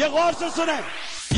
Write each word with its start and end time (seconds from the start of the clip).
ये 0.00 0.08
गौर 0.08 0.32
से 0.40 0.50
सुने 0.56 0.78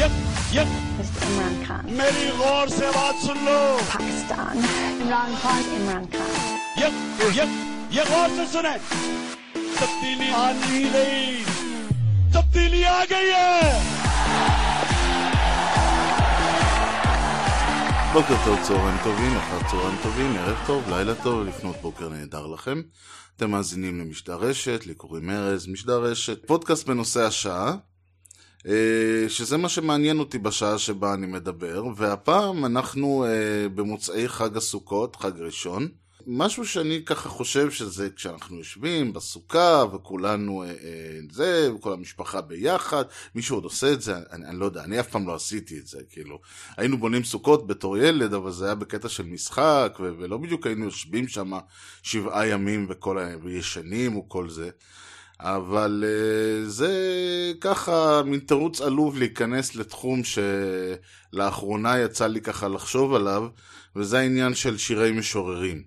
ये 0.01 0.07
ये 0.57 0.65
Mr. 0.99 1.21
Imran 1.27 1.57
Khan. 1.67 1.85
मेरी 2.01 2.27
गौर 2.39 2.69
से 2.69 2.91
बात 2.97 3.17
सुन 3.27 3.39
लो 3.47 3.59
Pakistan. 3.93 4.55
Imran 5.05 5.33
Khan. 5.43 5.63
Imran 5.79 6.05
Khan. 6.15 6.31
ये 6.83 6.89
ये 7.39 7.45
ये 7.97 8.05
गौर 8.11 8.29
से 8.37 8.47
सुने 8.53 8.75
तब्दीली 9.81 10.31
आनी 10.43 10.83
गई 10.95 11.45
तब्दीली 12.35 12.83
आ 12.85 13.05
गई 13.13 13.31
है 13.39 14.01
בוקר 18.13 18.35
טוב, 18.45 18.59
צהריים 18.63 18.97
טובים, 19.05 19.37
אחר 19.37 19.59
צהריים 19.71 19.97
טובים, 20.03 20.37
ערב 20.37 20.59
טוב, 20.67 20.83
לילה 20.91 21.15
טוב, 21.15 21.47
לפנות 21.47 21.77
בוקר 21.83 22.09
נהדר 22.09 22.47
לכם. 22.47 22.83
אתם 23.37 23.51
מאזינים 23.51 24.01
למשדר 24.01 24.35
רשת, 24.37 24.87
לי 24.87 24.95
קוראים 24.95 25.31
ארז, 25.31 25.67
משדר 25.69 26.03
רשת, 26.03 26.47
פודקאסט 26.47 26.87
בנושא 26.89 27.21
השעה, 27.27 27.69
אה, 27.69 27.75
שזה 29.28 29.58
מה 29.58 29.70
שמעניין 29.70 30.20
אותי 30.20 30.38
בשעה 30.38 30.78
שבה 30.78 31.14
אני 31.14 31.28
מדבר, 31.28 31.84
והפעם 31.96 32.66
אנחנו 32.66 33.26
אה, 33.26 33.70
במוצאי 33.70 34.28
חג 34.28 34.58
הסוכות, 34.58 35.16
חג 35.16 35.40
ראשון. 35.40 35.88
משהו 36.28 36.66
שאני 36.66 37.02
ככה 37.06 37.30
חושב 37.30 37.72
שזה 37.72 38.10
כשאנחנו 38.10 38.58
יושבים 38.58 39.14
בסוכה 39.14 39.84
וכולנו 39.94 40.64
אה, 40.64 40.68
אה, 40.68 40.74
זה, 41.32 41.74
וכל 41.76 41.94
המשפחה 41.94 42.42
ביחד, 42.42 43.04
מישהו 43.36 43.58
עוד 43.58 43.64
עושה 43.64 43.94
את 43.94 44.02
זה, 44.02 44.16
אני, 44.32 44.46
אני 44.46 44.60
לא 44.60 44.66
יודע, 44.66 44.84
אני 44.84 45.00
אף 45.00 45.08
פעם 45.08 45.28
לא 45.28 45.36
עשיתי 45.36 45.80
את 45.80 45.88
זה, 45.88 46.00
כאילו. 46.10 46.40
היינו 46.78 46.98
בונים 46.98 47.24
סוכות 47.24 47.68
בתור 47.68 47.98
ילד, 47.98 48.34
אבל 48.34 48.52
זה 48.52 48.66
היה 48.66 48.76
בקטע 48.76 49.10
של 49.10 49.24
משחק, 49.24 49.98
ולא 50.00 50.38
בדיוק 50.38 50.68
היינו 50.68 50.86
יושבים 50.86 51.28
שם 51.28 51.52
שבעה 52.04 52.48
ימים 52.48 52.86
וכל 52.90 53.20
ה... 53.20 53.28
וישנים 53.44 54.18
וכל 54.18 54.50
זה. 54.50 54.70
אבל 55.48 56.04
אה, 56.08 56.70
זה 56.70 56.92
ככה 57.62 58.22
מין 58.26 58.40
תירוץ 58.40 58.82
עלוב 58.82 59.18
להיכנס 59.18 59.76
לתחום 59.76 60.22
שלאחרונה 61.34 62.00
יצא 62.00 62.28
לי 62.28 62.42
ככה 62.42 62.68
לחשוב 62.68 63.14
עליו, 63.14 63.48
וזה 63.96 64.20
העניין 64.20 64.56
של 64.56 64.78
שירי 64.78 65.12
משוררים. 65.12 65.84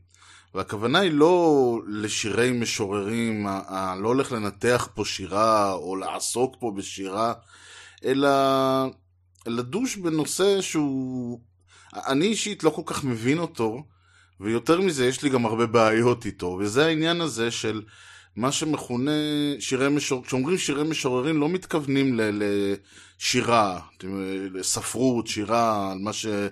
והכוונה 0.55 0.99
היא 0.99 1.13
לא 1.13 1.81
לשירי 1.87 2.53
משוררים, 2.53 3.47
ה- 3.47 3.95
לא 4.01 4.09
הולך 4.09 4.33
לנתח 4.33 4.89
פה 4.95 5.05
שירה 5.05 5.73
או 5.73 5.97
לעסוק 5.97 6.57
פה 6.61 6.73
בשירה, 6.77 7.33
אלא 8.05 8.29
לדוש 9.47 9.97
בנושא 9.97 10.61
שהוא... 10.61 11.41
אני 11.95 12.27
אישית 12.27 12.65
לא 12.65 12.71
כל 12.71 12.83
כך 12.87 13.05
מבין 13.05 13.39
אותו, 13.39 13.85
ויותר 14.41 14.81
מזה 14.81 15.07
יש 15.07 15.23
לי 15.23 15.31
גם 15.31 15.47
הרבה 15.47 15.67
בעיות 15.67 16.27
איתו, 16.27 16.59
וזה 16.61 16.87
העניין 16.87 17.21
הזה 17.21 17.51
של 17.51 17.83
מה 18.39 18.53
שמכונה 18.53 19.11
שירי 19.59 19.89
משוררים, 19.89 20.27
כשאומרים 20.27 20.59
שירי 20.59 20.85
משוררים 20.85 21.41
לא 21.41 21.49
מתכוונים 21.49 22.21
לשירה, 22.23 23.81
לספרות, 24.55 25.27
שירה, 25.27 25.93
על 25.93 25.99
מה 25.99 26.13
שאני 26.13 26.47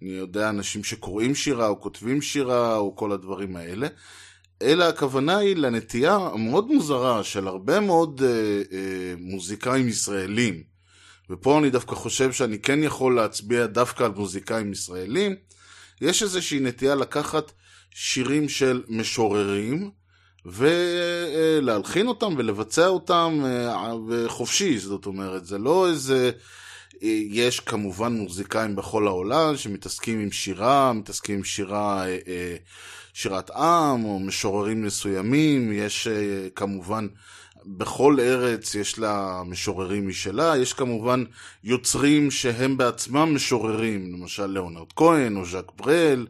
יודע, 0.00 0.48
אנשים 0.48 0.84
שקוראים 0.84 1.34
שירה 1.34 1.68
או 1.68 1.80
כותבים 1.80 2.22
שירה 2.22 2.76
או 2.76 2.96
כל 2.96 3.12
הדברים 3.12 3.56
האלה, 3.56 3.86
אלא 4.62 4.84
הכוונה 4.84 5.38
היא 5.38 5.56
לנטייה 5.56 6.14
המאוד 6.14 6.68
מוזרה 6.68 7.24
של 7.24 7.48
הרבה 7.48 7.80
מאוד 7.80 8.22
אה, 8.22 8.28
אה, 8.72 9.14
מוזיקאים 9.18 9.88
ישראלים, 9.88 10.62
ופה 11.30 11.58
אני 11.58 11.70
דווקא 11.70 11.94
חושב 11.94 12.32
שאני 12.32 12.58
כן 12.58 12.82
יכול 12.82 13.16
להצביע 13.16 13.66
דווקא 13.66 14.04
על 14.04 14.12
מוזיקאים 14.16 14.72
ישראלים, 14.72 15.36
יש 16.00 16.22
איזושהי 16.22 16.60
נטייה 16.60 16.94
לקחת 16.94 17.52
שירים 17.90 18.48
של 18.48 18.82
משוררים, 18.88 20.01
ולהלחין 20.46 22.06
אותם 22.06 22.34
ולבצע 22.36 22.86
אותם 22.86 23.40
אה, 23.44 23.84
חופשי, 24.28 24.78
זאת 24.78 25.06
אומרת, 25.06 25.46
זה 25.46 25.58
לא 25.58 25.88
איזה... 25.88 26.30
אה, 27.02 27.20
יש 27.28 27.60
כמובן 27.60 28.12
מוזיקאים 28.12 28.76
בכל 28.76 29.06
העולם 29.06 29.56
שמתעסקים 29.56 30.20
עם 30.20 30.30
שירה, 30.30 30.92
מתעסקים 30.92 31.36
עם 31.36 31.44
שירה, 31.44 32.06
אה, 32.08 32.56
שירת 33.14 33.50
עם 33.50 34.04
או 34.04 34.18
משוררים 34.20 34.82
מסוימים, 34.82 35.72
יש 35.72 36.08
כמובן 36.54 37.06
בכל 37.66 38.16
ארץ 38.20 38.74
יש 38.74 38.98
לה 38.98 39.42
משוררים 39.46 40.08
משלה, 40.08 40.56
יש 40.56 40.72
כמובן 40.72 41.24
יוצרים 41.64 42.30
שהם 42.30 42.76
בעצמם 42.76 43.34
משוררים, 43.34 44.12
למשל 44.12 44.46
ליאונרד 44.46 44.92
כהן 44.96 45.36
או 45.36 45.46
ז'אק 45.46 45.72
ברל, 45.76 46.26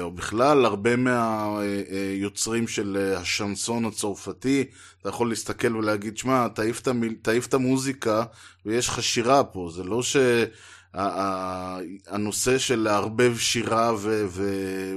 או 0.00 0.10
בכלל 0.10 0.64
הרבה 0.64 0.96
מהיוצרים 0.96 2.68
של 2.68 2.96
אה, 3.00 3.18
השנסון 3.18 3.84
הצרפתי, 3.84 4.64
אתה 5.00 5.08
יכול 5.08 5.28
להסתכל 5.28 5.76
ולהגיד, 5.76 6.18
שמע, 6.18 6.46
תעיף 7.22 7.46
את 7.46 7.54
המוזיקה 7.54 8.24
ויש 8.66 8.88
לך 8.88 9.02
שירה 9.02 9.44
פה, 9.44 9.70
זה 9.74 9.84
לא 9.84 10.00
שהנושא 10.94 12.58
של 12.58 12.78
לערבב 12.80 13.38
שירה 13.38 13.92
ו- 13.98 14.26
ו- 14.28 14.96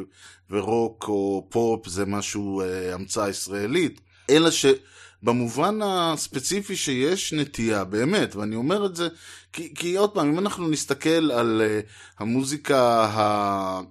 ורוק 0.49 1.05
או 1.07 1.47
פופ 1.49 1.87
זה 1.87 2.05
משהו 2.05 2.61
אה, 2.61 2.93
המצאה 2.93 3.29
ישראלית, 3.29 4.01
אלא 4.29 4.51
ש... 4.51 4.65
במובן 5.23 5.79
הספציפי 5.83 6.75
שיש 6.75 7.33
נטייה, 7.33 7.83
באמת, 7.83 8.35
ואני 8.35 8.55
אומר 8.55 8.85
את 8.85 8.95
זה, 8.95 9.07
כי, 9.53 9.73
כי 9.75 9.95
עוד 9.95 10.09
פעם, 10.09 10.27
אם 10.27 10.39
אנחנו 10.39 10.67
נסתכל 10.67 11.31
על 11.31 11.61
המוזיקה 12.19 13.05
ה... 13.05 13.81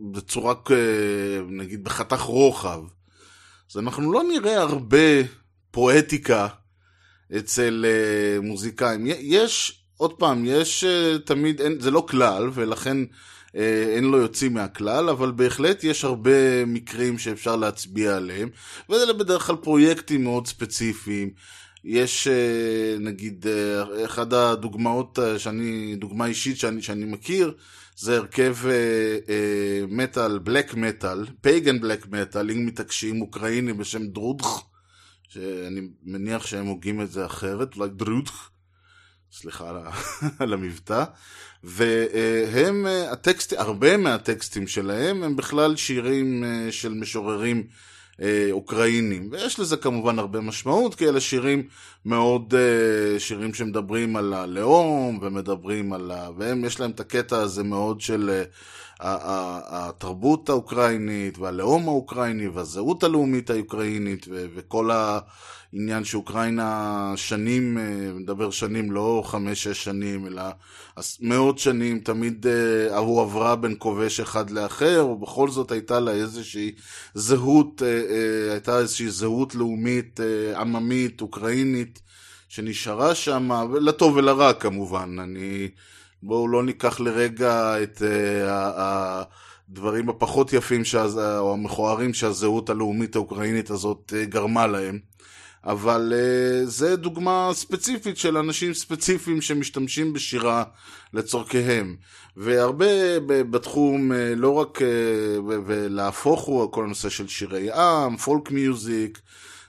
בצורה, 0.00 0.54
נגיד, 1.48 1.84
בחתך 1.84 2.20
רוחב, 2.20 2.80
אז 3.70 3.76
אנחנו 3.78 4.12
לא 4.12 4.22
נראה 4.22 4.60
הרבה 4.60 5.22
פואטיקה 5.70 6.48
אצל 7.36 7.84
uh, 7.84 8.46
מוזיקאים. 8.46 9.06
יש, 9.06 9.82
עוד 9.96 10.12
פעם, 10.12 10.44
יש 10.46 10.84
uh, 10.84 11.18
תמיד, 11.18 11.60
אין, 11.60 11.80
זה 11.80 11.90
לא 11.90 12.06
כלל, 12.08 12.50
ולכן 12.54 12.96
uh, 13.02 13.56
אין 13.96 14.04
לו 14.04 14.18
יוצאים 14.18 14.54
מהכלל, 14.54 15.08
אבל 15.08 15.30
בהחלט 15.30 15.84
יש 15.84 16.04
הרבה 16.04 16.64
מקרים 16.66 17.18
שאפשר 17.18 17.56
להצביע 17.56 18.16
עליהם, 18.16 18.48
ואלה 18.88 19.12
בדרך 19.12 19.42
כלל 19.42 19.56
פרויקטים 19.56 20.24
מאוד 20.24 20.46
ספציפיים. 20.46 21.30
יש 21.90 22.28
uh, 22.28 23.00
נגיד, 23.00 23.46
uh, 23.46 24.04
אחד 24.04 24.34
הדוגמאות 24.34 25.18
uh, 25.18 25.38
שאני, 25.38 25.96
דוגמה 25.96 26.26
אישית 26.26 26.58
שאני, 26.58 26.82
שאני 26.82 27.04
מכיר, 27.04 27.54
זה 27.96 28.16
הרכב 28.16 28.56
מטאל, 29.88 30.38
בלק 30.38 30.74
מטאל, 30.74 31.26
פייגן 31.40 31.80
בלק 31.80 32.06
מטאל, 32.06 32.50
אם 32.50 32.66
מתעקשים, 32.66 33.20
אוקראיני 33.20 33.72
בשם 33.72 34.06
דרודך, 34.06 34.62
שאני 35.28 35.80
מניח 36.02 36.46
שהם 36.46 36.66
הוגים 36.66 37.00
את 37.02 37.10
זה 37.10 37.26
אחרת, 37.26 37.76
אולי 37.76 37.88
דרודך, 37.88 38.48
סליחה 39.32 39.90
על 40.38 40.52
המבטא, 40.52 41.04
והם, 41.64 42.86
אה, 42.86 43.12
הטקסט, 43.12 43.52
הרבה 43.52 43.96
מהטקסטים 43.96 44.66
שלהם 44.66 45.22
הם 45.22 45.36
בכלל 45.36 45.76
שירים 45.76 46.44
אה, 46.44 46.72
של 46.72 46.94
משוררים 46.94 47.56
אה, 47.58 47.87
אוקראינים, 48.50 49.28
ויש 49.32 49.60
לזה 49.60 49.76
כמובן 49.76 50.18
הרבה 50.18 50.40
משמעות, 50.40 50.94
כי 50.94 51.08
אלה 51.08 51.20
שירים 51.20 51.62
מאוד, 52.04 52.54
אה, 52.54 53.20
שירים 53.20 53.54
שמדברים 53.54 54.16
על 54.16 54.34
הלאום, 54.34 55.18
ומדברים 55.22 55.92
על 55.92 56.10
ה... 56.10 56.28
והם, 56.36 56.64
יש 56.64 56.80
להם 56.80 56.90
את 56.90 57.00
הקטע 57.00 57.36
הזה 57.38 57.62
מאוד 57.62 58.00
של 58.00 58.30
אה, 58.30 58.42
ה- 59.00 59.30
ה- 59.30 59.88
התרבות 59.88 60.48
האוקראינית, 60.48 61.38
והלאום 61.38 61.88
האוקראיני, 61.88 62.48
והזהות 62.48 63.04
הלאומית 63.04 63.50
האוקראינית, 63.50 64.26
וכל 64.30 64.90
העניין 65.72 66.04
שאוקראינה 66.04 67.12
שנים, 67.16 67.78
אה, 67.78 68.12
מדבר 68.14 68.50
שנים, 68.50 68.90
לא 68.92 69.22
חמש-שש 69.26 69.84
שנים, 69.84 70.26
אלא 70.26 70.42
מאות 71.20 71.58
שנים, 71.58 72.00
תמיד 72.00 72.46
אה, 72.46 72.94
ההוא 72.96 73.22
עברה 73.22 73.56
בין 73.56 73.74
כובש 73.78 74.20
אחד 74.20 74.50
לאחר, 74.50 75.06
ובכל 75.10 75.48
זאת 75.50 75.72
הייתה 75.72 76.00
לה 76.00 76.10
איזושהי 76.10 76.72
זהות, 77.14 77.82
אה, 77.82 78.52
הייתה 78.52 78.78
איזושהי 78.78 79.10
זהות 79.10 79.54
לאומית, 79.54 80.20
עממית, 80.56 81.20
אוקראינית, 81.20 82.00
שנשארה 82.48 83.14
שם, 83.14 83.50
לטוב 83.80 84.16
ולרע 84.16 84.52
כמובן. 84.52 85.16
אני... 85.18 85.68
בואו 86.22 86.48
לא 86.48 86.62
ניקח 86.62 87.00
לרגע 87.00 87.82
את 87.82 88.02
הדברים 89.68 90.08
הפחות 90.08 90.52
יפים 90.52 90.84
שהז... 90.84 91.18
או 91.18 91.52
המכוערים 91.52 92.14
שהזהות 92.14 92.70
הלאומית 92.70 93.16
האוקראינית 93.16 93.70
הזאת 93.70 94.12
גרמה 94.28 94.66
להם. 94.66 94.98
אבל 95.64 96.12
uh, 96.12 96.66
זה 96.66 96.96
דוגמה 96.96 97.50
ספציפית 97.52 98.18
של 98.18 98.36
אנשים 98.36 98.74
ספציפיים 98.74 99.40
שמשתמשים 99.40 100.12
בשירה 100.12 100.64
לצורכיהם. 101.14 101.96
והרבה 102.36 103.20
בתחום, 103.26 104.12
אה, 104.12 104.14
לא 104.36 104.50
רק, 104.50 104.78
אה, 104.78 104.84
ולהפוך 105.46 106.40
הוא 106.40 106.72
כל 106.72 106.84
הנושא 106.84 107.08
של 107.08 107.28
שירי 107.28 107.72
עם, 107.72 108.16
folk 108.16 108.50
music 108.50 109.18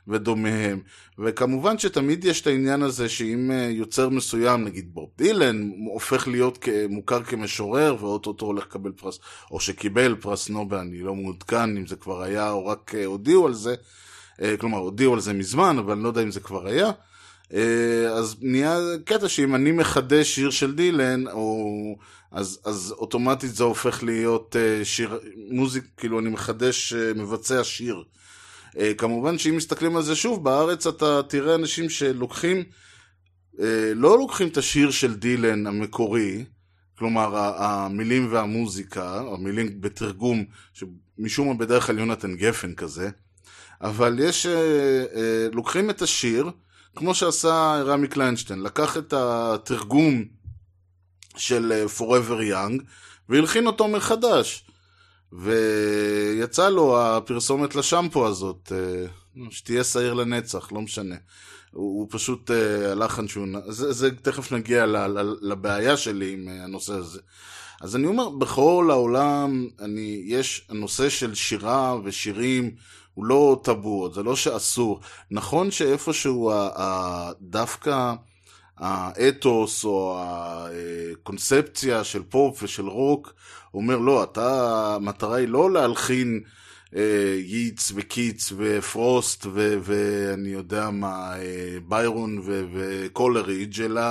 ודומיהם. 0.09 0.79
וכמובן 1.19 1.77
שתמיד 1.77 2.25
יש 2.25 2.41
את 2.41 2.47
העניין 2.47 2.81
הזה 2.81 3.09
שאם 3.09 3.51
אה, 3.51 3.69
יוצר 3.71 4.09
מסוים, 4.09 4.63
נגיד 4.63 4.93
בוב 4.93 5.09
דילן, 5.17 5.71
הופך 5.93 6.27
להיות 6.27 6.67
מוכר 6.89 7.23
כמשורר 7.23 7.95
ואו-טו-טו 7.99 8.45
הולך 8.45 8.63
לקבל 8.65 8.91
פרס, 8.91 9.19
או 9.51 9.59
שקיבל 9.59 10.15
פרס 10.15 10.49
נובל, 10.49 10.77
אני 10.77 10.99
לא 10.99 11.15
מעודכן 11.15 11.77
אם 11.77 11.87
זה 11.87 11.95
כבר 11.95 12.21
היה 12.21 12.51
או 12.51 12.65
רק 12.65 12.95
אה, 12.95 13.05
הודיעו 13.05 13.47
על 13.47 13.53
זה, 13.53 13.75
כלומר 14.59 14.77
הודיעו 14.77 15.13
על 15.13 15.19
זה 15.19 15.33
מזמן, 15.33 15.77
אבל 15.79 15.93
אני 15.93 16.03
לא 16.03 16.07
יודע 16.07 16.23
אם 16.23 16.31
זה 16.31 16.39
כבר 16.39 16.67
היה. 16.67 16.91
אה, 17.53 18.07
אז 18.09 18.35
נהיה 18.41 18.77
קטע 19.05 19.29
שאם 19.29 19.55
אני 19.55 19.71
מחדש 19.71 20.35
שיר 20.35 20.49
של 20.49 20.75
דילן, 20.75 21.27
או... 21.27 21.95
אז, 22.31 22.59
אז 22.65 22.93
אוטומטית 22.97 23.55
זה 23.55 23.63
הופך 23.63 24.03
להיות 24.03 24.55
אה, 24.55 24.85
שיר, 24.85 25.19
מוזיק, 25.51 25.83
כאילו 25.97 26.19
אני 26.19 26.29
מחדש, 26.29 26.93
אה, 26.93 27.13
מבצע 27.13 27.63
שיר. 27.63 28.03
אה, 28.77 28.93
כמובן 28.93 29.37
שאם 29.37 29.55
מסתכלים 29.55 29.95
על 29.95 30.03
זה 30.03 30.15
שוב, 30.15 30.43
בארץ 30.43 30.87
אתה 30.87 31.23
תראה 31.23 31.55
אנשים 31.55 31.89
שלוקחים, 31.89 32.63
אה, 33.59 33.91
לא 33.95 34.17
לוקחים 34.17 34.47
את 34.47 34.57
השיר 34.57 34.91
של 34.91 35.15
דילן 35.15 35.67
המקורי, 35.67 36.45
כלומר 36.97 37.37
המילים 37.37 38.27
והמוזיקה, 38.31 39.21
המילים 39.33 39.81
בתרגום, 39.81 40.45
שמשום 40.73 41.47
מה 41.47 41.53
בדרך 41.53 41.87
כלל 41.87 41.99
יונתן 41.99 42.35
גפן 42.35 42.73
כזה, 42.73 43.09
אבל 43.81 44.19
יש, 44.19 44.45
אה, 44.45 44.53
אה, 45.15 45.47
לוקחים 45.53 45.89
את 45.89 46.01
השיר, 46.01 46.49
כמו 46.95 47.15
שעשה 47.15 47.81
רמי 47.85 48.07
קליינשטיין, 48.07 48.61
לקח 48.61 48.97
את 48.97 49.13
התרגום 49.13 50.23
של 51.37 51.71
אה, 51.71 51.85
Forever 51.97 52.53
Young 52.53 52.83
והלחין 53.29 53.67
אותו 53.67 53.87
מחדש. 53.87 54.65
ויצא 55.31 56.69
לו 56.69 57.01
הפרסומת 57.01 57.75
לשמפו 57.75 58.27
הזאת, 58.27 58.71
שתהיה 59.49 59.83
שעיר 59.83 60.13
לנצח, 60.13 60.71
לא 60.71 60.81
משנה. 60.81 61.15
הוא, 61.71 61.99
הוא 61.99 62.07
פשוט 62.11 62.51
הלחן 62.91 63.27
שהוא... 63.27 63.47
זה, 63.67 63.91
זה 63.91 64.15
תכף 64.15 64.51
נגיע 64.51 64.85
לבעיה 65.41 65.97
שלי 65.97 66.33
עם 66.33 66.47
הנושא 66.47 66.93
הזה. 66.93 67.19
אז 67.81 67.95
אני 67.95 68.07
אומר, 68.07 68.29
בכל 68.29 68.87
העולם, 68.91 69.67
אני, 69.79 70.23
יש 70.25 70.67
הנושא 70.69 71.09
של 71.09 71.35
שירה 71.35 71.95
ושירים, 72.03 72.71
הוא 73.13 73.25
לא 73.25 73.59
טאבו, 73.63 74.13
זה 74.13 74.23
לא 74.23 74.35
שאסור. 74.35 74.99
נכון 75.31 75.71
שאיפשהו 75.71 76.51
דווקא 77.41 78.13
האתוס 78.77 79.85
או 79.85 80.23
הקונספציה 80.23 82.03
של 82.03 82.23
פופ 82.23 82.63
ושל 82.63 82.87
רוק 82.87 83.33
אומר, 83.73 83.97
לא, 83.97 84.23
אתה, 84.23 84.95
המטרה 84.95 85.35
היא 85.35 85.47
לא 85.47 85.71
להלחין 85.71 86.41
אה, 86.95 87.35
ייטס 87.37 87.91
וקיטס 87.95 88.53
ופרוסט 88.57 89.45
ו- 89.45 89.77
ואני 89.81 90.49
יודע 90.49 90.89
מה, 90.89 91.33
אה, 91.37 91.77
ביירון 91.87 92.39
ו- 92.45 92.63
וקולרידג', 92.73 93.81
אלא 93.81 94.01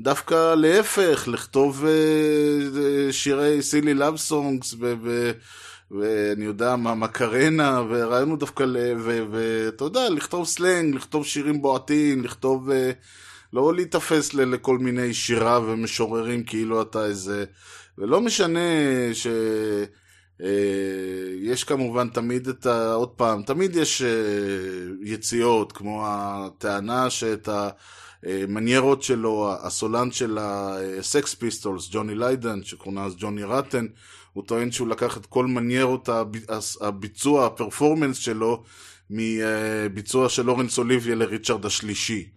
דווקא 0.00 0.54
להפך, 0.54 1.28
לכתוב 1.32 1.84
אה, 1.86 3.12
שירי 3.12 3.62
silly 3.62 3.94
love 3.94 4.16
songs 4.16 4.74
ואני 5.90 6.44
יודע 6.44 6.76
מה, 6.76 6.94
מקרנה, 6.94 7.82
ורעיון 7.88 8.38
דווקא, 8.38 8.62
ל- 8.62 8.94
ו- 8.98 9.24
ואתה 9.30 9.84
יודע, 9.84 10.08
לכתוב 10.10 10.46
סלנג, 10.46 10.94
לכתוב 10.94 11.26
שירים 11.26 11.62
בועטים, 11.62 12.24
לכתוב, 12.24 12.70
אה, 12.70 12.90
לא 13.52 13.74
להיתפס 13.74 14.34
ל- 14.34 14.44
לכל 14.44 14.78
מיני 14.78 15.14
שירה 15.14 15.60
ומשוררים 15.60 16.44
כאילו 16.44 16.82
אתה 16.82 17.04
איזה, 17.04 17.44
ולא 17.98 18.20
משנה 18.20 18.60
ש... 19.12 19.26
אה, 20.42 20.48
יש 21.40 21.64
כמובן 21.64 22.08
תמיד 22.08 22.48
את 22.48 22.66
ה... 22.66 22.94
עוד 22.94 23.08
פעם, 23.08 23.42
תמיד 23.42 23.76
יש 23.76 24.02
אה, 24.02 24.08
יציאות, 25.02 25.72
כמו 25.72 26.02
הטענה 26.06 27.10
שאת 27.10 27.48
המניירות 28.22 29.02
שלו, 29.02 29.52
הסולן 29.62 30.10
של 30.10 30.38
הסקס 30.40 31.34
פיסטולס, 31.34 31.88
ג'וני 31.92 32.14
ליידן, 32.14 32.62
שכונה 32.62 33.04
אז 33.04 33.14
ג'וני 33.18 33.42
רטן, 33.42 33.86
הוא 34.34 34.44
טוען 34.46 34.70
שהוא 34.70 34.88
לקח 34.88 35.16
את 35.16 35.26
כל 35.26 35.46
מניירות 35.46 36.08
הב- 36.08 36.46
הביצוע, 36.80 37.46
הפרפורמנס 37.46 38.16
שלו, 38.16 38.62
מביצוע 39.10 40.28
של 40.28 40.42
לורנס 40.42 40.78
אוליביה 40.78 41.14
לריצ'רד 41.14 41.66
השלישי. 41.66 42.28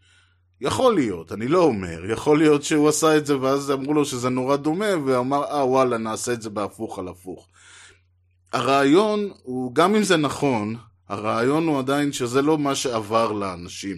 יכול 0.62 0.96
להיות, 0.96 1.32
אני 1.32 1.48
לא 1.48 1.64
אומר, 1.64 2.12
יכול 2.12 2.38
להיות 2.38 2.64
שהוא 2.64 2.90
עשה 2.90 3.18
את 3.18 3.26
זה 3.26 3.40
ואז 3.40 3.72
אמרו 3.72 3.94
לו 3.94 4.06
שזה 4.06 4.30
נורא 4.30 4.56
דומה, 4.56 5.06
ואמר, 5.06 5.44
אה 5.44 5.66
וואלה, 5.66 5.98
נעשה 5.98 6.34
את 6.34 6.42
זה 6.42 6.50
בהפוך 6.50 7.00
על 7.00 7.08
הפוך. 7.08 7.48
הרעיון 8.54 9.32
הוא, 9.44 9.76
גם 9.76 9.96
אם 9.96 10.04
זה 10.04 10.18
נכון, 10.18 10.76
הרעיון 11.10 11.68
הוא 11.68 11.80
עדיין 11.80 12.12
שזה 12.12 12.42
לא 12.42 12.58
מה 12.58 12.76
שעבר 12.76 13.32
לאנשים. 13.32 13.98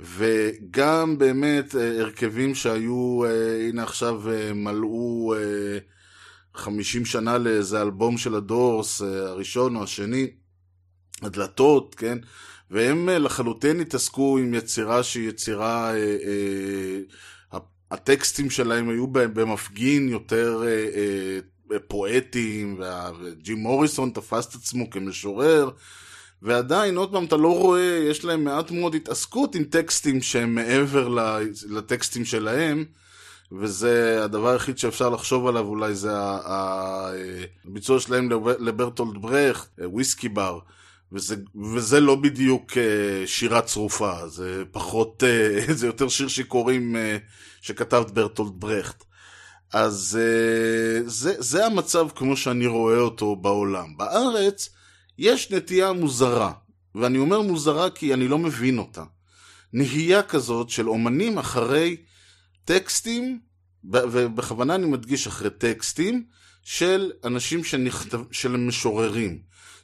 וגם 0.00 1.18
באמת 1.18 1.76
אה, 1.76 2.00
הרכבים 2.00 2.54
שהיו, 2.54 3.24
אה, 3.24 3.68
הנה 3.68 3.82
עכשיו 3.82 4.30
אה, 4.30 4.52
מלאו 4.54 5.34
50 6.56 7.04
שנה 7.04 7.38
לאיזה 7.38 7.82
אלבום 7.82 8.18
של 8.18 8.34
הדורס, 8.34 9.02
אה, 9.02 9.28
הראשון 9.28 9.76
או 9.76 9.82
השני, 9.82 10.26
הדלתות, 11.22 11.94
כן? 11.94 12.18
והם 12.70 13.08
אה, 13.08 13.18
לחלוטין 13.18 13.80
התעסקו 13.80 14.38
עם 14.38 14.54
יצירה 14.54 15.02
שהיא 15.02 15.28
יצירה, 15.28 15.94
אה, 15.94 16.98
הטקסטים 17.90 18.50
שלהם 18.50 18.88
היו 18.88 19.06
במפגין 19.06 20.08
יותר 20.08 20.62
פואטיים, 21.88 22.80
וג'ים 22.80 23.58
מוריסון 23.58 24.10
תפס 24.10 24.46
את 24.46 24.54
עצמו 24.54 24.90
כמשורר, 24.90 25.70
ועדיין, 26.42 26.96
עוד 26.96 27.12
פעם, 27.12 27.24
אתה 27.24 27.36
לא 27.36 27.58
רואה, 27.58 28.06
יש 28.10 28.24
להם 28.24 28.44
מעט 28.44 28.70
מאוד 28.70 28.94
התעסקות 28.94 29.54
עם 29.54 29.64
טקסטים 29.64 30.22
שהם 30.22 30.54
מעבר 30.54 31.08
לטקסטים 31.68 32.24
שלהם, 32.24 32.84
וזה 33.52 34.24
הדבר 34.24 34.48
היחיד 34.48 34.78
שאפשר 34.78 35.08
לחשוב 35.10 35.46
עליו 35.46 35.64
אולי 35.66 35.94
זה 35.94 36.16
ה- 36.18 36.40
ה- 36.44 37.10
הביצוע 37.64 38.00
שלהם 38.00 38.30
לב- 38.30 38.48
לברטולד 38.48 39.22
ברכט, 39.22 39.68
וויסקי 39.78 40.28
בר. 40.28 40.58
וזה, 41.12 41.36
וזה 41.74 42.00
לא 42.00 42.14
בדיוק 42.14 42.76
אה, 42.76 43.26
שירה 43.26 43.62
צרופה, 43.62 44.28
זה 44.28 44.62
פחות, 44.70 45.22
אה, 45.26 45.60
זה 45.78 45.86
יותר 45.86 46.08
שיר 46.08 46.28
שיכורים 46.28 46.96
אה, 46.96 47.16
שכתב 47.60 48.04
ברטולד 48.12 48.52
ברכט. 48.54 49.04
אז 49.72 50.18
אה, 50.20 51.02
זה, 51.08 51.34
זה 51.38 51.66
המצב 51.66 52.08
כמו 52.14 52.36
שאני 52.36 52.66
רואה 52.66 52.98
אותו 52.98 53.36
בעולם. 53.36 53.96
בארץ 53.96 54.68
יש 55.18 55.50
נטייה 55.50 55.92
מוזרה, 55.92 56.52
ואני 56.94 57.18
אומר 57.18 57.40
מוזרה 57.40 57.90
כי 57.90 58.14
אני 58.14 58.28
לא 58.28 58.38
מבין 58.38 58.78
אותה. 58.78 59.04
נהייה 59.72 60.22
כזאת 60.22 60.70
של 60.70 60.88
אומנים 60.88 61.38
אחרי 61.38 61.96
טקסטים, 62.66 63.38
ובכוונה 63.84 64.74
אני 64.74 64.86
מדגיש 64.86 65.26
אחרי 65.26 65.50
טקסטים, 65.50 66.24
של 66.62 67.12
אנשים 67.24 67.64
שנכתב, 67.64 68.20
של 68.30 68.56
משוררים. 68.56 69.38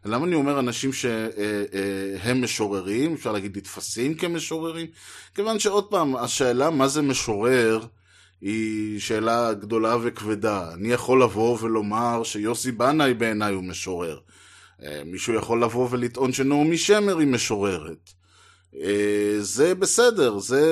למה 0.05 0.27
אני 0.27 0.35
אומר 0.35 0.59
אנשים 0.59 0.93
שהם 0.93 2.43
משוררים, 2.43 3.15
אפשר 3.15 3.33
להגיד 3.33 3.57
נתפסים 3.57 4.15
כמשוררים? 4.15 4.87
כיוון 5.35 5.59
שעוד 5.59 5.85
פעם, 5.85 6.17
השאלה 6.17 6.71
מה 6.71 6.89
זה 6.89 7.03
משורר 7.03 7.87
היא 8.41 9.01
שאלה 9.01 9.53
גדולה 9.55 9.97
וכבדה. 10.03 10.75
אני 10.75 10.93
יכול 10.93 11.23
לבוא 11.23 11.59
ולומר 11.61 12.23
שיוסי 12.25 12.73
בנאי 12.73 13.15
בעיניי 13.15 13.55
הוא 13.55 13.65
משורר. 13.65 14.19
אה, 14.83 15.03
מישהו 15.07 15.35
יכול 15.35 15.63
לבוא 15.63 15.89
ולטעון 15.91 16.33
שנעמי 16.33 16.79
שמר 16.79 17.19
היא 17.19 17.29
משוררת. 17.29 18.13
אה, 18.81 19.37
זה 19.41 19.75
בסדר, 19.75 20.39
זה 20.39 20.63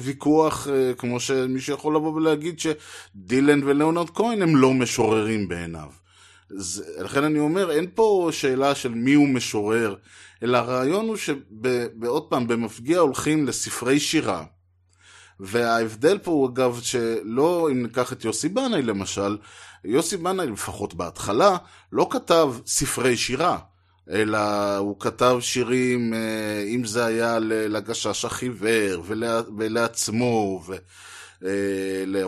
ויכוח 0.00 0.68
אה, 0.68 0.92
כמו 0.98 1.20
שמישהו 1.20 1.74
יכול 1.74 1.96
לבוא 1.96 2.14
ולהגיד 2.14 2.60
שדילן 2.60 3.62
ולאונרד 3.64 4.10
כהן 4.10 4.42
הם 4.42 4.56
לא 4.56 4.74
משוררים 4.74 5.48
בעיניו. 5.48 5.88
זה, 6.50 6.84
לכן 6.98 7.24
אני 7.24 7.38
אומר, 7.38 7.70
אין 7.70 7.86
פה 7.94 8.28
שאלה 8.32 8.74
של 8.74 8.94
מי 8.94 9.12
הוא 9.12 9.28
משורר, 9.28 9.94
אלא 10.42 10.56
הרעיון 10.58 11.08
הוא 11.08 11.16
שעוד 11.16 12.22
פעם, 12.22 12.48
במפגיע 12.48 12.98
הולכים 12.98 13.46
לספרי 13.46 14.00
שירה, 14.00 14.44
וההבדל 15.40 16.18
פה 16.18 16.30
הוא 16.30 16.48
אגב 16.48 16.80
שלא, 16.82 17.68
אם 17.72 17.82
ניקח 17.82 18.12
את 18.12 18.24
יוסי 18.24 18.48
בנאי 18.48 18.82
למשל, 18.82 19.38
יוסי 19.84 20.16
בנאי 20.16 20.46
לפחות 20.46 20.94
בהתחלה 20.94 21.56
לא 21.92 22.08
כתב 22.10 22.54
ספרי 22.66 23.16
שירה, 23.16 23.58
אלא 24.10 24.76
הוא 24.76 25.00
כתב 25.00 25.36
שירים, 25.40 26.14
אה, 26.14 26.64
אם 26.66 26.84
זה 26.84 27.04
היה 27.04 27.38
לגשש 27.38 28.24
החיוור 28.24 29.02
ולעצמו, 29.56 30.62
ו... 30.66 30.74
אה, 31.44 32.24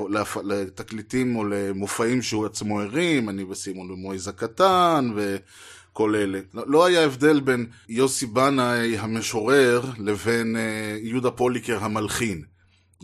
או 1.36 1.44
למופעים 1.44 2.22
שהוא 2.22 2.46
עצמו 2.46 2.80
הרים, 2.80 3.28
אני 3.28 3.44
וסימון 3.44 3.90
ומויז 3.90 4.28
הקטן 4.28 5.10
וכל 5.16 6.14
אלה. 6.14 6.40
לא- 6.54 6.64
לא 6.66 6.84
היה 6.84 7.04
הבדל 7.04 7.40
בין 7.40 7.66
יוסי 7.88 8.26
בנאי 8.26 8.98
המשורר 8.98 9.82
לבין 9.98 10.56
אה, 10.56 10.96
יהודה 11.02 11.30
פוליקר 11.30 11.84
המלחין. 11.84 12.42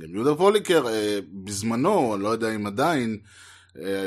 גם 0.00 0.14
יהודה 0.14 0.34
פוליקר 0.34 0.86
בזמנו, 1.32 2.14
אני 2.14 2.22
לא 2.22 2.28
יודע 2.28 2.54
אם 2.54 2.66
עדיין, 2.66 3.18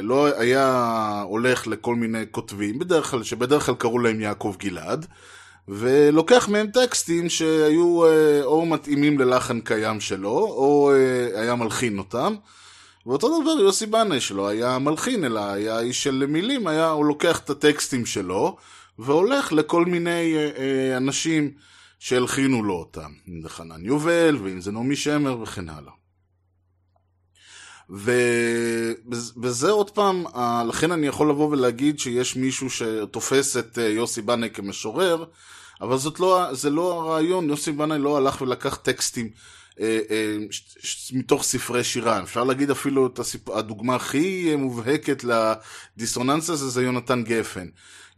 לא 0.02 0.40
היה 0.40 1.24
הולך 1.28 1.68
לכל 1.68 1.96
מיני 1.96 2.24
כותבים, 2.32 2.80
בדרך 2.80 3.12
כלל, 3.12 3.24
שבדרך 3.24 3.66
כלל 3.66 3.76
קראו 3.76 4.00
להם 4.00 4.22
יעקב 4.22 4.56
גלעד, 4.60 5.06
ולוקח 5.68 6.50
מהם 6.50 6.68
טקסטים 6.68 7.30
שהיו 7.30 8.06
אה, 8.06 8.44
או 8.44 8.66
מתאימים 8.66 9.20
ללחן 9.20 9.60
קיים 9.60 10.00
שלו, 10.00 10.38
או 10.38 10.92
אה, 10.94 11.42
היה 11.42 11.56
מלחין 11.56 11.98
אותם. 11.98 12.36
ואותו 13.06 13.42
דבר 13.42 13.62
יוסי 13.62 13.86
בנאי 13.86 14.20
שלו 14.20 14.50
היה 14.50 14.80
מלחין, 14.80 15.26
אלא 15.26 15.40
היה 15.40 15.80
איש 15.80 16.04
של 16.04 16.26
מילים, 16.28 16.68
היה, 16.68 16.90
הוא 16.90 17.06
לוקח 17.06 17.40
את 17.40 17.50
הטקסטים 17.50 18.06
שלו, 18.06 18.58
והולך 19.00 19.54
לכל 19.54 19.86
מיני 19.86 20.36
אה, 20.36 20.50
אה, 20.58 20.98
אנשים 20.98 21.52
שהלחינו 22.00 22.64
לו 22.64 22.74
אותם, 22.74 23.12
אם 23.30 23.42
זה 23.42 23.50
חנן 23.50 23.86
יובל, 23.86 24.38
ואם 24.44 24.62
זה 24.62 24.72
נעמי 24.72 24.96
שמר 24.96 25.42
וכן 25.42 25.70
הלאה. 25.70 26.01
וזה 29.42 29.72
עוד 29.72 29.92
פעם, 29.92 30.24
לכן 30.68 30.92
אני 30.92 31.08
יכול 31.08 31.30
לבוא 31.30 31.50
ולהגיד 31.50 32.00
שיש 32.00 32.36
מישהו 32.36 32.70
שתופס 32.70 33.58
את 33.58 33.80
אה, 33.80 33.84
יוסי 33.84 34.22
בנאי 34.22 34.50
כמשורר, 34.50 35.26
אבל 35.82 35.98
זאת 35.98 36.20
לא, 36.20 36.48
זה 36.52 36.70
לא 36.70 36.94
הרעיון, 36.94 37.50
יוסי 37.50 37.72
בנאי 37.72 38.00
לא 38.00 38.18
הלך 38.18 38.42
ולקח 38.42 38.76
טקסטים 38.76 39.30
אה, 39.80 40.00
אה, 40.10 40.36
מתוך 41.14 41.44
ספרי 41.44 41.84
שירה. 41.84 42.24
אפשר 42.24 42.44
להגיד 42.44 42.72
אפילו 42.72 43.08
את 43.08 43.20
הסיפ... 43.20 43.50
הדוגמה 43.50 43.96
הכי 43.96 44.56
מובהקת 44.56 45.24
לדיסוננס 45.24 46.50
הזה 46.50 46.70
זה 46.70 46.84
יונתן 46.84 47.24
גפן. 47.24 47.68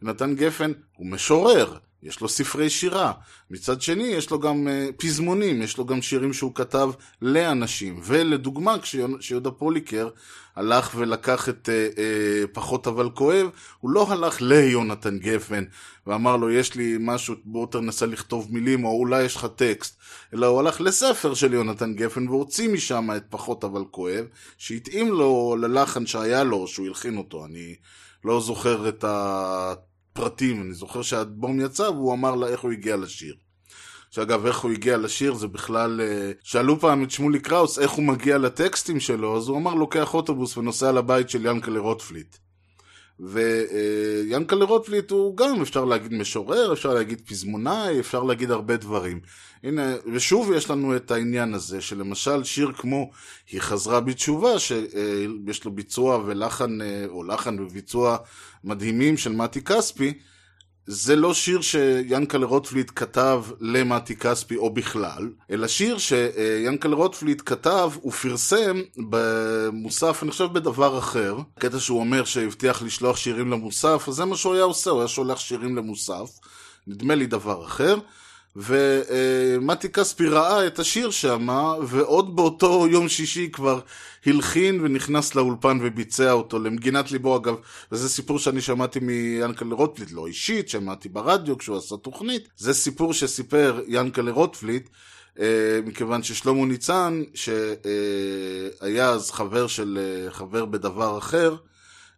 יונתן 0.02 0.34
גפן 0.34 0.72
הוא 0.96 1.06
משורר, 1.06 1.76
יש 2.04 2.20
לו 2.20 2.28
ספרי 2.28 2.70
שירה. 2.70 3.12
מצד 3.50 3.82
שני, 3.82 4.02
יש 4.02 4.30
לו 4.30 4.40
גם 4.40 4.68
uh, 4.68 4.92
פזמונים, 4.92 5.62
יש 5.62 5.78
לו 5.78 5.84
גם 5.86 6.02
שירים 6.02 6.32
שהוא 6.32 6.54
כתב 6.54 6.90
לאנשים. 7.22 8.00
ולדוגמה, 8.04 8.76
כשיהודה 9.18 9.50
פוליקר 9.50 10.08
הלך 10.56 10.94
ולקח 10.96 11.48
את 11.48 11.68
uh, 11.68 11.96
uh, 11.96 12.00
פחות 12.52 12.86
אבל 12.86 13.10
כואב, 13.10 13.50
הוא 13.80 13.90
לא 13.90 14.12
הלך 14.12 14.42
ליונתן 14.42 15.18
גפן 15.18 15.64
ואמר 16.06 16.36
לו, 16.36 16.50
יש 16.50 16.74
לי 16.74 16.96
משהו, 17.00 17.34
בוא 17.44 17.66
תנסה 17.70 18.06
לכתוב 18.06 18.48
מילים, 18.50 18.84
או 18.84 18.90
אולי 18.90 19.22
יש 19.22 19.36
לך 19.36 19.46
טקסט. 19.56 19.96
אלא 20.34 20.46
הוא 20.46 20.60
הלך 20.60 20.80
לספר 20.80 21.34
של 21.34 21.54
יונתן 21.54 21.94
גפן 21.94 22.28
והוציא 22.28 22.68
משם 22.68 23.08
את 23.16 23.24
פחות 23.30 23.64
אבל 23.64 23.84
כואב, 23.90 24.24
שהתאים 24.58 25.12
לו 25.12 25.56
ללחן 25.60 26.06
שהיה 26.06 26.44
לו, 26.44 26.66
שהוא 26.66 26.86
הלחין 26.86 27.16
אותו. 27.16 27.44
אני 27.44 27.74
לא 28.24 28.40
זוכר 28.40 28.88
את 28.88 29.04
ה... 29.04 29.74
פרטים, 30.14 30.62
אני 30.62 30.74
זוכר 30.74 31.02
שהאלבום 31.02 31.60
יצא 31.60 31.82
והוא 31.82 32.14
אמר 32.14 32.34
לה 32.34 32.46
איך 32.46 32.60
הוא 32.60 32.72
הגיע 32.72 32.96
לשיר. 32.96 33.34
שאגב, 34.10 34.46
איך 34.46 34.58
הוא 34.58 34.72
הגיע 34.72 34.96
לשיר 34.96 35.34
זה 35.34 35.48
בכלל... 35.48 36.00
אה, 36.00 36.32
שאלו 36.42 36.80
פעם 36.80 37.04
את 37.04 37.10
שמולי 37.10 37.40
קראוס 37.40 37.78
איך 37.78 37.90
הוא 37.90 38.04
מגיע 38.04 38.38
לטקסטים 38.38 39.00
שלו, 39.00 39.36
אז 39.36 39.48
הוא 39.48 39.58
אמר 39.58 39.74
לוקח 39.74 40.14
אוטובוס 40.14 40.56
ונוסע 40.56 40.92
לבית 40.92 41.30
של 41.30 41.46
ינקלה 41.46 41.80
רוטפליט. 41.80 42.36
ויאנקלה 43.20 44.64
רוטפליט 44.64 45.10
הוא 45.10 45.36
גם, 45.36 45.62
אפשר 45.62 45.84
להגיד 45.84 46.14
משורר, 46.14 46.72
אפשר 46.72 46.94
להגיד 46.94 47.20
פזמונאי, 47.26 48.00
אפשר 48.00 48.22
להגיד 48.22 48.50
הרבה 48.50 48.76
דברים. 48.76 49.20
הנה, 49.62 49.94
ושוב 50.12 50.52
יש 50.52 50.70
לנו 50.70 50.96
את 50.96 51.10
העניין 51.10 51.54
הזה, 51.54 51.80
שלמשל 51.80 52.44
שיר 52.44 52.72
כמו 52.72 53.10
היא 53.50 53.60
חזרה 53.60 54.00
בתשובה, 54.00 54.58
שיש 54.58 55.64
לו 55.64 55.70
ביצוע 55.70 56.22
ולחן, 56.26 56.80
אה, 56.80 57.04
או 57.08 57.24
לחן 57.24 57.60
וביצוע 57.60 58.16
מדהימים 58.64 59.16
של 59.16 59.32
מתי 59.32 59.60
כספי, 59.60 60.12
זה 60.86 61.16
לא 61.16 61.34
שיר 61.34 61.60
שיאנקל 61.60 62.44
רוטפליט 62.44 62.90
כתב 62.96 63.44
למתי 63.60 64.16
כספי 64.16 64.56
או 64.56 64.70
בכלל, 64.70 65.30
אלא 65.50 65.68
שיר 65.68 65.98
שיאנקל 65.98 66.92
רוטפליט 66.92 67.42
כתב 67.46 67.90
ופרסם 68.04 68.80
במוסף, 68.96 70.22
אני 70.22 70.30
חושב 70.30 70.48
בדבר 70.52 70.98
אחר. 70.98 71.36
קטע 71.58 71.78
שהוא 71.78 72.00
אומר 72.00 72.24
שהבטיח 72.24 72.82
לשלוח 72.82 73.16
שירים 73.16 73.50
למוסף, 73.50 74.04
אז 74.08 74.14
זה 74.14 74.24
מה 74.24 74.36
שהוא 74.36 74.54
היה 74.54 74.64
עושה, 74.64 74.90
הוא 74.90 75.00
היה 75.00 75.08
שולח 75.08 75.38
שירים 75.38 75.76
למוסף. 75.76 76.30
נדמה 76.86 77.14
לי 77.14 77.26
דבר 77.26 77.64
אחר. 77.66 77.96
ומתי 78.56 79.88
כספי 79.88 80.28
ראה 80.28 80.66
את 80.66 80.78
השיר 80.78 81.10
שם, 81.10 81.48
ועוד 81.82 82.36
באותו 82.36 82.86
יום 82.90 83.08
שישי 83.08 83.48
כבר 83.52 83.80
הלחין 84.26 84.80
ונכנס 84.84 85.34
לאולפן 85.34 85.78
וביצע 85.82 86.32
אותו. 86.32 86.58
למגינת 86.58 87.12
ליבו 87.12 87.36
אגב, 87.36 87.54
וזה 87.92 88.08
סיפור 88.08 88.38
שאני 88.38 88.60
שמעתי 88.60 89.00
מיאנקל 89.00 89.72
רוטפליט, 89.72 90.12
לא 90.12 90.26
אישית, 90.26 90.68
שמעתי 90.68 91.08
ברדיו 91.08 91.58
כשהוא 91.58 91.76
עשה 91.76 91.96
תוכנית, 91.96 92.48
זה 92.56 92.74
סיפור 92.74 93.12
שסיפר 93.12 93.80
ינקלה 93.88 94.32
רוטפליט, 94.32 94.88
אה, 95.40 95.80
מכיוון 95.86 96.22
ששלמה 96.22 96.66
ניצן, 96.66 97.22
שהיה 97.34 99.08
אז 99.10 99.30
חבר 99.30 99.66
של 99.66 99.98
אה, 100.00 100.30
חבר 100.30 100.64
בדבר 100.64 101.18
אחר, 101.18 101.56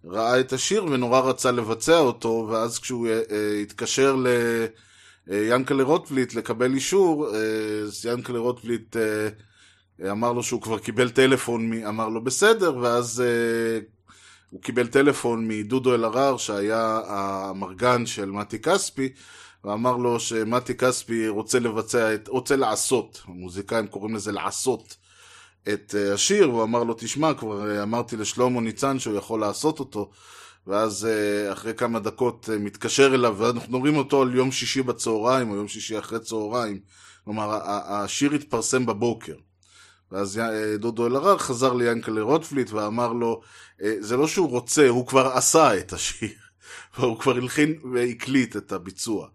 ראה 0.05 0.41
את 0.41 0.53
השיר 0.53 0.85
ונורא 0.85 1.21
רצה 1.21 1.51
לבצע 1.51 1.99
אותו, 1.99 2.49
ואז 2.51 2.79
כשהוא 2.79 3.09
אה, 3.09 3.61
התקשר 3.63 4.17
ל... 4.17 4.27
ינקלה 5.31 5.83
רוטבליט 5.83 6.35
לקבל 6.35 6.75
אישור, 6.75 7.29
אז 7.85 8.07
ינקלה 8.07 8.39
רוטבליט 8.39 8.97
אמר 10.11 10.33
לו 10.33 10.43
שהוא 10.43 10.63
כבר 10.63 10.79
קיבל 10.79 11.11
טלפון, 11.11 11.73
אמר 11.83 12.09
לו 12.09 12.25
בסדר, 12.25 12.77
ואז 12.77 13.23
הוא 14.51 14.63
קיבל 14.63 14.87
טלפון 14.87 15.49
מדודו 15.49 15.95
אלהרר, 15.95 16.37
שהיה 16.37 17.01
המרגן 17.07 18.07
של 18.07 18.31
מתי 18.31 18.59
כספי, 18.59 19.09
ואמר 19.65 19.97
לו 19.97 20.21
שמתי 20.21 20.75
כספי 20.75 21.29
רוצה 21.29 21.59
לבצע, 21.59 22.15
את, 22.15 22.29
רוצה 22.29 22.57
לעשות, 22.57 23.23
המוזיקאים 23.25 23.87
קוראים 23.87 24.15
לזה 24.15 24.33
לעשות 24.33 24.97
את 25.69 25.95
השיר, 26.15 26.51
והוא 26.51 26.63
אמר 26.63 26.85
לו, 26.85 26.95
תשמע, 26.99 27.35
כבר 27.35 27.83
אמרתי 27.83 28.17
לשלמה 28.17 28.61
ניצן 28.61 28.99
שהוא 28.99 29.17
יכול 29.17 29.41
לעשות 29.41 29.81
אותו, 29.81 30.11
ואז 30.67 31.07
אה, 31.07 31.53
אחרי 31.53 31.75
כמה 31.75 31.99
דקות 32.01 32.51
אה, 32.53 32.59
מתקשר 32.59 33.15
אליו, 33.15 33.37
ואנחנו 33.39 33.79
רואים 33.79 33.97
אותו 33.97 34.23
על 34.23 34.35
יום 34.35 34.53
שישי 34.53 34.83
בצהריים, 34.83 35.51
או 35.51 35.57
יום 35.57 35.69
שישי 35.69 35.99
אחרי 35.99 36.21
צהריים. 36.21 36.81
כלומר, 37.25 37.59
השיר 37.65 38.33
התפרסם 38.33 38.87
בבוקר. 38.87 39.35
ואז 40.13 40.39
אה, 40.39 40.77
דודו 40.77 41.07
אלהרר 41.07 41.39
חזר 41.39 41.73
ליאנקלה 41.73 42.23
רוטפליט 42.23 42.71
ואמר 42.71 43.13
לו, 43.13 43.41
זה 44.01 44.17
לא 44.17 44.27
שהוא 44.27 44.49
רוצה, 44.49 44.89
הוא 44.89 45.07
כבר 45.07 45.27
עשה 45.27 45.79
את 45.79 45.93
השיר. 45.93 46.29
הוא 46.97 47.19
כבר 47.19 47.37
הלחין 47.37 47.75
והקליט 47.95 48.57
את 48.57 48.73
הביצוע. 48.73 49.29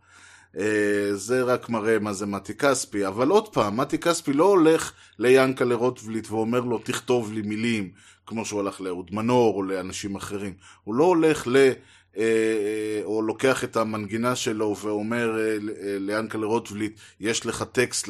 זה 1.14 1.44
רק 1.44 1.70
מראה 1.70 2.00
מה 2.00 2.14
זה 2.14 2.26
מתי 2.26 2.54
כספי, 2.54 3.08
אבל 3.08 3.28
עוד 3.28 3.54
פעם, 3.54 3.78
מתי 3.78 3.98
כספי 3.98 4.34
לא 4.34 4.44
הולך 4.44 4.92
ליאנקלה 5.20 5.76
רוטבליט 5.76 6.32
ואומר 6.32 6.60
לו 6.60 6.78
תכתוב 6.78 7.34
לי 7.34 7.42
מילים, 7.42 7.92
כמו 8.26 8.46
שהוא 8.46 8.60
הלך 8.60 8.82
לאהוד 8.82 9.14
מנור 9.14 9.56
או 9.56 9.64
לאנשים 9.64 10.16
אחרים. 10.16 10.54
הוא 10.84 10.96
לא 10.96 11.04
הולך 11.04 11.48
ל... 11.48 11.72
אה, 12.18 12.24
אה, 12.24 13.04
או 13.04 13.22
לוקח 13.22 13.64
את 13.64 13.78
המנגינה 13.78 14.36
שלו 14.36 14.76
ואומר 14.82 15.40
אה, 15.40 15.58
ליאנקלה 16.00 16.46
רוטבליט, 16.46 17.00
יש 17.20 17.46
לך 17.46 17.64
טקסט 17.72 18.08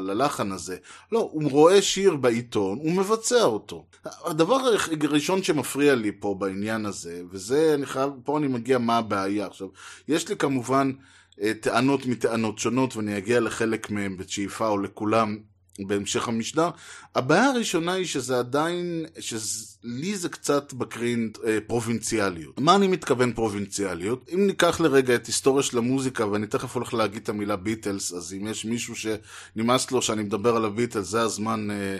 ללחן 0.00 0.52
הזה. 0.52 0.76
לא, 1.12 1.28
הוא 1.32 1.50
רואה 1.50 1.82
שיר 1.82 2.16
בעיתון, 2.16 2.78
הוא 2.78 2.92
מבצע 2.92 3.42
אותו. 3.42 3.86
הדבר 4.24 4.58
הראשון 5.02 5.42
שמפריע 5.42 5.94
לי 5.94 6.12
פה 6.20 6.34
בעניין 6.38 6.86
הזה, 6.86 7.22
וזה, 7.30 7.74
אני 7.74 7.86
חייב, 7.86 8.10
פה 8.24 8.38
אני 8.38 8.46
מגיע 8.46 8.78
מה 8.78 8.98
הבעיה. 8.98 9.46
עכשיו, 9.46 9.68
יש 10.08 10.28
לי 10.28 10.36
כמובן 10.36 10.92
טענות 11.60 12.06
מטענות 12.06 12.58
שונות, 12.58 12.96
ואני 12.96 13.18
אגיע 13.18 13.40
לחלק 13.40 13.90
מהם 13.90 14.16
בשאיפה 14.16 14.68
או 14.68 14.78
לכולם 14.78 15.38
בהמשך 15.86 16.28
המשדר. 16.28 16.70
הבעיה 17.14 17.44
הראשונה 17.44 17.92
היא 17.92 18.06
שזה 18.06 18.38
עדיין, 18.38 19.06
שלי 19.20 20.16
זה 20.16 20.28
קצת 20.28 20.72
מקרין 20.72 21.30
אה, 21.46 21.58
פרובינציאליות. 21.66 22.60
מה 22.60 22.76
אני 22.76 22.88
מתכוון 22.88 23.32
פרובינציאליות? 23.32 24.30
אם 24.34 24.46
ניקח 24.46 24.80
לרגע 24.80 25.14
את 25.14 25.26
היסטוריה 25.26 25.62
של 25.62 25.78
המוזיקה, 25.78 26.26
ואני 26.26 26.46
תכף 26.46 26.74
הולך 26.74 26.94
להגיד 26.94 27.22
את 27.22 27.28
המילה 27.28 27.56
ביטלס, 27.56 28.12
אז 28.12 28.34
אם 28.34 28.46
יש 28.46 28.64
מישהו 28.64 28.94
שנמאס 28.96 29.90
לו 29.90 30.02
שאני 30.02 30.22
מדבר 30.22 30.56
על 30.56 30.64
הביטלס, 30.64 31.06
זה 31.06 31.20
הזמן 31.20 31.70
אה, 31.70 31.96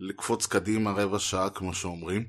לקפוץ 0.00 0.46
קדימה 0.46 0.90
רבע 0.90 1.18
שעה, 1.18 1.50
כמו 1.50 1.74
שאומרים. 1.74 2.24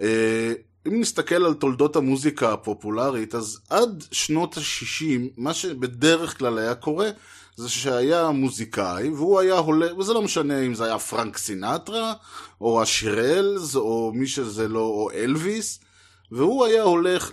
אה, 0.00 0.52
אם 0.86 1.00
נסתכל 1.00 1.34
על 1.34 1.54
תולדות 1.54 1.96
המוזיקה 1.96 2.52
הפופולרית, 2.52 3.34
אז 3.34 3.60
עד 3.70 4.04
שנות 4.10 4.56
ה-60, 4.56 5.20
מה 5.36 5.54
שבדרך 5.54 6.38
כלל 6.38 6.58
היה 6.58 6.74
קורה, 6.74 7.10
זה 7.56 7.68
שהיה 7.68 8.30
מוזיקאי, 8.30 9.08
והוא 9.08 9.40
היה 9.40 9.58
הולך, 9.58 9.98
וזה 9.98 10.12
לא 10.12 10.22
משנה 10.22 10.60
אם 10.60 10.74
זה 10.74 10.84
היה 10.84 10.98
פרנק 10.98 11.38
סינטרה, 11.38 12.12
או 12.60 12.82
השירלס, 12.82 13.76
או 13.76 14.12
מי 14.14 14.26
שזה 14.26 14.68
לא, 14.68 14.80
או 14.80 15.10
אלוויס, 15.14 15.80
והוא 16.30 16.64
היה 16.64 16.82
הולך 16.82 17.32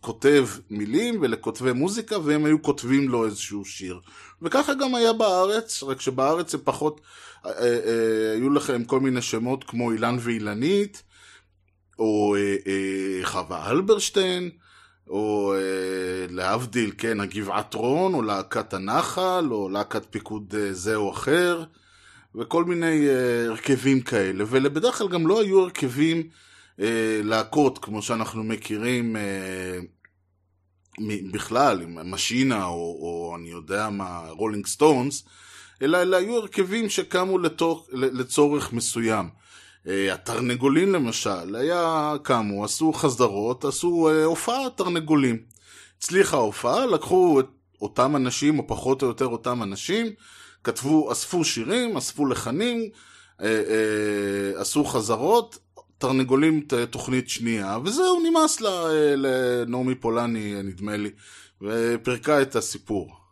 לכותב 0.00 0.48
מילים 0.70 1.18
ולכותבי 1.20 1.72
מוזיקה, 1.72 2.18
והם 2.18 2.44
היו 2.44 2.62
כותבים 2.62 3.08
לו 3.08 3.24
איזשהו 3.24 3.64
שיר. 3.64 4.00
וככה 4.42 4.74
גם 4.74 4.94
היה 4.94 5.12
בארץ, 5.12 5.82
רק 5.82 6.00
שבארץ 6.00 6.52
זה 6.52 6.58
פחות, 6.58 7.00
אה, 7.46 7.50
אה, 7.52 8.32
היו 8.32 8.50
לכם 8.50 8.84
כל 8.84 9.00
מיני 9.00 9.22
שמות 9.22 9.64
כמו 9.64 9.92
אילן 9.92 10.16
ואילנית, 10.20 11.02
או 11.98 12.36
אה, 12.36 13.24
חווה 13.24 13.70
אלברשטיין, 13.70 14.50
או 15.08 15.54
אה, 15.54 16.26
להבדיל, 16.30 16.92
כן, 16.98 17.20
הגבעטרון, 17.20 18.14
או 18.14 18.22
להקת 18.22 18.74
הנחל, 18.74 19.48
או 19.50 19.68
להקת 19.68 20.06
פיקוד 20.10 20.54
אה, 20.58 20.72
זה 20.72 20.94
או 20.94 21.10
אחר, 21.10 21.64
וכל 22.34 22.64
מיני 22.64 23.08
אה, 23.08 23.44
הרכבים 23.46 24.00
כאלה. 24.00 24.44
ובדרך 24.48 24.98
כלל 24.98 25.08
גם 25.08 25.26
לא 25.26 25.40
היו 25.40 25.62
הרכבים 25.62 26.28
אה, 26.80 27.20
להקות, 27.24 27.78
כמו 27.78 28.02
שאנחנו 28.02 28.44
מכירים 28.44 29.16
אה, 29.16 29.78
בכלל, 31.32 31.82
עם 31.82 32.10
משינה, 32.10 32.64
או, 32.64 32.98
או 33.00 33.36
אני 33.38 33.48
יודע 33.48 33.90
מה, 33.90 34.20
רולינג 34.28 34.66
סטונס, 34.66 35.24
אלא 35.82 36.02
אלה 36.02 36.16
היו 36.16 36.36
הרכבים 36.36 36.88
שקמו 36.88 37.38
לתוך, 37.38 37.88
לצורך 37.92 38.72
מסוים. 38.72 39.28
אה, 39.88 40.14
התרנגולים 40.14 40.92
למשל, 40.92 41.56
היה, 41.56 42.14
קמו, 42.22 42.64
עשו 42.64 42.92
חזרות, 42.92 43.64
עשו 43.64 44.08
אה, 44.08 44.24
הופעה 44.24 44.70
תרנגולים. 44.76 45.38
הצליחה 45.98 46.36
ההופעה, 46.36 46.86
לקחו 46.86 47.40
את 47.40 47.46
אותם 47.80 48.16
אנשים, 48.16 48.58
או 48.58 48.66
פחות 48.66 49.02
או 49.02 49.08
יותר 49.08 49.26
אותם 49.26 49.62
אנשים, 49.62 50.06
כתבו, 50.64 51.12
אספו 51.12 51.44
שירים, 51.44 51.96
אספו 51.96 52.26
לחנים, 52.26 52.88
אה, 53.42 54.52
עשו 54.56 54.84
חזרות, 54.84 55.58
תרנגולים 55.98 56.66
תוכנית 56.90 57.28
שנייה, 57.28 57.78
וזהו, 57.84 58.20
נמאס 58.20 58.60
לנעמי 59.16 59.94
פולני, 59.94 60.62
נדמה 60.62 60.96
לי, 60.96 61.10
ופרקה 61.62 62.42
את 62.42 62.56
הסיפור. 62.56 63.25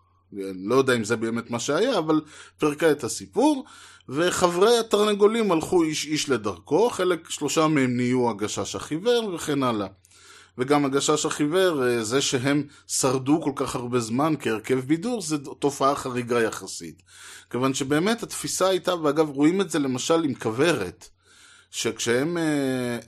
לא 0.64 0.74
יודע 0.74 0.96
אם 0.96 1.04
זה 1.04 1.16
באמת 1.16 1.50
מה 1.50 1.58
שהיה, 1.58 1.98
אבל 1.98 2.20
פרקה 2.58 2.90
את 2.90 3.04
הסיפור, 3.04 3.64
וחברי 4.08 4.78
התרנגולים 4.78 5.52
הלכו 5.52 5.82
איש 5.82 6.06
איש 6.06 6.28
לדרכו, 6.28 6.90
חלק, 6.90 7.30
שלושה 7.30 7.66
מהם 7.66 7.96
נהיו 7.96 8.30
הגשש 8.30 8.76
החיוור 8.76 9.34
וכן 9.34 9.62
הלאה. 9.62 9.86
וגם 10.58 10.84
הגשש 10.84 11.26
החיוור, 11.26 11.86
אה, 11.86 12.04
זה 12.04 12.20
שהם 12.20 12.62
שרדו 12.86 13.40
כל 13.42 13.52
כך 13.56 13.74
הרבה 13.74 14.00
זמן 14.00 14.34
כהרכב 14.40 14.80
בידור, 14.80 15.22
זו 15.22 15.38
תופעה 15.38 15.94
חריגה 15.94 16.42
יחסית. 16.42 17.02
כיוון 17.50 17.74
שבאמת 17.74 18.22
התפיסה 18.22 18.68
הייתה, 18.68 18.94
ואגב 18.94 19.28
רואים 19.28 19.60
את 19.60 19.70
זה 19.70 19.78
למשל 19.78 20.24
עם 20.24 20.34
כוורת, 20.34 21.08
שכשהם 21.70 22.38
אה, 22.38 22.42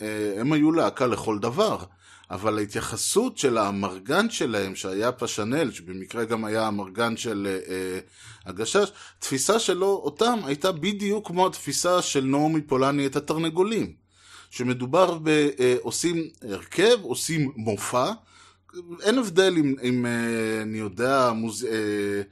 אה, 0.02 0.40
הם 0.40 0.52
היו 0.52 0.73
להקה 0.73 1.06
לכל 1.06 1.38
דבר, 1.38 1.78
אבל 2.30 2.59
ההתייחסות 2.59 3.38
של 3.38 3.59
האמרגן 3.59 4.30
שלהם, 4.30 4.75
שהיה 4.75 5.12
פשנל, 5.12 5.71
שבמקרה 5.71 6.25
גם 6.25 6.45
היה 6.45 6.62
האמרגן 6.62 7.16
של 7.16 7.47
אה, 7.47 7.75
אה, 7.75 7.99
הגשש, 8.47 8.88
תפיסה 9.18 9.59
שלו, 9.59 10.00
אותם, 10.04 10.38
הייתה 10.45 10.73
בדיוק 10.73 11.26
כמו 11.26 11.47
התפיסה 11.47 12.02
של 12.02 12.25
נעמי 12.25 12.61
פולני 12.61 13.06
את 13.06 13.16
התרנגולים. 13.16 13.92
שמדובר 14.50 15.18
ב... 15.23 15.28
אה, 15.28 15.76
הרכב, 16.42 17.02
עושים 17.02 17.52
מופע, 17.56 18.12
אין 19.02 19.18
הבדל 19.18 19.54
אם, 19.59 19.75
אם 19.83 20.06
אה, 20.06 20.62
אני 20.62 20.78
יודע, 20.78 21.33
מוז... 21.33 21.64
אה, 21.64 22.23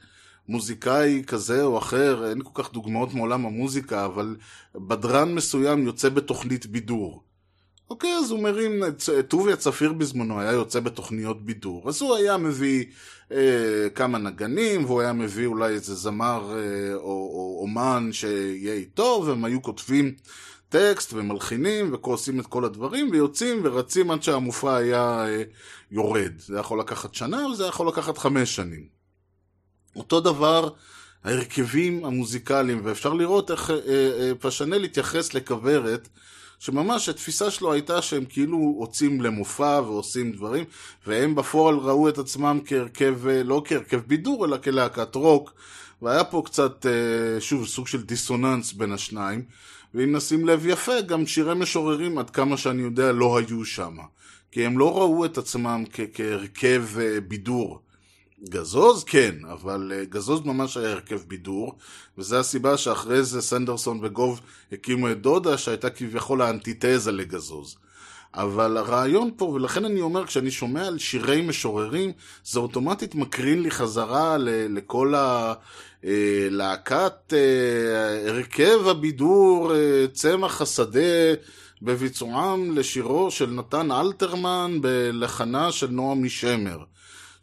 מוזיקאי 0.49 1.23
כזה 1.27 1.63
או 1.63 1.79
אחר, 1.79 2.31
אין 2.31 2.43
כל 2.43 2.63
כך 2.63 2.73
דוגמאות 2.73 3.15
מעולם 3.15 3.47
המוזיקה, 3.47 4.05
אבל 4.05 4.37
בדרן 4.75 5.35
מסוים 5.35 5.87
יוצא 5.87 6.09
בתוכנית 6.09 6.67
בידור. 6.67 7.23
אוקיי, 7.91 8.17
אז 8.17 8.31
הוא 8.31 8.43
מרים, 8.43 8.83
טוביה 9.29 9.57
צפיר 9.57 9.93
בזמנו 9.93 10.41
היה 10.41 10.53
יוצא 10.53 10.81
בתוכניות 10.81 11.45
בידור. 11.45 11.89
אז 11.89 12.03
הוא 12.03 12.17
היה 12.17 12.37
מביא 12.37 12.85
אה, 13.33 13.89
כמה 13.95 14.19
נגנים, 14.19 14.85
והוא 14.85 15.01
היה 15.01 15.13
מביא 15.13 15.47
אולי 15.47 15.73
איזה 15.73 15.95
זמר 15.95 16.55
אה, 16.57 16.95
או, 16.95 17.03
או 17.03 17.59
אומן 17.63 18.09
שיהיה 18.13 18.75
איתו, 18.75 19.23
והם 19.27 19.45
היו 19.45 19.63
כותבים 19.63 20.15
טקסט 20.69 21.13
ומלחינים 21.13 21.93
ועושים 21.93 22.41
את 22.41 22.47
כל 22.47 22.65
הדברים, 22.65 23.11
ויוצאים 23.11 23.61
ורצים 23.65 24.11
עד 24.11 24.23
שהמופע 24.23 24.77
היה 24.77 25.27
אה, 25.27 25.43
יורד. 25.91 26.33
זה 26.39 26.59
יכול 26.59 26.81
לקחת 26.81 27.15
שנה, 27.15 27.47
וזה 27.47 27.67
יכול 27.67 27.89
לקחת 27.89 28.19
חמש 28.19 28.57
שנים. 28.57 28.87
אותו 29.97 30.21
דבר 30.21 30.69
ההרכבים 31.25 32.05
המוזיקליים, 32.05 32.81
ואפשר 32.85 33.13
לראות 33.13 33.51
איך 33.51 33.71
אה, 33.71 33.77
אה, 33.87 34.33
פשנל 34.41 34.85
התייחס 34.85 35.35
לכוורת, 35.35 36.09
שממש 36.65 37.09
התפיסה 37.09 37.51
שלו 37.51 37.73
הייתה 37.73 38.03
שהם 38.03 38.25
כאילו 38.25 38.57
הוצאים 38.57 39.21
למופע 39.21 39.81
ועושים 39.87 40.33
דברים, 40.33 40.65
והם 41.07 41.35
בפועל 41.35 41.77
ראו 41.77 42.09
את 42.09 42.19
עצמם 42.19 42.61
כהרכב, 42.65 43.27
אה, 43.29 43.43
לא 43.43 43.63
כהרכב 43.65 44.01
בידור, 44.07 44.45
אלא 44.45 44.57
כלהקת 44.57 45.15
רוק, 45.15 45.53
והיה 46.03 46.25
פה 46.25 46.43
קצת, 46.45 46.87
אה, 46.87 47.41
שוב, 47.41 47.67
סוג 47.67 47.87
של 47.87 48.03
דיסוננס 48.03 48.73
בין 48.73 48.93
השניים, 48.93 49.43
ואם 49.95 50.17
נשים 50.17 50.47
לב 50.47 50.67
יפה, 50.67 51.01
גם 51.01 51.27
שירי 51.27 51.55
משוררים, 51.55 52.19
עד 52.19 52.31
כמה 52.31 52.57
שאני 52.57 52.83
יודע, 52.83 53.13
לא 53.13 53.39
היו 53.39 53.65
שם. 53.65 53.97
כי 54.51 54.67
הם 54.67 54.79
לא 54.79 54.99
ראו 54.99 55.25
את 55.25 55.39
עצמם 55.39 55.85
כהרכב 56.15 56.85
אה, 57.01 57.21
בידור. 57.21 57.81
גזוז 58.49 59.05
כן, 59.05 59.35
אבל 59.53 59.93
אה, 59.95 60.05
גזוז 60.05 60.41
ממש 60.45 60.77
היה 60.77 60.91
הרכב 60.91 61.21
בידור, 61.29 61.75
וזו 62.19 62.37
הסיבה 62.37 62.77
שאחרי 62.77 63.23
זה 63.23 63.43
סנדרסון 63.43 64.01
וגוב 64.03 64.41
הקימו 64.73 65.11
את 65.11 65.21
דודה, 65.21 65.59
שהייתה 65.59 65.91
כביכול 65.91 66.43
האנטיתזה 66.43 67.13
לגזוז. 67.13 67.77
אבל 68.35 68.77
הרעיון 68.77 69.31
פה, 69.37 69.45
ולכן 69.45 69.85
אני 69.85 70.01
אומר, 70.01 70.27
כשאני 70.27 70.51
שומע 70.51 70.87
על 70.87 70.99
שירי 70.99 71.43
משוררים, 71.43 72.13
זה 72.45 72.61
אוטומטית 72.61 73.15
מקרין 73.15 73.63
לי 73.63 73.71
חזרה 73.71 74.37
ל- 74.39 74.77
לכל 74.77 75.15
הלהקת 76.05 77.33
הרכב 78.27 78.89
הבידור, 78.89 79.75
אה, 79.75 80.05
צמח 80.13 80.61
השדה, 80.63 81.35
בביצועם 81.83 82.79
לשירו 82.79 83.31
של 83.31 83.51
נתן 83.51 83.91
אלתרמן 83.93 84.79
בלחנה 84.81 85.73
של 85.73 85.87
נועם 85.91 86.25
משמר. 86.25 86.79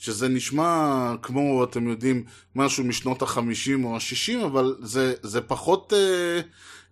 שזה 0.01 0.27
נשמע 0.27 1.13
כמו, 1.21 1.63
אתם 1.63 1.87
יודעים, 1.87 2.23
משהו 2.55 2.83
משנות 2.83 3.21
החמישים 3.21 3.85
או 3.85 3.95
השישים, 3.95 4.39
אבל 4.39 4.75
זה, 4.81 5.13
זה 5.21 5.41
פחות 5.41 5.93
אה, 5.95 6.41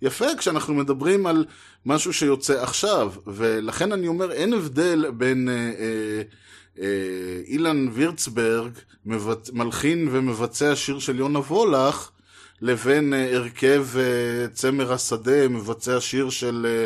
יפה 0.02 0.26
כשאנחנו 0.38 0.74
מדברים 0.74 1.26
על 1.26 1.46
משהו 1.86 2.14
שיוצא 2.14 2.64
עכשיו, 2.64 3.14
ולכן 3.28 3.92
אני 3.92 4.08
אומר, 4.08 4.32
אין 4.32 4.54
הבדל 4.54 5.06
בין 5.12 5.50
אה, 5.50 5.54
אה, 5.54 6.22
אה, 6.82 7.42
אילן 7.48 7.88
וירצברג, 7.94 8.72
מבצ... 9.06 9.50
מלחין 9.54 10.08
ומבצע 10.12 10.76
שיר 10.76 11.00
של 11.00 11.20
יונה 11.20 11.40
וולך, 11.40 12.10
לבין 12.62 13.14
אה, 13.14 13.36
הרכב 13.36 13.88
אה, 13.98 14.48
צמר 14.54 14.94
השדה, 14.94 15.48
מבצע 15.48 16.02
שיר 16.02 16.30
של, 16.30 16.68
אה, 16.70 16.86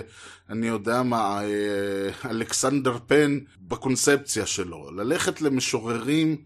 אני 0.49 0.67
יודע 0.67 1.03
מה, 1.03 1.41
אה, 1.43 2.29
אלכסנדר 2.29 2.97
פן, 3.08 3.39
בקונספציה 3.62 4.45
שלו. 4.45 4.91
ללכת 4.91 5.41
למשוררים 5.41 6.38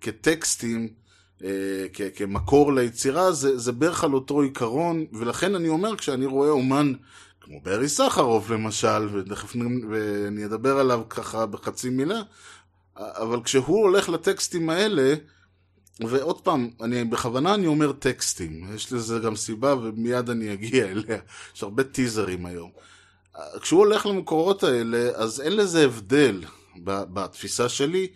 כטקסטים, 0.00 0.88
אה, 1.44 1.86
כמקור 2.14 2.72
ליצירה, 2.72 3.32
זה, 3.32 3.58
זה 3.58 3.72
בערך 3.72 4.04
על 4.04 4.14
אותו 4.14 4.40
עיקרון, 4.40 5.04
ולכן 5.12 5.54
אני 5.54 5.68
אומר, 5.68 5.96
כשאני 5.96 6.26
רואה 6.26 6.50
אומן 6.50 6.92
כמו 7.40 7.60
ברי 7.60 7.88
סחרוף 7.88 8.50
למשל, 8.50 9.08
ותכף 9.12 9.56
ואני 9.90 10.44
אדבר 10.44 10.78
עליו 10.78 11.02
ככה 11.08 11.46
בחצי 11.46 11.90
מילה, 11.90 12.22
אבל 12.96 13.42
כשהוא 13.42 13.82
הולך 13.82 14.08
לטקסטים 14.08 14.70
האלה, 14.70 15.14
ועוד 16.00 16.40
פעם, 16.40 16.70
אני, 16.80 17.04
בכוונה 17.04 17.54
אני 17.54 17.66
אומר 17.66 17.92
טקסטים, 17.92 18.74
יש 18.74 18.92
לזה 18.92 19.18
גם 19.18 19.36
סיבה 19.36 19.74
ומיד 19.74 20.30
אני 20.30 20.52
אגיע 20.52 20.86
אליה, 20.86 21.18
יש 21.56 21.62
הרבה 21.62 21.84
טיזרים 21.84 22.46
היום. 22.46 22.70
כשהוא 23.60 23.80
הולך 23.80 24.06
למקורות 24.06 24.62
האלה, 24.62 25.10
אז 25.14 25.40
אין 25.40 25.56
לזה 25.56 25.84
הבדל 25.84 26.44
בתפיסה 26.84 27.68
שלי, 27.68 28.08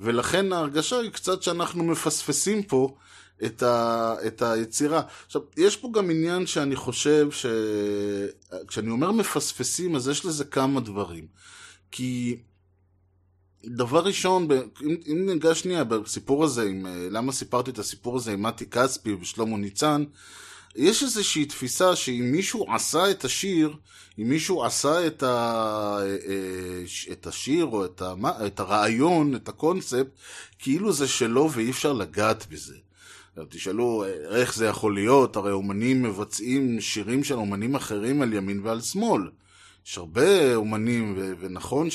ולכן 0.00 0.52
ההרגשה 0.52 0.98
היא 0.98 1.10
קצת 1.10 1.42
שאנחנו 1.42 1.84
מפספסים 1.84 2.62
פה 2.62 2.96
את, 3.44 3.62
ה, 3.62 4.14
את 4.26 4.42
היצירה. 4.42 5.02
עכשיו, 5.26 5.42
יש 5.56 5.76
פה 5.76 5.90
גם 5.92 6.10
עניין 6.10 6.46
שאני 6.46 6.76
חושב 6.76 7.28
ש... 7.30 7.46
כשאני 8.68 8.90
אומר 8.90 9.12
מפספסים, 9.12 9.96
אז 9.96 10.08
יש 10.08 10.24
לזה 10.24 10.44
כמה 10.44 10.80
דברים. 10.80 11.26
כי 11.90 12.36
דבר 13.64 14.04
ראשון, 14.04 14.48
אם, 14.82 14.96
אם 15.06 15.26
ניגש 15.26 15.60
שנייה 15.60 15.84
בסיפור 15.84 16.44
הזה, 16.44 16.62
עם, 16.62 16.86
אה, 16.86 17.08
למה 17.10 17.32
סיפרתי 17.32 17.70
את 17.70 17.78
הסיפור 17.78 18.16
הזה 18.16 18.32
עם 18.32 18.42
מתי 18.42 18.66
כספי 18.66 19.12
ושלמה 19.12 19.56
ניצן, 19.56 20.04
יש 20.76 21.02
איזושהי 21.02 21.44
תפיסה 21.44 21.96
שאם 21.96 22.28
מישהו 22.32 22.66
עשה 22.74 23.10
את 23.10 23.24
השיר, 23.24 23.76
אם 24.18 24.28
מישהו 24.28 24.64
עשה 24.64 25.06
את, 25.06 25.22
ה, 25.22 25.98
אה, 26.02 26.82
ש- 26.86 27.08
את 27.12 27.26
השיר 27.26 27.64
או 27.64 27.84
את, 27.84 28.02
ה, 28.02 28.14
את 28.46 28.60
הרעיון, 28.60 29.34
את 29.36 29.48
הקונספט, 29.48 30.06
כאילו 30.58 30.92
זה 30.92 31.08
שלו 31.08 31.50
ואי 31.52 31.70
אפשר 31.70 31.92
לגעת 31.92 32.46
בזה. 32.50 32.74
תשאלו, 33.48 34.04
אה, 34.04 34.36
איך 34.38 34.54
זה 34.54 34.66
יכול 34.66 34.94
להיות? 34.94 35.36
הרי 35.36 35.52
אומנים 35.52 36.02
מבצעים 36.02 36.80
שירים 36.80 37.24
של 37.24 37.34
אומנים 37.34 37.74
אחרים 37.74 38.22
על 38.22 38.32
ימין 38.32 38.60
ועל 38.64 38.80
שמאל. 38.80 39.22
יש 39.86 39.98
הרבה 39.98 40.54
אומנים, 40.54 41.14
ו- 41.18 41.32
ונכון 41.40 41.88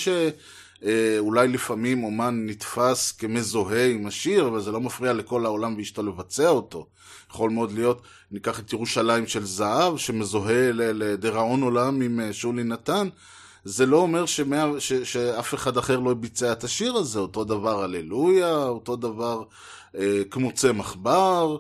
שאולי 0.84 1.48
לפעמים 1.48 2.04
אומן 2.04 2.46
נתפס 2.46 3.12
כמזוהה 3.12 3.88
עם 3.88 4.08
השיר, 4.08 4.48
אבל 4.48 4.62
זה 4.62 4.72
לא 4.72 4.82
מפריע 4.82 5.14
לכל 5.14 5.46
העולם 5.46 5.78
ואשתו 5.78 6.04
לבצע 6.04 6.50
אותו. 6.50 6.88
יכול 7.30 7.50
מאוד 7.50 7.72
להיות, 7.72 8.02
ניקח 8.32 8.60
את 8.60 8.74
ירושלים 8.74 9.28
של 9.28 9.46
זהב, 9.46 9.98
שמזוהה 9.98 10.72
לדיראון 10.74 11.62
עולם 11.62 12.02
עם 12.02 12.20
אה, 12.20 12.34
שולי 12.34 12.64
נתן, 12.64 13.08
זה 13.64 13.86
לא 13.86 13.98
אומר 13.98 14.26
שמא, 14.26 14.80
ש, 14.80 14.94
שאף 14.94 15.54
אחד 15.54 15.78
אחר 15.78 16.00
לא 16.00 16.14
ביצע 16.14 16.52
את 16.52 16.64
השיר 16.64 16.94
הזה, 16.94 17.20
אותו 17.20 17.44
דבר 17.44 17.84
הללויה, 17.84 18.64
אותו 18.64 18.96
דבר 18.96 19.44
אה, 19.98 20.22
כמו 20.32 20.52
צמח 20.52 20.96
בר, 20.96 21.58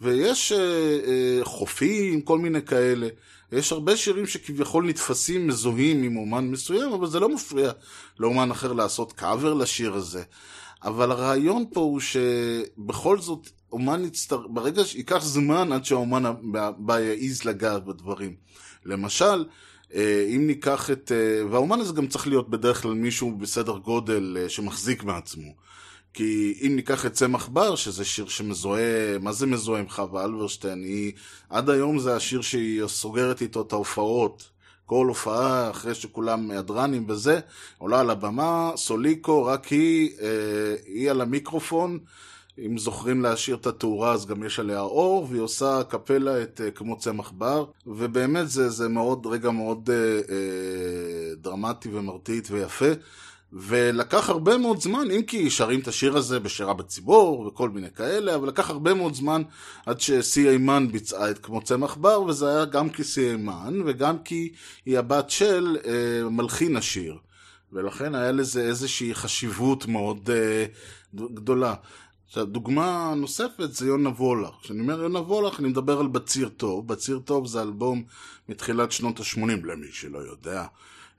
ויש 0.00 0.52
אה, 0.52 0.58
אה, 1.06 1.44
חופים, 1.44 2.20
כל 2.20 2.38
מיני 2.38 2.62
כאלה. 2.62 3.08
יש 3.52 3.72
הרבה 3.72 3.96
שירים 3.96 4.26
שכביכול 4.26 4.86
נתפסים 4.86 5.46
מזוהים 5.46 6.02
עם 6.02 6.16
אומן 6.16 6.44
מסוים, 6.44 6.92
אבל 6.92 7.06
זה 7.06 7.20
לא 7.20 7.28
מפריע 7.28 7.72
לאומן 8.18 8.50
אחר 8.50 8.72
לעשות 8.72 9.12
קאבר 9.12 9.54
לשיר 9.54 9.94
הזה. 9.94 10.22
אבל 10.84 11.10
הרעיון 11.10 11.64
פה 11.72 11.80
הוא 11.80 12.00
שבכל 12.00 13.18
זאת, 13.18 13.48
אומן 13.72 14.04
יצטר... 14.04 14.46
ברגע 14.46 14.84
שייקח 14.84 15.24
זמן 15.24 15.72
עד 15.72 15.84
שהאומן 15.84 16.22
הבא 16.54 17.00
יעז 17.00 17.44
לגעת 17.44 17.84
בדברים. 17.84 18.34
למשל, 18.84 19.44
אה, 19.94 20.26
אם 20.36 20.46
ניקח 20.46 20.90
את... 20.90 21.12
אה, 21.12 21.46
והאומן 21.50 21.80
הזה 21.80 21.92
גם 21.92 22.06
צריך 22.06 22.26
להיות 22.26 22.50
בדרך 22.50 22.82
כלל 22.82 22.92
מישהו 22.92 23.36
בסדר 23.36 23.76
גודל 23.78 24.36
אה, 24.40 24.48
שמחזיק 24.48 25.04
מעצמו. 25.04 25.52
כי 26.14 26.58
אם 26.66 26.76
ניקח 26.76 27.06
את 27.06 27.12
צמח 27.12 27.48
בר, 27.48 27.76
שזה 27.76 28.04
שיר 28.04 28.28
שמזוהה, 28.28 29.18
מה 29.20 29.32
זה 29.32 29.46
מזוהה 29.46 29.80
עם 29.80 29.88
חווה 29.88 30.24
אלברשטיין? 30.24 30.82
היא, 30.82 31.12
עד 31.50 31.70
היום 31.70 31.98
זה 31.98 32.16
השיר 32.16 32.40
שהיא 32.40 32.86
סוגרת 32.86 33.42
איתו 33.42 33.62
את 33.62 33.72
ההופעות. 33.72 34.48
כל 34.86 35.06
הופעה, 35.06 35.70
אחרי 35.70 35.94
שכולם 35.94 36.50
הדרנים 36.50 37.04
וזה, 37.08 37.40
עולה 37.78 38.00
על 38.00 38.10
הבמה, 38.10 38.70
סוליקו, 38.76 39.44
רק 39.44 39.66
היא, 39.66 40.10
אה, 40.20 40.74
היא 40.86 41.10
על 41.10 41.20
המיקרופון. 41.20 41.98
אם 42.58 42.78
זוכרים 42.78 43.22
להשאיר 43.22 43.56
את 43.56 43.66
התאורה, 43.66 44.12
אז 44.12 44.26
גם 44.26 44.44
יש 44.44 44.60
עליה 44.60 44.80
אור, 44.80 45.26
והיא 45.30 45.42
עושה 45.42 45.82
קפלה 45.88 46.42
את 46.42 46.60
אה, 46.64 46.70
כמו 46.70 46.98
צמח 46.98 47.32
בר, 47.38 47.64
ובאמת 47.86 48.48
זה, 48.48 48.70
זה 48.70 48.88
מאוד, 48.88 49.26
רגע 49.26 49.50
מאוד 49.50 49.90
אה, 49.92 49.96
אה, 50.34 51.34
דרמטי 51.36 51.88
ומרטיט 51.92 52.48
ויפה. 52.50 52.92
ולקח 53.52 54.28
הרבה 54.28 54.58
מאוד 54.58 54.80
זמן, 54.80 55.10
אם 55.10 55.22
כי 55.22 55.50
שרים 55.50 55.80
את 55.80 55.88
השיר 55.88 56.16
הזה 56.16 56.40
בשירה 56.40 56.74
בציבור 56.74 57.40
וכל 57.40 57.70
מיני 57.70 57.90
כאלה, 57.90 58.34
אבל 58.34 58.48
לקח 58.48 58.70
הרבה 58.70 58.94
מאוד 58.94 59.14
זמן 59.14 59.42
עד 59.86 60.00
שסי 60.00 60.48
אימן 60.48 60.88
ביצעה 60.92 61.30
את 61.30 61.38
כמו 61.38 61.62
צמח 61.62 61.94
בר, 61.94 62.22
וזה 62.22 62.48
היה 62.48 62.64
גם 62.64 62.90
כי 62.90 63.04
סי 63.04 63.30
אימן 63.30 63.82
וגם 63.86 64.18
כי 64.18 64.52
היא 64.86 64.98
הבת 64.98 65.30
של 65.30 65.76
אה, 65.84 66.28
מלחין 66.30 66.76
השיר. 66.76 67.16
ולכן 67.72 68.14
היה 68.14 68.32
לזה 68.32 68.62
איזושהי 68.62 69.14
חשיבות 69.14 69.86
מאוד 69.86 70.30
אה, 70.30 70.64
גדולה. 71.14 71.74
עכשיו, 72.26 72.46
דוגמה 72.46 73.14
נוספת 73.16 73.72
זה 73.72 73.86
יונה 73.86 74.08
וולך. 74.08 74.50
כשאני 74.62 74.80
אומר 74.80 75.02
יונה 75.02 75.18
וולך, 75.18 75.60
אני 75.60 75.68
מדבר 75.68 76.00
על 76.00 76.06
בציר 76.06 76.48
טוב. 76.48 76.88
בציר 76.88 77.18
טוב 77.18 77.46
זה 77.46 77.62
אלבום 77.62 78.02
מתחילת 78.48 78.92
שנות 78.92 79.20
ה-80, 79.20 79.66
למי 79.66 79.86
שלא 79.92 80.18
יודע. 80.18 80.64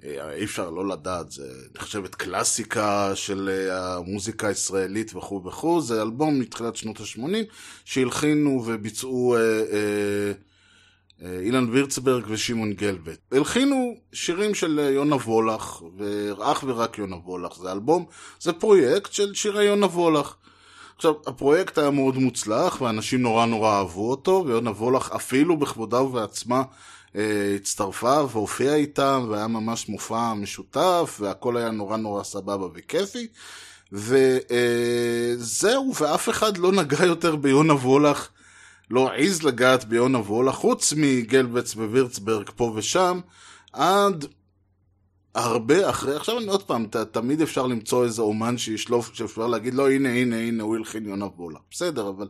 אה, 0.06 0.34
אי 0.34 0.44
אפשר 0.44 0.70
לא 0.70 0.88
לדעת, 0.88 1.32
זה 1.32 1.48
נחשבת 1.76 2.16
קלאסיקה 2.16 3.16
של 3.16 3.50
אה, 3.50 3.96
המוזיקה 3.96 4.48
הישראלית 4.48 5.16
וכו' 5.16 5.44
וכו', 5.46 5.82
זה 5.82 6.02
אלבום 6.02 6.40
מתחילת 6.40 6.76
שנות 6.76 7.00
ה-80 7.00 7.54
שהלחינו 7.86 8.64
וביצעו 8.66 9.36
אה, 9.36 9.40
אה, 9.42 10.32
אה, 11.24 11.40
אילן 11.40 11.70
וירצברג 11.70 12.24
ושמעון 12.28 12.74
גלבט. 12.74 13.20
הלחינו 13.32 13.96
שירים 14.14 14.56
של 14.56 14.90
יונה 14.94 15.16
וולך, 15.16 15.82
ואך 15.98 16.64
ורק 16.68 16.98
יונה 16.98 17.16
וולך, 17.16 17.58
זה 17.62 17.72
אלבום, 17.72 18.06
זה 18.40 18.54
פרויקט 18.54 19.14
של 19.14 19.34
שירי 19.34 19.64
יונה 19.66 19.86
וולך. 19.86 20.36
עכשיו, 20.96 21.14
הפרויקט 21.28 21.78
היה 21.78 21.90
מאוד 21.90 22.18
מוצלח, 22.18 22.82
ואנשים 22.82 23.22
נורא 23.22 23.46
נורא 23.46 23.78
אהבו 23.78 24.12
אותו, 24.12 24.44
ויונה 24.48 24.72
וולך 24.72 25.12
אפילו 25.12 25.58
בכבודה 25.58 26.02
ובעצמה 26.02 26.64
הצטרפה 27.56 28.22
והופיעה 28.32 28.76
איתם, 28.76 29.28
והיה 29.30 29.48
ממש 29.48 29.90
מופע 29.90 30.34
משותף, 30.34 31.18
והכל 31.20 31.58
היה 31.58 31.72
נורא 31.72 31.98
נורא 31.98 32.24
סבבה 32.24 32.68
וכיפי. 32.74 33.28
וזהו, 33.92 35.94
ואף 36.00 36.30
אחד 36.30 36.58
לא 36.58 36.72
נגע 36.72 37.06
יותר 37.06 37.36
ביונה 37.36 37.74
וולך, 37.74 38.30
לא 38.90 39.12
העז 39.12 39.44
לגעת 39.44 39.86
ביונה 39.86 40.18
וולך, 40.18 40.56
חוץ 40.56 40.94
מגלבץ 40.98 41.76
ווירצברג 41.76 42.50
פה 42.56 42.74
ושם, 42.76 43.20
עד 43.74 44.26
הרבה 45.36 45.90
אחרי, 45.90 46.16
עכשיו 46.16 46.38
אני 46.38 46.48
עוד 46.48 46.64
פעם, 46.64 46.86
ת, 46.86 46.96
תמיד 46.96 47.42
אפשר 47.42 47.68
למצוא 47.68 48.04
איזה 48.04 48.22
אומן 48.22 48.58
שישלוף, 48.58 49.12
שאפשר 49.14 49.48
להגיד, 49.48 49.74
לא, 49.74 49.90
הנה, 49.90 50.10
הנה, 50.10 50.40
הנה, 50.40 50.64
הוא 50.64 50.76
הלחין 50.76 51.06
יונה 51.06 51.26
וולך. 51.26 51.60
בסדר, 51.72 52.10
אבל 52.10 52.28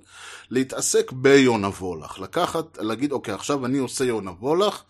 להתעסק 0.49 1.11
ביונה 1.11 1.67
וולך. 1.67 2.19
לקחת, 2.19 2.77
להגיד, 2.77 3.11
אוקיי, 3.11 3.33
עכשיו 3.33 3.65
אני 3.65 3.77
עושה 3.77 4.05
יונה 4.05 4.31
וולך, 4.39 4.83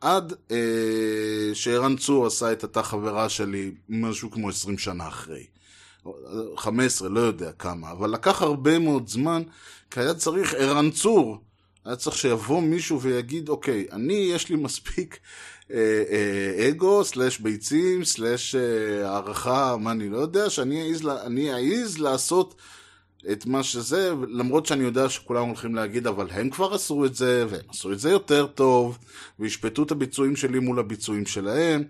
עד 0.00 0.32
אה, 0.50 1.54
שערן 1.54 1.96
צור 1.96 2.26
עשה 2.26 2.52
את 2.52 2.62
אותה 2.62 2.82
חברה 2.82 3.28
שלי 3.28 3.70
משהו 3.88 4.30
כמו 4.30 4.48
20 4.48 4.78
שנה 4.78 5.08
אחרי. 5.08 5.44
15, 6.56 7.08
לא 7.08 7.20
יודע 7.20 7.52
כמה, 7.52 7.90
אבל 7.90 8.10
לקח 8.10 8.42
הרבה 8.42 8.78
מאוד 8.78 9.08
זמן, 9.08 9.42
כי 9.90 10.00
היה 10.00 10.14
צריך 10.14 10.54
ערן 10.54 10.90
צור. 10.90 11.38
היה 11.84 11.96
צריך 11.96 12.16
שיבוא 12.16 12.62
מישהו 12.62 13.00
ויגיד, 13.00 13.48
אוקיי, 13.48 13.86
אני, 13.92 14.12
יש 14.12 14.48
לי 14.48 14.56
מספיק 14.56 15.18
אגו, 16.68 17.04
סלאש 17.04 17.38
ביצים, 17.38 18.04
סלאש 18.04 18.54
אה, 18.54 19.10
הערכה, 19.10 19.76
מה 19.76 19.90
אני 19.90 20.08
לא 20.08 20.18
יודע, 20.18 20.50
שאני 20.50 20.88
אעז, 20.88 21.06
אני 21.06 21.52
אעז 21.54 21.98
לעשות 21.98 22.54
את 23.32 23.46
מה 23.46 23.62
שזה, 23.62 24.12
למרות 24.28 24.66
שאני 24.66 24.84
יודע 24.84 25.08
שכולם 25.08 25.46
הולכים 25.46 25.74
להגיד, 25.74 26.06
אבל 26.06 26.26
הם 26.30 26.50
כבר 26.50 26.74
עשו 26.74 27.04
את 27.04 27.14
זה, 27.14 27.46
והם 27.50 27.60
עשו 27.68 27.92
את 27.92 28.00
זה 28.00 28.10
יותר 28.10 28.46
טוב, 28.46 28.98
וישפטו 29.38 29.82
את 29.82 29.90
הביצועים 29.90 30.36
שלי 30.36 30.58
מול 30.58 30.78
הביצועים 30.78 31.26
שלהם. 31.26 31.84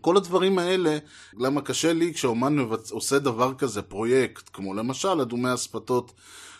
כל 0.00 0.16
הדברים 0.16 0.58
האלה, 0.58 0.98
למה 1.38 1.60
קשה 1.60 1.92
לי 1.92 2.14
כשאומן 2.14 2.56
מבצ... 2.56 2.90
עושה 2.90 3.18
דבר 3.18 3.54
כזה, 3.54 3.82
פרויקט, 3.82 4.50
כמו 4.52 4.74
למשל 4.74 5.20
אדומי 5.20 5.54
אספתות 5.54 6.12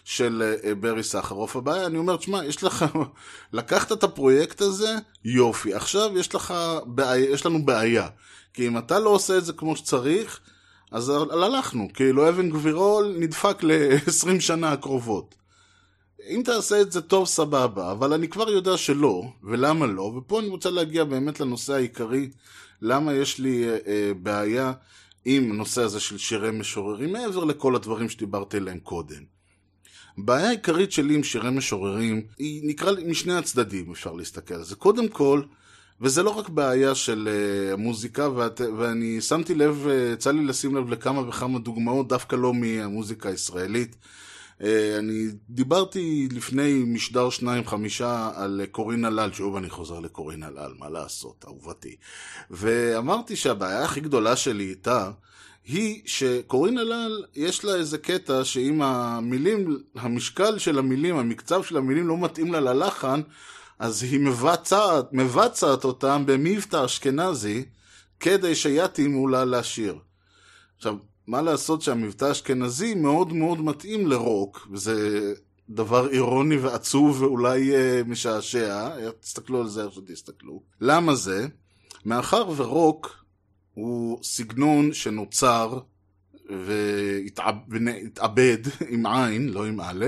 של 0.09 0.55
אה, 0.65 0.75
ברי 0.75 1.03
סחרוף. 1.03 1.57
הבעיה, 1.57 1.87
אני 1.87 1.99
אומר, 1.99 2.17
תשמע, 2.17 2.45
יש 2.45 2.65
לך, 2.65 2.85
לקחת 3.53 3.93
את 3.93 4.05
הפרויקט 4.05 4.61
הזה, 4.61 4.97
יופי. 5.25 5.75
עכשיו 5.75 6.19
יש 6.19 6.35
לך, 6.35 6.55
בעיה, 6.87 7.31
יש 7.31 7.47
לנו 7.47 7.65
בעיה. 7.65 8.09
כי 8.55 8.67
אם 8.67 8.79
אתה 8.79 8.99
לא 8.99 9.11
עושה 9.11 9.39
את 9.39 9.45
זה 9.45 9.53
כמו 9.53 9.77
שצריך, 9.77 10.41
אז 10.91 11.13
הלכנו. 11.31 11.89
כאילו 11.95 12.29
אבן 12.29 12.51
גבירול 12.51 13.17
נדפק 13.19 13.63
ל-20 13.63 14.41
שנה 14.41 14.73
הקרובות. 14.73 15.35
אם 16.29 16.43
תעשה 16.45 16.81
את 16.81 16.93
זה 16.93 17.01
טוב, 17.01 17.27
סבבה, 17.27 17.93
אבל 17.93 18.13
אני 18.13 18.29
כבר 18.29 18.51
יודע 18.51 18.77
שלא, 18.77 19.23
ולמה 19.43 19.87
לא, 19.87 20.03
ופה 20.03 20.41
אני 20.41 20.49
רוצה 20.49 20.71
להגיע 20.71 21.05
באמת 21.05 21.41
לנושא 21.41 21.73
העיקרי, 21.75 22.31
למה 22.83 23.15
יש 23.15 23.39
לי 23.39 23.69
אה, 23.69 23.77
אה, 23.87 24.13
בעיה 24.23 24.73
עם 25.25 25.51
הנושא 25.51 25.83
הזה 25.83 26.01
של 26.01 26.19
שירי 26.19 26.51
משוררים, 26.51 27.13
מעבר 27.13 27.45
לכל 27.45 27.77
הדברים 27.77 28.09
שדיברתי 28.09 28.57
עליהם 28.57 28.79
קודם. 28.79 29.38
הבעיה 30.19 30.49
העיקרית 30.49 30.93
שלי 30.93 31.15
עם 31.15 31.23
שירי 31.23 31.51
משוררים 31.51 32.23
היא 32.39 32.63
נקרא 32.65 32.93
משני 33.07 33.35
הצדדים 33.35 33.91
אפשר 33.91 34.13
להסתכל 34.13 34.55
על 34.55 34.65
זה. 34.65 34.75
קודם 34.75 35.09
כל, 35.09 35.43
וזה 36.01 36.23
לא 36.23 36.31
רק 36.31 36.49
בעיה 36.49 36.95
של 36.95 37.29
uh, 37.29 37.77
מוזיקה, 37.77 38.29
ואת, 38.31 38.61
ואני 38.79 39.21
שמתי 39.21 39.55
לב, 39.55 39.87
uh, 39.87 40.15
יצא 40.15 40.31
לי 40.31 40.45
לשים 40.45 40.77
לב 40.77 40.91
לכמה 40.91 41.29
וכמה 41.29 41.59
דוגמאות, 41.59 42.09
דווקא 42.09 42.37
לא 42.37 42.55
מהמוזיקה 42.55 43.29
הישראלית. 43.29 43.97
Uh, 44.59 44.65
אני 44.99 45.27
דיברתי 45.51 46.29
לפני 46.33 46.83
משדר 46.87 47.31
שניים 47.31 47.67
חמישה 47.67 48.31
על 48.35 48.63
קורין 48.71 49.05
הלל, 49.05 49.33
שוב 49.33 49.57
אני 49.57 49.71
חוזר 49.71 50.01
לקורין 50.01 50.43
הלל, 50.43 50.73
מה 50.79 50.89
לעשות, 50.89 51.45
אהובתי. 51.49 51.97
ואמרתי 52.51 53.37
שהבעיה 53.37 53.85
הכי 53.85 54.01
גדולה 54.01 54.37
שלי 54.37 54.65
איתה, 54.65 55.11
היא 55.69 56.03
שקורין 56.07 56.79
הלל, 56.79 57.25
יש 57.37 57.65
לה 57.65 57.75
איזה 57.75 57.99
קטע 57.99 58.45
שאם 58.45 58.83
המילים, 58.83 59.79
המשקל 59.95 60.59
של 60.59 60.79
המילים, 60.79 61.17
המקצב 61.17 61.63
של 61.63 61.77
המילים 61.77 62.09
לא 62.09 62.19
מתאים 62.19 62.53
לה 62.53 62.61
ללחן, 62.61 63.21
אז 63.79 64.03
היא 64.03 64.21
מבצעת, 64.21 65.13
מבצעת 65.13 65.85
אותם 65.85 66.23
במבטא 66.27 66.85
אשכנזי, 66.85 67.65
כדי 68.21 68.55
שיתאימו 68.55 69.29
לה 69.29 69.45
לשיר. 69.45 69.99
עכשיו, 70.77 70.97
מה 71.27 71.43
לעשות 71.43 71.83
שהמבטא 71.83 72.25
האשכנזי 72.25 72.95
מאוד 72.95 73.33
מאוד 73.33 73.61
מתאים 73.61 74.07
לרוק, 74.07 74.69
וזה 74.73 75.35
דבר 75.71 76.09
אירוני 76.09 76.57
ועצוב 76.57 77.23
ואולי 77.23 77.75
אה, 77.75 78.03
משעשע, 78.07 78.89
תסתכלו 79.21 79.61
על 79.61 79.69
זה 79.69 79.85
איך 79.85 79.93
שתסתכלו. 79.93 80.63
למה 80.81 81.15
זה? 81.15 81.47
מאחר 82.05 82.45
ורוק 82.57 83.25
הוא 83.79 84.19
סגנון 84.23 84.95
שנוצר 84.95 85.79
והתאבד 86.67 88.59
עם 88.93 89.07
עין, 89.07 89.49
לא 89.49 89.67
עם 89.67 89.81
א', 89.81 90.07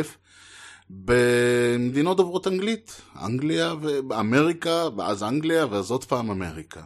במדינות 0.90 2.16
דוברות 2.16 2.46
אנגלית, 2.46 3.00
אנגליה 3.22 3.74
ואמריקה, 3.80 4.88
ואז 4.96 5.22
אנגליה, 5.22 5.66
ואז 5.66 5.90
עוד 5.90 6.04
פעם 6.04 6.30
אמריקה. 6.30 6.82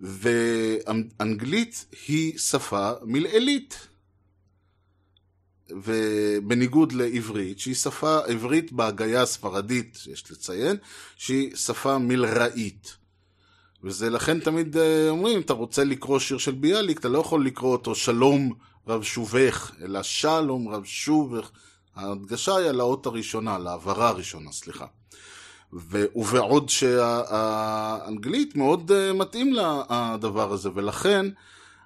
ואנגלית 0.00 1.86
היא 2.08 2.38
שפה 2.38 2.92
מלעילית. 3.02 3.86
ובניגוד 5.70 6.92
לעברית, 6.92 7.58
שהיא 7.58 7.74
שפה 7.74 8.18
עברית 8.26 8.72
בהגייה 8.72 9.22
הספרדית, 9.22 9.98
יש 10.12 10.30
לציין, 10.30 10.76
שהיא 11.16 11.56
שפה 11.56 11.98
מלראית. 11.98 12.99
וזה 13.84 14.10
לכן 14.10 14.40
תמיד 14.40 14.76
אה, 14.76 15.10
אומרים, 15.10 15.40
אתה 15.40 15.52
רוצה 15.52 15.84
לקרוא 15.84 16.18
שיר 16.18 16.38
של 16.38 16.52
ביאליק, 16.52 17.00
אתה 17.00 17.08
לא 17.08 17.18
יכול 17.18 17.46
לקרוא 17.46 17.72
אותו 17.72 17.94
שלום 17.94 18.52
רב 18.88 19.02
שובך, 19.02 19.72
אלא 19.82 20.02
שלום 20.02 20.68
רב 20.68 20.84
שובך. 20.84 21.50
ההדגשה 21.96 22.56
היא 22.56 22.68
על 22.68 22.80
האות 22.80 23.06
הראשונה, 23.06 23.54
על 23.54 23.66
ההברה 23.66 24.08
הראשונה, 24.08 24.52
סליחה. 24.52 24.86
ו- 25.72 26.04
ובעוד 26.14 26.68
שהאנגלית 26.68 28.56
מאוד 28.56 28.90
אה, 28.90 28.94
מתאים 29.14 29.52
לדבר 29.52 30.52
הזה, 30.52 30.68
ולכן 30.74 31.26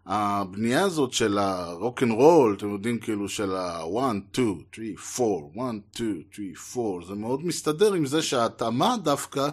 הבנייה 0.07 0.83
הזאת 0.83 1.13
של 1.13 1.39
הרוק 1.39 2.03
אנד 2.03 2.13
רול, 2.13 2.55
אתם 2.59 2.73
יודעים 2.73 2.99
כאילו 2.99 3.29
של 3.29 3.57
ה-1, 3.57 3.85
2, 4.33 4.65
3, 4.73 4.89
4, 5.21 5.69
1, 5.69 5.75
2, 5.93 6.23
3, 6.33 6.77
4, 6.77 7.07
זה 7.07 7.15
מאוד 7.15 7.47
מסתדר 7.47 7.93
עם 7.93 8.07
זה 8.07 8.23
שההתאמה 8.23 8.97
דווקא 9.03 9.49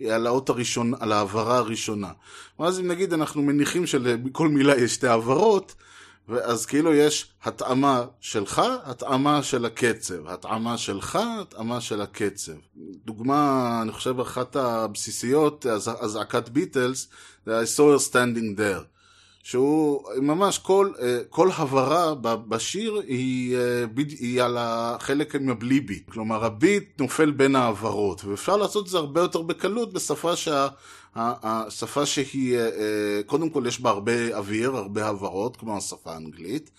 על 0.00 0.26
האות 0.26 0.48
הראשון, 0.48 0.92
על 1.00 1.12
ההברה 1.12 1.58
הראשונה. 1.58 2.10
ואז 2.58 2.80
אם 2.80 2.88
נגיד 2.88 3.12
אנחנו 3.12 3.42
מניחים 3.42 3.86
שלכל 3.86 4.48
מילה 4.48 4.76
יש 4.76 4.94
שתי 4.94 5.06
העברות, 5.06 5.74
ואז 6.28 6.66
כאילו 6.66 6.94
יש 6.94 7.30
התאמה 7.44 8.04
שלך, 8.20 8.62
התאמה 8.84 9.42
של 9.42 9.64
הקצב. 9.64 10.28
התאמה 10.28 10.78
שלך, 10.78 11.18
התאמה 11.40 11.80
של 11.80 12.00
הקצב. 12.00 12.52
דוגמה, 13.04 13.78
אני 13.82 13.92
חושב, 13.92 14.20
אחת 14.20 14.56
הבסיסיות, 14.56 15.66
הזעקת 16.00 16.48
ביטלס, 16.48 17.08
זה 17.46 17.60
I 17.60 17.64
saw 17.64 17.80
her 17.80 18.10
standing 18.10 18.58
there. 18.58 18.95
שהוא 19.46 20.02
ממש 20.22 20.58
כל, 20.58 20.92
אה, 21.02 21.20
כל 21.30 21.50
הברה 21.56 22.14
בשיר 22.48 23.02
היא, 23.06 23.56
אה, 23.56 23.84
היא 23.96 24.42
על 24.42 24.56
החלק 24.60 25.34
עם 25.34 25.48
הבלי 25.48 25.80
ביט. 25.80 26.10
כלומר, 26.10 26.44
הביט 26.44 27.00
נופל 27.00 27.30
בין 27.30 27.56
העברות, 27.56 28.24
ואפשר 28.24 28.56
לעשות 28.56 28.84
את 28.84 28.90
זה 28.90 28.98
הרבה 28.98 29.20
יותר 29.20 29.42
בקלות 29.42 29.92
בשפה 29.92 30.36
שה... 30.36 30.68
השפה 31.18 32.06
שהיא, 32.06 32.58
אה, 32.58 33.20
קודם 33.26 33.50
כל 33.50 33.64
יש 33.66 33.80
בה 33.80 33.90
הרבה 33.90 34.36
אוויר, 34.36 34.76
הרבה 34.76 35.08
הברות, 35.08 35.56
כמו 35.56 35.76
השפה 35.76 36.12
האנגלית, 36.12 36.70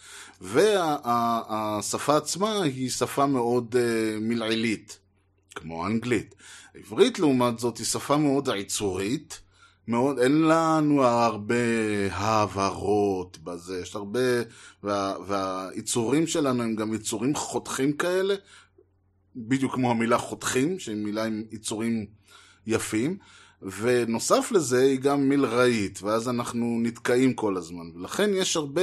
והשפה 0.42 2.18
עצמה 2.18 2.62
היא 2.62 2.90
שפה 2.90 3.26
מאוד 3.26 3.76
מלעילית, 4.22 5.00
כמו 5.56 5.86
האנגלית. 5.86 6.36
העברית 6.76 7.20
לעומת 7.20 7.60
זאת 7.60 7.78
היא 7.78 7.86
שפה 7.86 8.18
מאוד 8.18 8.50
עיצורית, 8.50 9.47
מאוד, 9.88 10.20
אין 10.20 10.42
לנו 10.42 11.04
הרבה 11.04 11.56
העברות 12.12 13.38
בזה, 13.44 13.80
יש 13.82 13.96
הרבה, 13.96 14.20
וה, 14.84 15.14
והיצורים 15.28 16.28
שלנו 16.28 16.64
הם 16.64 16.76
גם 16.76 16.94
יצורים 16.94 17.36
חותכים 17.36 17.94
כאלה, 17.94 18.36
בדיוק 19.36 19.74
כמו 19.74 19.92
המילה 19.92 20.18
חותכים, 20.18 20.80
שהיא 20.80 20.96
מילה 20.96 21.24
עם 21.24 21.44
יצורים 21.52 22.06
יפים, 22.68 23.18
ונוסף 23.62 24.52
לזה 24.52 24.82
היא 24.82 25.00
גם 25.00 25.30
מלראית, 25.30 26.00
ואז 26.04 26.30
אנחנו 26.30 26.80
נתקעים 26.82 27.34
כל 27.34 27.58
הזמן, 27.58 27.86
ולכן 27.96 28.30
יש 28.34 28.58
הרבה, 28.58 28.82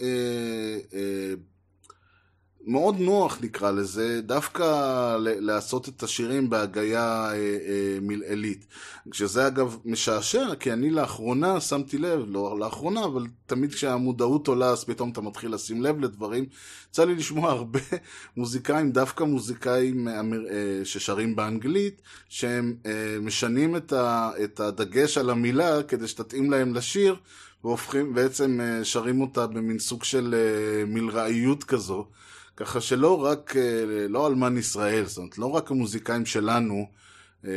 אה, 0.00 0.78
אה, 0.94 1.34
מאוד 2.66 2.96
נוח 3.00 3.38
נקרא 3.42 3.70
לזה, 3.70 4.20
דווקא 4.22 4.64
לעשות 5.20 5.88
את 5.88 6.02
השירים 6.02 6.50
בהגייה 6.50 7.30
אה, 7.30 7.34
אה, 7.34 7.98
מלעילית. 8.02 8.66
שזה 9.12 9.46
אגב 9.46 9.76
משעשע, 9.84 10.54
כי 10.60 10.72
אני 10.72 10.90
לאחרונה 10.90 11.60
שמתי 11.60 11.98
לב, 11.98 12.20
לא 12.28 12.58
לאחרונה, 12.60 13.04
אבל 13.04 13.26
תמיד 13.46 13.74
כשהמודעות 13.74 14.48
עולה 14.48 14.66
אז 14.70 14.84
פתאום 14.84 15.10
אתה 15.10 15.20
מתחיל 15.20 15.54
לשים 15.54 15.82
לב 15.82 16.00
לדברים. 16.00 16.46
יצא 16.90 17.04
לי 17.04 17.14
לשמוע 17.14 17.50
הרבה 17.50 17.80
מוזיקאים, 18.36 18.92
דווקא 18.92 19.24
מוזיקאים 19.24 20.08
אמר- 20.08 20.46
אה, 20.50 20.84
ששרים 20.84 21.36
באנגלית, 21.36 22.02
שהם 22.28 22.74
אה, 22.86 23.16
משנים 23.20 23.76
את, 23.76 23.92
הדגש 24.60 25.18
על 25.18 25.30
המילה 25.30 25.82
כדי 25.82 26.08
שתתאים 26.08 26.50
להם 26.50 26.74
לשיר, 26.74 27.16
והופכים, 27.64 28.14
בעצם 28.14 28.60
אה, 28.60 28.84
שרים 28.84 29.20
אותה 29.20 29.46
במין 29.46 29.78
סוג 29.78 30.04
של 30.04 30.34
אה, 30.34 30.84
מלראיות 30.86 31.64
כזו. 31.64 32.06
ככה 32.62 32.80
שלא 32.80 33.24
רק, 33.24 33.56
אה, 33.56 33.62
לא 34.08 34.26
אלמן 34.26 34.58
ישראל, 34.58 35.04
זאת 35.06 35.18
אומרת, 35.18 35.38
לא 35.38 35.46
רק 35.46 35.70
המוזיקאים 35.70 36.26
שלנו 36.26 36.86
אה, 37.44 37.50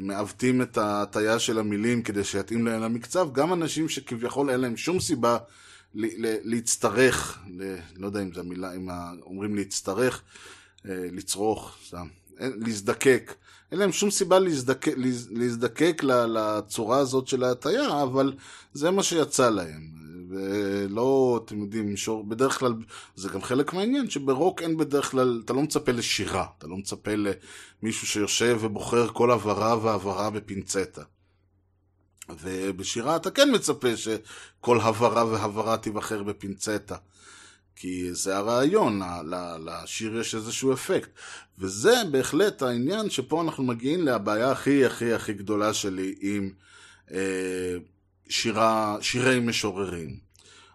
מעוותים 0.00 0.62
את 0.62 0.78
ההטייה 0.78 1.38
של 1.38 1.58
המילים 1.58 2.02
כדי 2.02 2.24
שיתאים 2.24 2.66
להם 2.66 2.82
למקצב, 2.82 3.28
גם 3.32 3.52
אנשים 3.52 3.88
שכביכול 3.88 4.50
אין 4.50 4.60
להם 4.60 4.76
שום 4.76 5.00
סיבה 5.00 5.38
להצטרך, 6.44 7.38
לא 7.96 8.06
יודע 8.06 8.22
אם 8.22 8.32
זו 8.34 8.40
המילה, 8.40 8.74
אם 8.74 8.88
אומרים 9.22 9.56
להצטרך, 9.56 10.22
אה, 10.88 11.08
לצרוך, 11.12 11.76
סתם, 11.86 12.06
להזדקק. 12.40 13.34
אין 13.72 13.78
להם 13.78 13.92
שום 13.92 14.10
סיבה 14.10 14.38
להזדקק, 14.38 14.94
להז- 14.96 15.28
להזדקק 15.30 16.02
לצורה 16.04 16.98
הזאת 16.98 17.28
של 17.28 17.44
ההטייה, 17.44 18.02
אבל 18.02 18.32
זה 18.74 18.90
מה 18.90 19.02
שיצא 19.02 19.50
להם. 19.50 19.97
ולא, 20.28 21.40
אתם 21.44 21.60
יודעים, 21.60 21.96
שור, 21.96 22.24
בדרך 22.24 22.58
כלל, 22.58 22.74
זה 23.16 23.28
גם 23.28 23.42
חלק 23.42 23.72
מהעניין, 23.72 24.10
שברוק 24.10 24.62
אין 24.62 24.76
בדרך 24.76 25.10
כלל, 25.10 25.42
אתה 25.44 25.52
לא 25.52 25.62
מצפה 25.62 25.92
לשירה, 25.92 26.46
אתה 26.58 26.66
לא 26.66 26.76
מצפה 26.76 27.10
למישהו 27.82 28.06
שיושב 28.06 28.58
ובוחר 28.60 29.08
כל 29.08 29.30
הברה 29.30 29.78
והברה 29.82 30.30
בפינצטה. 30.30 31.02
ובשירה 32.40 33.16
אתה 33.16 33.30
כן 33.30 33.54
מצפה 33.54 33.96
שכל 33.96 34.80
הברה 34.80 35.24
והברה 35.24 35.76
תיבחר 35.76 36.22
בפינצטה. 36.22 36.96
כי 37.80 38.14
זה 38.14 38.36
הרעיון, 38.36 39.00
לשיר 39.64 40.20
יש 40.20 40.34
איזשהו 40.34 40.72
אפקט. 40.72 41.10
וזה 41.58 41.94
בהחלט 42.10 42.62
העניין 42.62 43.10
שפה 43.10 43.42
אנחנו 43.42 43.64
מגיעים 43.64 44.06
לבעיה 44.06 44.50
הכי 44.50 44.86
הכי 44.86 45.12
הכי 45.12 45.32
גדולה 45.32 45.74
שלי 45.74 46.14
עם 46.20 46.50
אה, 47.12 47.76
שירה, 48.28 48.96
שירי 49.00 49.40
משוררים. 49.40 50.16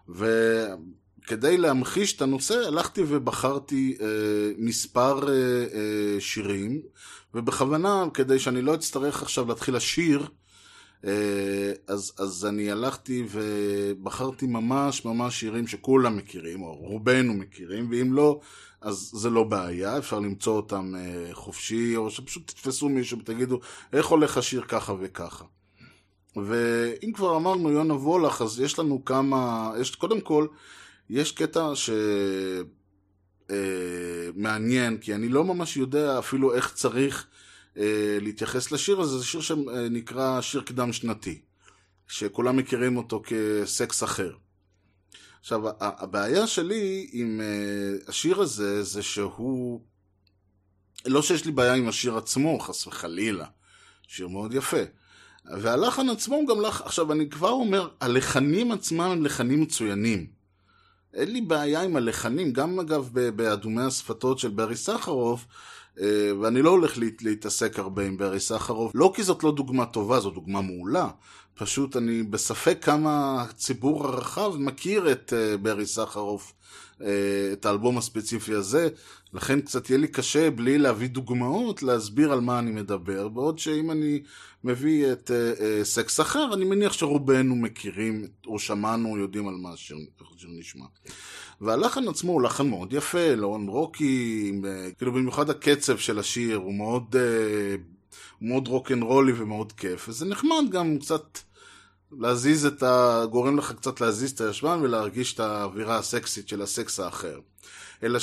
וכדי 0.08 1.56
להמחיש 1.56 2.16
את 2.16 2.22
הנושא, 2.22 2.54
הלכתי 2.54 3.02
ובחרתי 3.08 3.96
אה, 4.00 4.06
מספר 4.58 5.28
אה, 5.28 5.34
אה, 5.34 6.20
שירים, 6.20 6.82
ובכוונה, 7.34 8.04
כדי 8.14 8.38
שאני 8.38 8.62
לא 8.62 8.74
אצטרך 8.74 9.22
עכשיו 9.22 9.48
להתחיל 9.48 9.76
לשיר, 9.76 10.26
אה, 11.06 11.72
אז, 11.88 12.12
אז 12.18 12.46
אני 12.46 12.70
הלכתי 12.70 13.26
ובחרתי 13.30 14.46
ממש 14.46 15.04
ממש 15.04 15.40
שירים 15.40 15.66
שכולם 15.66 16.16
מכירים, 16.16 16.62
או 16.62 16.74
רובנו 16.74 17.34
מכירים, 17.34 17.88
ואם 17.90 18.12
לא, 18.12 18.40
אז 18.80 19.10
זה 19.14 19.30
לא 19.30 19.44
בעיה, 19.44 19.98
אפשר 19.98 20.18
למצוא 20.18 20.56
אותם 20.56 20.94
אה, 20.96 21.34
חופשי, 21.34 21.96
או 21.96 22.10
שפשוט 22.10 22.46
תתפסו 22.46 22.88
מישהו 22.88 23.18
ותגידו, 23.18 23.60
איך 23.92 24.06
הולך 24.06 24.38
השיר 24.38 24.62
ככה 24.68 24.94
וככה. 25.00 25.44
ואם 26.36 27.12
כבר 27.12 27.36
אמרנו 27.36 27.70
יונה 27.70 27.94
וולך, 27.94 28.42
אז 28.42 28.60
יש 28.60 28.78
לנו 28.78 29.04
כמה, 29.04 29.72
יש, 29.80 29.94
קודם 29.94 30.20
כל, 30.20 30.46
יש 31.10 31.32
קטע 31.32 31.70
ש... 31.74 31.90
אה, 33.50 34.96
כי 35.00 35.14
אני 35.14 35.28
לא 35.28 35.44
ממש 35.44 35.76
יודע 35.76 36.18
אפילו 36.18 36.54
איך 36.54 36.72
צריך 36.74 37.26
אה, 37.76 38.18
להתייחס 38.20 38.72
לשיר 38.72 39.00
הזה, 39.00 39.18
זה 39.18 39.24
שיר 39.24 39.40
שנקרא 39.40 40.40
שיר 40.40 40.60
קדם 40.60 40.92
שנתי, 40.92 41.40
שכולם 42.08 42.56
מכירים 42.56 42.96
אותו 42.96 43.22
כסקס 43.26 44.02
אחר. 44.04 44.32
עכשיו, 45.40 45.60
הבעיה 45.80 46.46
שלי 46.46 47.08
עם 47.12 47.40
אה, 47.40 48.08
השיר 48.08 48.40
הזה, 48.40 48.82
זה 48.82 49.02
שהוא... 49.02 49.80
לא 51.06 51.22
שיש 51.22 51.44
לי 51.44 51.52
בעיה 51.52 51.74
עם 51.74 51.88
השיר 51.88 52.16
עצמו, 52.16 52.58
חס 52.58 52.86
וחלילה. 52.86 53.46
שיר 54.08 54.28
מאוד 54.28 54.54
יפה. 54.54 54.82
והלחן 55.46 56.08
עצמו 56.08 56.34
הוא 56.36 56.48
גם 56.48 56.60
לח... 56.60 56.82
עכשיו, 56.82 57.12
אני 57.12 57.28
כבר 57.30 57.50
אומר, 57.50 57.88
הלחנים 58.00 58.72
עצמם 58.72 59.00
הם 59.00 59.24
לחנים 59.24 59.60
מצוינים. 59.60 60.26
אין 61.14 61.32
לי 61.32 61.40
בעיה 61.40 61.82
עם 61.82 61.96
הלחנים, 61.96 62.52
גם 62.52 62.80
אגב 62.80 63.08
באדומי 63.36 63.82
השפתות 63.82 64.38
של 64.38 64.48
ברי 64.48 64.76
סחרוף, 64.76 65.46
אה, 66.00 66.30
ואני 66.40 66.62
לא 66.62 66.70
הולך 66.70 66.98
להת- 66.98 67.22
להתעסק 67.22 67.78
הרבה 67.78 68.06
עם 68.06 68.16
ברי 68.16 68.40
סחרוף, 68.40 68.92
לא 68.94 69.12
כי 69.16 69.22
זאת 69.22 69.42
לא 69.44 69.52
דוגמה 69.52 69.86
טובה, 69.86 70.20
זו 70.20 70.30
דוגמה 70.30 70.60
מעולה. 70.60 71.08
פשוט 71.54 71.96
אני 71.96 72.22
בספק 72.22 72.78
כמה 72.82 73.42
הציבור 73.42 74.06
הרחב 74.06 74.56
מכיר 74.58 75.12
את 75.12 75.32
אה, 75.36 75.56
ברי 75.56 75.86
סחרוף, 75.86 76.52
אה, 77.02 77.08
את 77.52 77.66
האלבום 77.66 77.98
הספציפי 77.98 78.54
הזה, 78.54 78.88
לכן 79.32 79.60
קצת 79.60 79.90
יהיה 79.90 79.98
לי 79.98 80.08
קשה 80.08 80.50
בלי 80.50 80.78
להביא 80.78 81.08
דוגמאות 81.08 81.82
להסביר 81.82 82.32
על 82.32 82.40
מה 82.40 82.58
אני 82.58 82.70
מדבר, 82.70 83.28
בעוד 83.28 83.58
שאם 83.58 83.90
אני 83.90 84.22
מביא 84.64 85.12
את 85.12 85.30
אה, 85.30 85.84
סקס 85.84 86.20
אחר, 86.20 86.54
אני 86.54 86.64
מניח 86.64 86.92
שרובנו 86.92 87.56
מכירים 87.56 88.26
או 88.46 88.58
שמענו, 88.58 89.18
יודעים 89.18 89.48
על 89.48 89.54
מה 89.54 89.72
השיר 89.72 89.96
נשמע. 90.48 90.84
והלחן 91.60 92.08
עצמו 92.08 92.32
הוא 92.32 92.42
לחן 92.42 92.68
מאוד 92.68 92.92
יפה, 92.92 93.34
לרון 93.34 93.68
רוקי, 93.68 94.52
כאילו 94.98 95.12
במיוחד 95.12 95.50
הקצב 95.50 95.98
של 95.98 96.18
השיר 96.18 96.56
הוא 96.56 96.74
מאוד, 96.74 97.16
הוא 98.38 98.48
מאוד 98.48 98.68
רוקנרולי 98.68 99.32
ומאוד 99.36 99.72
כיף, 99.72 100.08
וזה 100.08 100.24
נחמד 100.24 100.64
גם 100.70 100.98
קצת 100.98 101.38
להזיז 102.18 102.66
את 102.66 102.82
ה... 102.82 103.24
גורם 103.30 103.58
לך 103.58 103.72
קצת 103.72 104.00
להזיז 104.00 104.32
את 104.32 104.40
הישבן 104.40 104.78
ולהרגיש 104.82 105.34
את 105.34 105.40
האווירה 105.40 105.98
הסקסית 105.98 106.48
של 106.48 106.62
הסקס 106.62 107.00
האחר. 107.00 107.40
אלא 108.02 108.18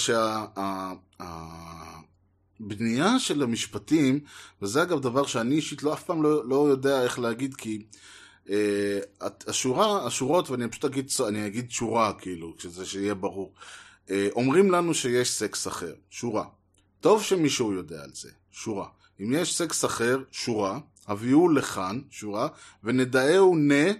שהבנייה 2.60 3.20
של 3.20 3.44
המשפטים, 3.44 4.20
וזה 4.62 4.84
אגב 4.84 5.00
דבר 5.00 5.26
שאני 5.26 5.56
אישית 5.56 5.84
לא 5.84 5.94
אף 5.94 6.04
פעם 6.04 6.24
לא, 6.24 6.48
לא 6.48 6.70
יודע 6.70 7.04
איך 7.04 7.20
להגיד, 7.20 7.56
כי 7.56 7.86
אה, 8.50 9.00
השורה, 9.48 10.06
השורות, 10.06 10.50
ואני 10.50 10.68
פשוט 10.68 10.86
אגיד, 10.86 11.12
אני 11.28 11.48
אגיד 11.48 11.72
שורה, 11.72 12.14
כאילו, 12.14 12.54
שזה 12.58 12.86
שיהיה 12.86 13.14
ברור. 13.14 13.54
אה, 14.10 14.28
אומרים 14.36 14.72
לנו 14.72 14.94
שיש 14.94 15.32
סקס 15.32 15.68
אחר, 15.68 15.94
שורה. 16.10 16.46
טוב 17.00 17.24
שמישהו 17.24 17.74
יודע 17.74 18.04
על 18.04 18.12
זה, 18.14 18.30
שורה. 18.52 18.88
אם 19.24 19.34
יש 19.34 19.58
סקס 19.58 19.86
אחר, 19.86 20.18
שורה, 20.32 20.80
הביאו 21.08 21.50
לכאן, 21.50 22.02
שורה, 22.10 22.48
ונדאהו 22.84 23.56
נה, 23.56 23.92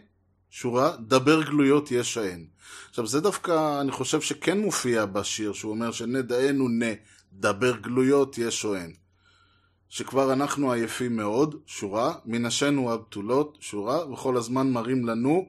שורה, 0.50 0.98
דבר 1.00 1.44
גלויות 1.44 1.92
יש 1.92 2.18
ההן. 2.18 2.46
עכשיו, 2.90 3.08
זה 3.08 3.22
דווקא, 3.22 3.82
אני 3.82 3.92
חושב 3.92 4.22
שכן 4.22 4.60
מופיע 4.60 5.06
בשיר, 5.06 5.54
שהוא 5.54 5.72
אומר 5.72 5.92
שנדאנו 5.92 6.68
נה, 6.70 6.94
דבר 7.34 7.78
גלויות 7.78 8.38
יש 8.38 8.66
או 8.66 8.76
אין. 8.76 8.94
שכבר 9.90 10.34
אנחנו 10.34 10.72
עייפים 10.72 11.16
מאוד, 11.16 11.56
שורה, 11.66 12.14
מנשינו 12.26 12.94
הבתולות, 12.94 13.58
שורה, 13.62 14.12
וכל 14.12 14.38
הזמן 14.38 14.72
מראים 14.72 15.06
לנו 15.06 15.48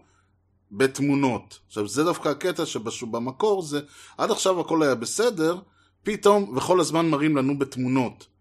בתמונות. 0.73 1.59
עכשיו, 1.67 1.89
זה 1.89 2.05
דווקא 2.05 2.29
הקטע 2.29 2.67
שבמקור 2.67 3.63
זה, 3.63 3.81
עד 4.19 4.31
עכשיו 4.31 4.61
הכל 4.61 4.83
היה 4.83 4.95
בסדר, 4.95 5.59
פתאום, 6.03 6.57
וכל 6.57 6.81
הזמן 6.81 7.11
מראים 7.11 7.37
לנו 7.37 7.59
בתמונות. 7.59 8.32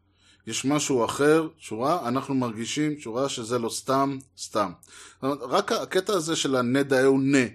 יש 0.47 0.65
משהו 0.65 1.05
אחר, 1.05 1.47
שורה, 1.57 2.07
אנחנו 2.07 2.35
מרגישים, 2.35 2.99
שורה 2.99 3.29
שזה 3.29 3.59
לא 3.59 3.69
סתם, 3.69 4.17
סתם. 4.37 4.71
רק 5.23 5.71
הקטע 5.71 6.13
הזה 6.13 6.35
של 6.35 6.55
הנדאהו 6.55 7.19
נה, 7.19 7.45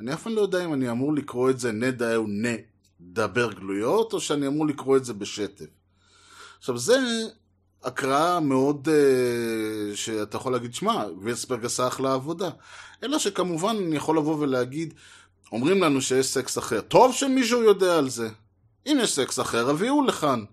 אני 0.00 0.14
אף 0.14 0.22
פעם 0.22 0.34
לא 0.34 0.40
יודע 0.40 0.64
אם 0.64 0.74
אני 0.74 0.90
אמור 0.90 1.14
לקרוא 1.14 1.50
את 1.50 1.60
זה 1.60 1.72
נדאהו 1.72 2.26
נה, 2.28 2.54
דבר 3.00 3.52
גלויות, 3.52 4.12
או 4.12 4.20
שאני 4.20 4.46
אמור 4.46 4.66
לקרוא 4.66 4.96
את 4.96 5.04
זה 5.04 5.14
בשטף. 5.14 5.66
עכשיו, 6.58 6.78
זה 6.78 6.98
הקראה 7.84 8.40
מאוד, 8.40 8.88
uh, 8.88 9.96
שאתה 9.96 10.36
יכול 10.36 10.52
להגיד, 10.52 10.74
שמע, 10.74 11.04
וירסברג 11.22 11.64
עשה 11.64 11.86
אחלה 11.86 12.14
עבודה. 12.14 12.50
אלא 13.02 13.18
שכמובן 13.18 13.76
אני 13.76 13.96
יכול 13.96 14.18
לבוא 14.18 14.36
ולהגיד, 14.36 14.94
אומרים 15.52 15.82
לנו 15.82 16.00
שיש 16.00 16.26
סקס 16.26 16.58
אחר. 16.58 16.80
טוב 16.80 17.14
שמישהו 17.14 17.62
יודע 17.62 17.98
על 17.98 18.10
זה. 18.10 18.28
אם 18.86 18.98
יש 19.02 19.14
סקס 19.14 19.40
אחר, 19.40 19.70
הביאו 19.70 20.06
לכאן. 20.06 20.44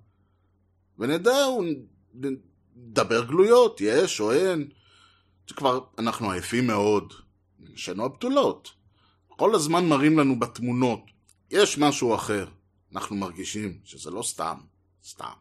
ונדע, 1.00 1.46
נדבר 2.76 3.26
גלויות, 3.26 3.82
יש 3.82 4.20
או 4.20 4.32
אין. 4.32 4.70
שכבר 5.48 5.80
אנחנו 5.98 6.32
עייפים 6.32 6.68
מאוד. 6.68 7.14
נשנו 7.60 8.06
הבתולות. 8.06 8.70
כל 9.28 9.56
הזמן 9.56 9.86
מראים 9.86 10.20
לנו 10.20 10.40
בתמונות, 10.40 11.00
יש 11.52 11.78
משהו 11.78 12.16
אחר. 12.16 12.48
אנחנו 12.96 13.16
מרגישים 13.16 13.80
שזה 13.84 14.12
לא 14.12 14.24
סתם, 14.24 14.58
סתם. 15.06 15.34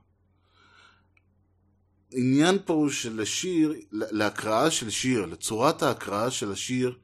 עניין 2.12 2.58
פה 2.64 2.72
הוא 2.72 2.88
שלשיר, 2.88 3.74
להקראה 3.92 4.70
של 4.70 4.90
שיר, 4.90 5.26
לצורת 5.26 5.82
ההקראה 5.82 6.30
של 6.30 6.52
השיר, 6.52 6.98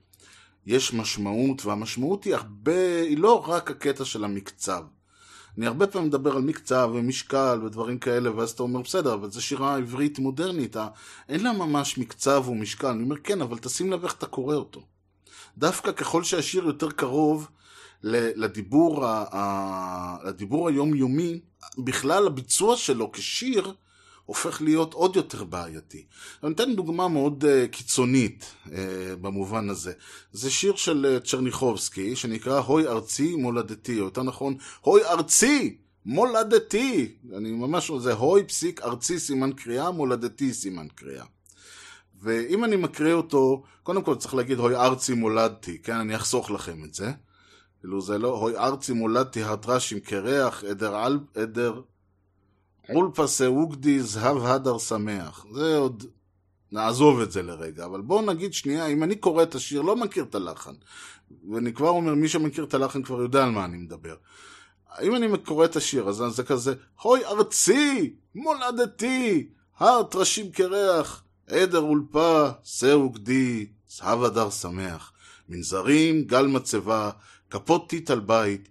יש 0.66 0.92
משמעות, 0.92 1.66
והמשמעות 1.66 2.24
היא 2.24 2.34
הרבה, 2.34 3.02
היא 3.02 3.18
לא 3.18 3.48
רק 3.48 3.70
הקטע 3.70 4.04
של 4.04 4.24
המקצב. 4.24 4.84
אני 5.58 5.66
הרבה 5.66 5.86
פעמים 5.86 6.08
מדבר 6.08 6.36
על 6.36 6.42
מקצב 6.42 6.90
ומשקל 6.94 7.60
ודברים 7.64 7.98
כאלה, 7.98 8.36
ואז 8.36 8.50
אתה 8.50 8.62
אומר, 8.62 8.80
בסדר, 8.80 9.14
אבל 9.14 9.30
זו 9.30 9.42
שירה 9.42 9.76
עברית 9.76 10.18
מודרנית, 10.18 10.76
אין 11.28 11.42
לה 11.42 11.52
ממש 11.52 11.98
מקצב 11.98 12.44
ומשקל. 12.48 12.86
אני 12.86 13.02
אומר, 13.02 13.16
כן, 13.16 13.42
אבל 13.42 13.58
תשים 13.58 13.92
לב 13.92 14.04
איך 14.04 14.14
אתה 14.14 14.26
קורא 14.26 14.54
אותו. 14.54 14.82
דווקא 15.58 15.92
ככל 15.92 16.24
שהשיר 16.24 16.64
יותר 16.64 16.90
קרוב 16.90 17.48
לדיבור, 18.02 19.06
לדיבור 20.24 20.68
היומיומי, 20.68 21.40
בכלל 21.78 22.26
הביצוע 22.26 22.76
שלו 22.76 23.12
כשיר, 23.12 23.72
הופך 24.24 24.62
להיות 24.62 24.94
עוד 24.94 25.16
יותר 25.16 25.44
בעייתי. 25.44 26.04
אני 26.44 26.52
אתן 26.52 26.76
דוגמה 26.76 27.08
מאוד 27.08 27.44
uh, 27.44 27.68
קיצונית 27.68 28.54
uh, 28.66 28.70
במובן 29.20 29.70
הזה. 29.70 29.92
זה 30.32 30.50
שיר 30.50 30.76
של 30.76 31.18
uh, 31.18 31.28
צ'רניחובסקי, 31.28 32.16
שנקרא 32.16 32.60
הוי 32.60 32.86
ארצי 32.86 33.36
מולדתי, 33.36 34.00
או 34.00 34.04
יותר 34.04 34.22
נכון, 34.22 34.56
הוי 34.80 35.04
ארצי 35.04 35.76
מולדתי. 36.06 37.14
אני 37.36 37.50
ממש, 37.50 37.90
זה 37.98 38.12
הוי 38.12 38.44
פסיק 38.44 38.80
ארצי 38.82 39.18
סימן 39.18 39.52
קריאה, 39.52 39.90
מולדתי 39.90 40.54
סימן 40.54 40.86
קריאה. 40.94 41.24
ואם 42.22 42.64
אני 42.64 42.76
מקריא 42.76 43.14
אותו, 43.14 43.62
קודם 43.82 44.02
כל 44.02 44.14
צריך 44.14 44.34
להגיד 44.34 44.58
הוי 44.58 44.76
ארצי 44.76 45.14
מולדתי, 45.14 45.78
כן? 45.78 45.96
אני 45.96 46.16
אחסוך 46.16 46.50
לכם 46.50 46.84
את 46.84 46.94
זה. 46.94 47.12
כאילו 47.80 48.00
זה 48.00 48.18
לא, 48.18 48.38
הוי 48.38 48.56
ארצי 48.56 48.92
מולדתי 48.92 49.42
הטרשים 49.42 50.00
קרח, 50.00 50.64
עדר, 50.64 51.06
עדר 51.34 51.80
אולפסה 52.88 53.46
אוגדי 53.46 54.00
זהב 54.00 54.36
הדר 54.44 54.78
שמח. 54.78 55.46
זה 55.52 55.76
עוד... 55.76 56.04
נעזוב 56.72 57.20
את 57.20 57.32
זה 57.32 57.42
לרגע, 57.42 57.84
אבל 57.84 58.00
בואו 58.00 58.22
נגיד 58.22 58.54
שנייה, 58.54 58.86
אם 58.86 59.02
אני 59.02 59.16
קורא 59.16 59.42
את 59.42 59.54
השיר, 59.54 59.82
לא 59.82 59.96
מכיר 59.96 60.24
את 60.24 60.34
הלחן, 60.34 60.72
ואני 61.52 61.72
כבר 61.72 61.88
אומר, 61.88 62.14
מי 62.14 62.28
שמכיר 62.28 62.64
את 62.64 62.74
הלחן 62.74 63.02
כבר 63.02 63.20
יודע 63.22 63.44
על 63.44 63.50
מה 63.50 63.64
אני 63.64 63.76
מדבר. 63.76 64.14
אם 65.02 65.16
אני 65.16 65.38
קורא 65.44 65.64
את 65.64 65.76
השיר, 65.76 66.08
אז 66.08 66.22
זה 66.28 66.42
כזה, 66.42 66.74
הוי 67.02 67.24
ארצי, 67.24 68.14
מולדתי, 68.34 69.48
הר 69.78 70.02
טרשים 70.02 70.52
קרח, 70.52 71.24
עדר 71.46 71.78
אולפה, 71.78 72.48
שא 72.64 72.94
וגדי, 72.94 73.66
זהב 73.88 74.22
הדר 74.22 74.50
שמח. 74.50 75.12
מנזרים, 75.48 76.22
גל 76.22 76.46
מצבה, 76.46 77.10
כיפות 77.50 77.88
טיט 77.88 78.10
על 78.10 78.20
בית, 78.20 78.68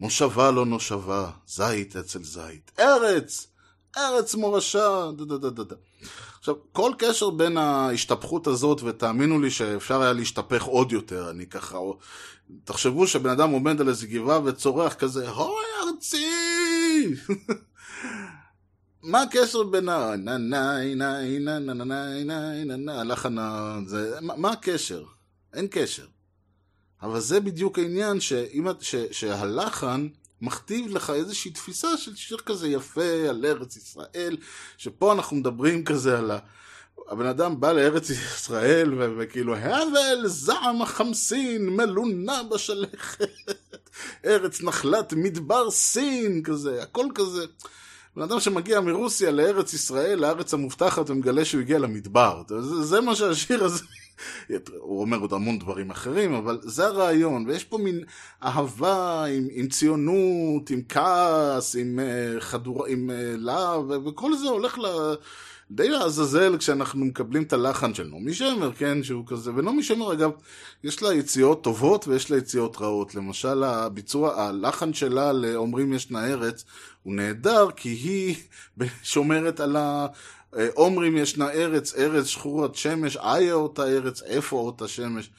מושבה 0.00 0.50
לא 0.50 0.66
נושבה, 0.66 1.30
זית 1.46 1.96
אצל 1.96 2.22
זית. 2.22 2.72
ארץ! 2.78 3.51
ארץ 3.96 4.34
מורשה, 4.34 5.10
דה 5.16 5.24
דה 5.24 5.50
דה 5.50 5.64
דה. 5.64 5.74
עכשיו, 6.38 6.54
כל 6.72 6.92
קשר 6.98 7.30
בין 7.30 7.56
ההשתפכות 7.56 8.46
הזאת, 8.46 8.82
ותאמינו 8.82 9.40
לי 9.40 9.50
שאפשר 9.50 10.02
היה 10.02 10.12
להשתפך 10.12 10.62
עוד 10.62 10.92
יותר, 10.92 11.30
אני 11.30 11.46
ככה. 11.46 11.78
תחשבו 12.64 13.06
שבן 13.06 13.30
אדם 13.30 13.50
עומד 13.50 13.80
על 13.80 13.88
איזה 13.88 14.06
גבעה 14.06 14.40
וצורח 14.44 14.94
כזה, 14.94 15.28
הוי 15.28 15.64
ארצי! 15.86 16.26
מה 19.02 19.22
הקשר 19.22 19.62
בין 19.62 19.88
ה... 19.88 20.16
נה 20.16 20.38
נה 20.38 20.78
נה 20.96 21.18
נה 21.40 21.58
נה 21.58 21.74
נה 21.74 21.84
נה 21.84 22.24
נה 22.24 22.64
נה 22.64 22.76
נה 22.76 23.00
הלחן 23.00 23.38
ה... 23.38 23.78
זה... 23.86 24.18
מה 24.20 24.50
הקשר? 24.50 25.04
אין 25.54 25.66
קשר. 25.70 26.06
אבל 27.02 27.20
זה 27.20 27.40
בדיוק 27.40 27.78
העניין 27.78 28.18
שהלחן 29.10 30.08
מכתיב 30.42 30.90
לך 30.90 31.10
איזושהי 31.10 31.50
תפיסה 31.50 31.96
של 31.96 32.16
שיר 32.16 32.38
כזה 32.38 32.68
יפה 32.68 33.28
על 33.28 33.44
ארץ 33.46 33.76
ישראל, 33.76 34.36
שפה 34.78 35.12
אנחנו 35.12 35.36
מדברים 35.36 35.84
כזה 35.84 36.18
על 36.18 36.30
ה... 36.30 36.38
הבן 37.08 37.26
אדם 37.26 37.60
בא 37.60 37.72
לארץ 37.72 38.10
ישראל 38.10 38.94
וכאילו, 39.18 39.56
הבל 39.56 40.26
זעם 40.26 40.82
החמסין 40.82 41.68
מלונה 41.68 42.42
בשלכת, 42.42 43.28
ארץ 44.24 44.62
נחלת 44.62 45.12
מדבר 45.12 45.70
סין, 45.70 46.42
כזה, 46.42 46.82
הכל 46.82 47.06
כזה. 47.14 47.46
בן 48.16 48.22
אדם 48.22 48.40
שמגיע 48.40 48.80
מרוסיה 48.80 49.30
לארץ 49.30 49.74
ישראל, 49.74 50.18
לארץ 50.18 50.54
המובטחת, 50.54 51.10
ומגלה 51.10 51.44
שהוא 51.44 51.60
הגיע 51.60 51.78
למדבר. 51.78 52.42
זה, 52.48 52.82
זה 52.82 53.00
מה 53.00 53.14
שהשיר 53.14 53.64
הזה 53.64 53.84
הוא 54.78 55.00
אומר 55.00 55.18
עוד 55.18 55.32
המון 55.32 55.58
דברים 55.58 55.90
אחרים, 55.90 56.34
אבל 56.34 56.58
זה 56.62 56.86
הרעיון, 56.86 57.44
ויש 57.46 57.64
פה 57.64 57.78
מין 57.78 58.04
אהבה 58.42 59.24
עם, 59.24 59.48
עם 59.50 59.68
ציונות, 59.68 60.70
עם 60.70 60.82
כעס, 60.88 61.76
עם 61.76 61.98
uh, 61.98 62.40
חדור... 62.40 62.86
עם 62.86 63.10
uh, 63.10 63.36
להב, 63.38 63.90
וכל 64.06 64.36
זה 64.36 64.48
הולך 64.48 64.78
ל... 64.78 65.14
די 65.74 65.88
לעזאזל 65.88 66.56
כשאנחנו 66.58 67.04
מקבלים 67.04 67.42
את 67.42 67.52
הלחן 67.52 67.94
של 67.94 68.06
נעמי 68.06 68.34
שמר, 68.34 68.72
כן, 68.72 69.02
שהוא 69.02 69.24
כזה, 69.26 69.50
ונעמי 69.54 69.82
שמר 69.82 70.12
אגב, 70.12 70.30
יש 70.84 71.02
לה 71.02 71.14
יציאות 71.14 71.64
טובות 71.64 72.08
ויש 72.08 72.30
לה 72.30 72.36
יציאות 72.36 72.76
רעות. 72.80 73.14
למשל, 73.14 73.62
הביצוע, 73.64 74.42
הלחן 74.42 74.92
שלה 74.94 75.32
ל"אומרים 75.32 75.92
ישנה 75.92 76.26
ארץ" 76.26 76.64
הוא 77.02 77.14
נהדר, 77.14 77.68
כי 77.76 77.88
היא 77.88 78.36
שומרת 79.02 79.60
על 79.60 79.76
ה... 79.76 80.06
אומרים 80.76 81.16
ישנה 81.16 81.50
ארץ, 81.50 81.94
ארץ 81.94 82.26
שחורת 82.26 82.74
שמש, 82.74 83.16
איה 83.16 83.54
אותה 83.54 83.84
ארץ, 83.84 84.22
איפה 84.22 84.56
אותה 84.56 84.88
שמש. 84.88 85.30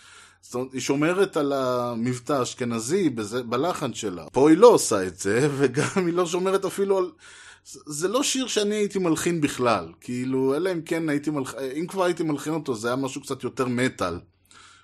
זאת 0.41 0.55
אומרת, 0.55 0.73
היא 0.73 0.81
שומרת 0.81 1.37
על 1.37 1.53
המבטא 1.53 2.33
האשכנזי 2.33 3.09
בלחן 3.45 3.93
שלה. 3.93 4.25
פה 4.31 4.49
היא 4.49 4.57
לא 4.57 4.67
עושה 4.67 5.07
את 5.07 5.19
זה, 5.19 5.47
וגם 5.57 6.05
היא 6.05 6.13
לא 6.13 6.25
שומרת 6.25 6.65
אפילו 6.65 6.97
על... 6.97 7.11
זה 7.65 8.07
לא 8.07 8.23
שיר 8.23 8.47
שאני 8.47 8.75
הייתי 8.75 8.99
מלחין 8.99 9.41
בכלל. 9.41 9.91
כאילו, 10.01 10.55
אלא 10.55 10.71
אם 10.71 10.81
כן 10.81 11.09
הייתי 11.09 11.29
מלחין... 11.29 11.59
אם 11.75 11.87
כבר 11.87 12.03
הייתי 12.03 12.23
מלחין 12.23 12.53
אותו, 12.53 12.75
זה 12.75 12.87
היה 12.87 12.95
משהו 12.95 13.21
קצת 13.21 13.43
יותר 13.43 13.67
מטאל. 13.67 14.19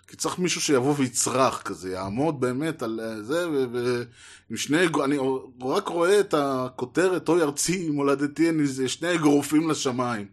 כי 0.07 0.17
צריך 0.17 0.39
מישהו 0.39 0.61
שיבוא 0.61 0.95
ויצרח 0.97 1.61
כזה, 1.61 1.91
יעמוד 1.91 2.39
באמת 2.39 2.83
על 2.83 2.99
אה, 2.99 3.23
זה, 3.23 3.49
ועם 3.49 4.57
שני, 4.57 4.77
אני 5.03 5.17
רק 5.61 5.87
רואה 5.87 6.19
את 6.19 6.33
הכותרת, 6.33 7.29
אוי 7.29 7.41
ארצי, 7.41 7.89
מולדתי, 7.89 8.49
אני, 8.49 8.87
שני 8.87 9.15
אגרופים 9.15 9.69
לשמיים. 9.69 10.27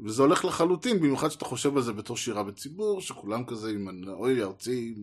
וזה 0.00 0.22
הולך 0.22 0.44
לחלוטין, 0.44 0.98
במיוחד 1.00 1.28
שאתה 1.28 1.44
חושב 1.44 1.76
על 1.76 1.82
זה 1.82 1.92
בתור 1.92 2.16
שירה 2.16 2.42
בציבור, 2.42 3.00
שכולם 3.00 3.44
כזה 3.44 3.70
עם 3.70 4.04
אוי 4.08 4.42
ארצי. 4.42 4.94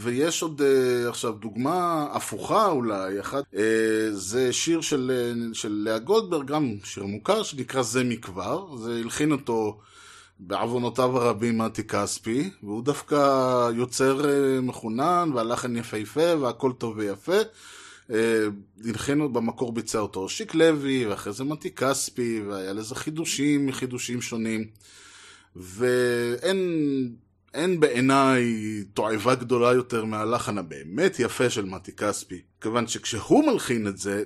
ויש 0.00 0.42
עוד 0.42 0.60
uh, 0.60 1.08
עכשיו 1.08 1.32
דוגמה 1.32 2.06
הפוכה 2.12 2.66
אולי, 2.66 3.20
אחת, 3.20 3.44
uh, 3.52 3.56
זה 4.12 4.52
שיר 4.52 4.80
של, 4.80 5.12
uh, 5.52 5.54
של 5.54 5.82
לאה 5.84 5.98
גולדברג, 5.98 6.46
גם 6.46 6.74
שיר 6.84 7.04
מוכר, 7.04 7.42
שנקרא 7.42 7.82
זה 7.82 8.04
מכבר, 8.04 8.76
זה 8.76 9.00
הלחין 9.02 9.32
אותו 9.32 9.78
בעוונותיו 10.38 11.18
הרבים 11.18 11.58
מתי 11.58 11.84
כספי, 11.84 12.50
והוא 12.62 12.82
דווקא 12.82 13.14
יוצר 13.74 14.30
אה, 14.30 14.60
מחונן, 14.60 15.30
והלחן 15.34 15.76
יפהפה, 15.76 16.36
והכל 16.40 16.72
טוב 16.78 16.98
ויפה. 16.98 17.38
אה, 18.10 18.46
הלחינו 18.84 19.32
במקור 19.32 19.72
ביצע 19.72 19.98
אותו 19.98 20.28
שיק 20.28 20.54
לוי, 20.54 21.06
ואחרי 21.06 21.32
זה 21.32 21.44
מתי 21.44 21.70
כספי, 21.70 22.42
והיה 22.48 22.72
לזה 22.72 22.94
חידושים 22.94 23.66
מחידושים 23.66 24.22
שונים. 24.22 24.64
ואין 25.56 26.58
אין 27.54 27.80
בעיניי 27.80 28.44
תועבה 28.94 29.34
גדולה 29.34 29.72
יותר 29.72 30.04
מהלחן 30.04 30.58
הבאמת 30.58 31.18
יפה 31.18 31.50
של 31.50 31.64
מתי 31.64 31.92
כספי. 31.92 32.42
כיוון 32.60 32.86
שכשהוא 32.86 33.52
מלחין 33.52 33.88
את 33.88 33.98
זה, 33.98 34.22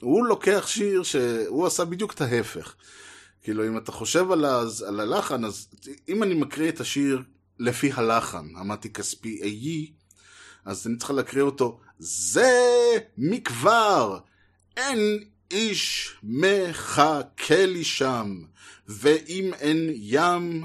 הוא 0.00 0.26
לוקח 0.26 0.64
שיר 0.66 1.02
שהוא 1.02 1.66
עשה 1.66 1.84
בדיוק 1.84 2.12
את 2.12 2.20
ההפך. 2.20 2.74
כאילו, 3.42 3.66
אם 3.66 3.78
אתה 3.78 3.92
חושב 3.92 4.30
על, 4.30 4.44
הז, 4.44 4.82
על 4.82 5.00
הלחן, 5.00 5.44
אז 5.44 5.68
אם 6.08 6.22
אני 6.22 6.34
מקריא 6.34 6.68
את 6.68 6.80
השיר 6.80 7.22
לפי 7.58 7.90
הלחן, 7.94 8.46
אמרתי 8.60 8.92
כספי 8.92 9.42
איי, 9.42 9.92
אז 10.64 10.86
אני 10.86 10.96
צריך 10.96 11.10
להקריא 11.10 11.42
אותו. 11.42 11.80
זה 11.98 12.52
מכבר, 13.18 14.18
אין 14.76 15.24
איש 15.50 16.14
מחכה 16.22 17.66
לי 17.66 17.84
שם, 17.84 18.42
ואם 18.88 19.50
אין 19.54 19.90
ים, 19.94 20.64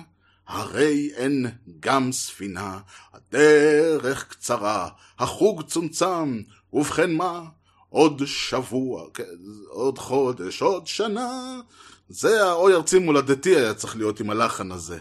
הרי 0.49 1.11
אין 1.15 1.45
גם 1.79 2.11
ספינה. 2.11 2.79
הדרך 3.13 4.27
קצרה, 4.27 4.89
החוג 5.19 5.61
צומצם, 5.61 6.41
ובכן 6.73 7.13
מה? 7.13 7.45
עוד 7.89 8.21
שבוע, 8.25 9.09
כן, 9.13 9.23
עוד 9.67 9.97
חודש, 9.97 10.61
עוד 10.61 10.87
שנה. 10.87 11.61
זה 12.09 12.43
האוי 12.43 12.73
ארצי 12.73 12.99
מולדתי 12.99 13.55
היה 13.55 13.73
צריך 13.73 13.95
להיות 13.95 14.19
עם 14.19 14.29
הלחן 14.29 14.71
הזה. 14.71 14.99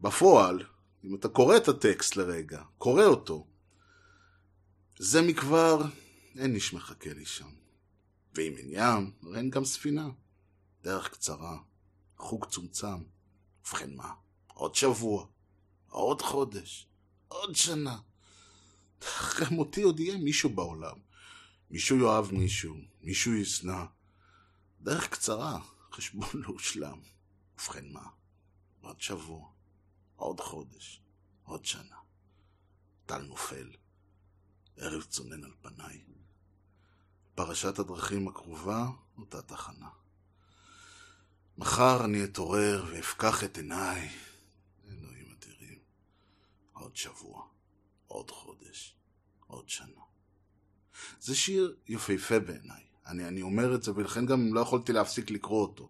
בפועל, 0.00 0.64
אם 1.04 1.14
אתה 1.14 1.28
קורא 1.28 1.56
את 1.56 1.68
הטקסט 1.68 2.16
לרגע, 2.16 2.62
קורא 2.78 3.04
אותו, 3.04 3.46
זה 4.98 5.22
מכבר, 5.22 5.82
אין 6.38 6.54
איש 6.54 6.74
מחכה 6.74 7.10
לי 7.12 7.26
שם. 7.26 7.48
ואם 8.34 8.54
אין 8.56 8.68
ים, 8.70 9.10
אין 9.36 9.50
גם 9.50 9.64
ספינה. 9.64 10.08
דרך 10.82 11.08
קצרה, 11.08 11.56
חוג 12.16 12.44
צומצם. 12.44 13.02
ובכן 13.64 13.90
מה? 13.96 14.21
עוד 14.54 14.74
שבוע, 14.74 15.26
עוד 15.88 16.22
חודש, 16.22 16.86
עוד 17.28 17.56
שנה. 17.56 17.98
אחרי 19.00 19.46
מותי 19.50 19.82
עוד 19.82 20.00
יהיה 20.00 20.18
מישהו 20.18 20.50
בעולם. 20.50 20.96
מישהו 21.70 21.96
יאהב 21.96 22.32
מישהו, 22.32 22.76
מישהו 23.00 23.34
ישנא. 23.34 23.84
דרך 24.80 25.08
קצרה, 25.08 25.58
חשבון 25.92 26.28
לא 26.34 26.48
הושלם. 26.48 27.00
ובכן 27.54 27.92
מה? 27.92 28.08
עוד 28.80 29.00
שבוע, 29.00 29.48
עוד 30.16 30.40
חודש, 30.40 31.02
עוד 31.44 31.64
שנה. 31.64 31.96
טל 33.06 33.22
נופל, 33.22 33.70
ערב 34.76 35.02
צונן 35.02 35.44
על 35.44 35.52
פניי. 35.62 36.04
פרשת 37.34 37.78
הדרכים 37.78 38.28
הקרובה, 38.28 38.86
אותה 39.18 39.42
תחנה. 39.42 39.88
מחר 41.58 42.04
אני 42.04 42.24
אתעורר 42.24 42.84
ואפקח 42.90 43.44
את 43.44 43.56
עיניי. 43.56 44.10
עוד 46.82 46.96
שבוע, 46.96 47.42
עוד 48.06 48.30
חודש, 48.30 48.94
עוד 49.46 49.68
שנה. 49.68 50.02
זה 51.20 51.34
שיר 51.34 51.76
יפהפה 51.88 52.38
בעיניי. 52.38 52.82
אני, 53.06 53.28
אני 53.28 53.42
אומר 53.42 53.74
את 53.74 53.82
זה, 53.82 53.92
ולכן 53.94 54.26
גם 54.26 54.54
לא 54.54 54.60
יכולתי 54.60 54.92
להפסיק 54.92 55.30
לקרוא 55.30 55.62
אותו. 55.62 55.88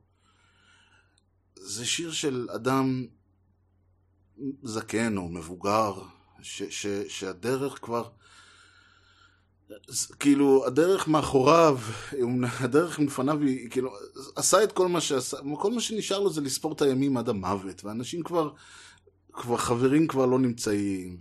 זה 1.56 1.86
שיר 1.86 2.12
של 2.12 2.48
אדם 2.54 3.06
זקן 4.62 5.16
או 5.16 5.28
מבוגר, 5.28 6.02
ש, 6.42 6.62
ש, 6.62 6.86
שהדרך 7.08 7.78
כבר... 7.82 8.10
כאילו, 10.18 10.66
הדרך 10.66 11.08
מאחוריו, 11.08 11.78
הדרך 12.60 12.98
מלפניו, 12.98 13.40
היא 13.40 13.70
כאילו, 13.70 13.90
עשה 14.36 14.64
את 14.64 14.72
כל 14.72 14.88
מה 14.88 15.00
שעשה, 15.00 15.36
כל 15.58 15.72
מה 15.72 15.80
שנשאר 15.80 16.18
לו 16.18 16.32
זה 16.32 16.40
לספור 16.40 16.72
את 16.72 16.82
הימים 16.82 17.16
עד 17.16 17.28
המוות, 17.28 17.84
ואנשים 17.84 18.22
כבר, 18.22 18.52
כבר 19.32 19.56
חברים 19.56 20.06
כבר 20.06 20.26
לא 20.26 20.38
נמצאים, 20.38 21.16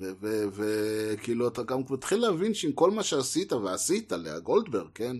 וכאילו, 0.53 1.47
אתה 1.47 1.64
גם 1.64 1.82
מתחיל 1.89 2.20
להבין 2.20 2.53
שעם 2.53 2.72
כל 2.72 2.91
מה 2.91 3.03
שעשית, 3.03 3.53
ועשית, 3.53 4.12
לאה 4.12 4.39
גולדברג, 4.39 4.89
כן? 4.95 5.18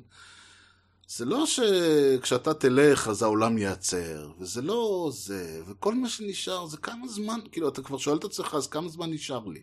זה 1.08 1.26
לא 1.26 1.46
שכשאתה 1.46 2.54
תלך 2.54 3.08
אז 3.08 3.24
העולם 3.24 3.58
ייעצר, 3.58 4.30
וזה 4.40 4.62
לא 4.62 5.10
זה, 5.14 5.62
וכל 5.68 5.96
מה 5.96 6.10
שנשאר 6.10 6.66
זה 6.66 6.78
כמה 6.78 7.08
זמן, 7.08 7.40
כאילו, 7.52 7.68
אתה 7.70 7.82
כבר 7.82 7.98
שואל 7.98 8.18
את 8.18 8.24
עצמך, 8.24 8.54
אז 8.54 8.68
כמה 8.68 8.90
זמן 8.90 9.10
נשאר 9.10 9.46
לי? 9.46 9.62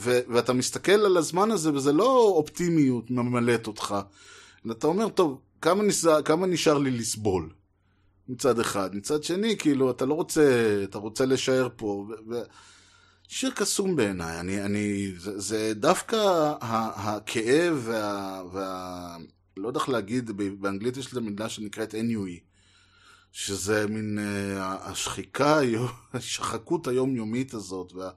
ואתה 0.00 0.52
מסתכל 0.52 0.92
על 0.92 1.16
הזמן 1.16 1.50
הזה, 1.50 1.74
וזה 1.74 1.92
לא 1.92 2.32
אופטימיות 2.36 3.10
ממלאת 3.10 3.66
אותך. 3.66 3.94
אתה 4.70 4.86
אומר, 4.86 5.08
טוב, 5.08 5.40
כמה 5.62 5.82
נשאר, 5.82 6.22
כמה 6.22 6.46
נשאר 6.46 6.78
לי 6.78 6.90
לסבול? 6.90 7.50
מצד 8.28 8.60
אחד. 8.60 8.94
מצד 8.94 9.22
שני, 9.22 9.56
כאילו, 9.58 9.90
אתה 9.90 10.06
לא 10.06 10.14
רוצה, 10.14 10.80
אתה 10.84 10.98
רוצה 10.98 11.26
להישאר 11.26 11.68
פה. 11.76 12.06
ו... 12.30 12.34
שיר 13.28 13.50
קסום 13.50 13.96
בעיניי. 13.96 14.40
אני, 14.40 14.64
אני, 14.64 15.12
זה, 15.16 15.38
זה 15.40 15.72
דווקא 15.74 16.16
הכאב 16.60 17.82
וה, 17.84 18.42
וה... 18.52 19.16
לא 19.56 19.68
יודע 19.68 19.80
איך 19.80 19.88
להגיד, 19.88 20.30
באנגלית 20.60 20.96
יש 20.96 21.10
לזה 21.10 21.20
מילה 21.20 21.48
שנקראת 21.48 21.94
NUE. 21.94 22.47
שזה 23.38 23.86
מין 23.86 24.18
uh, 24.18 24.60
השחיקה, 24.60 25.60
השחקות 26.14 26.86
היומיומית 26.86 27.54
הזאת, 27.54 27.92
וה, 27.92 28.10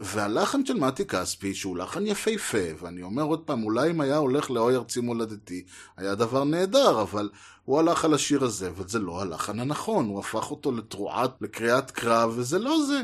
והלחן 0.00 0.66
של 0.66 0.74
מתי 0.74 1.04
כספי, 1.04 1.54
שהוא 1.54 1.76
לחן 1.76 2.06
יפהפה, 2.06 2.58
ואני 2.78 3.02
אומר 3.02 3.22
עוד 3.22 3.40
פעם, 3.40 3.64
אולי 3.64 3.90
אם 3.90 4.00
היה 4.00 4.16
הולך 4.16 4.50
לאוי 4.50 4.76
ארצי 4.76 5.00
מולדתי, 5.00 5.64
היה 5.96 6.14
דבר 6.14 6.44
נהדר, 6.44 7.02
אבל 7.02 7.30
הוא 7.64 7.78
הלך 7.78 8.04
על 8.04 8.14
השיר 8.14 8.44
הזה, 8.44 8.68
אבל 8.68 8.88
זה 8.88 8.98
לא 8.98 9.22
הלחן 9.22 9.60
הנכון, 9.60 10.06
הוא 10.06 10.20
הפך 10.20 10.50
אותו 10.50 10.72
לתרועת, 10.72 11.34
לקריאת 11.40 11.90
קרב, 11.90 12.32
וזה 12.36 12.58
לא 12.58 12.76
זה. 12.86 13.02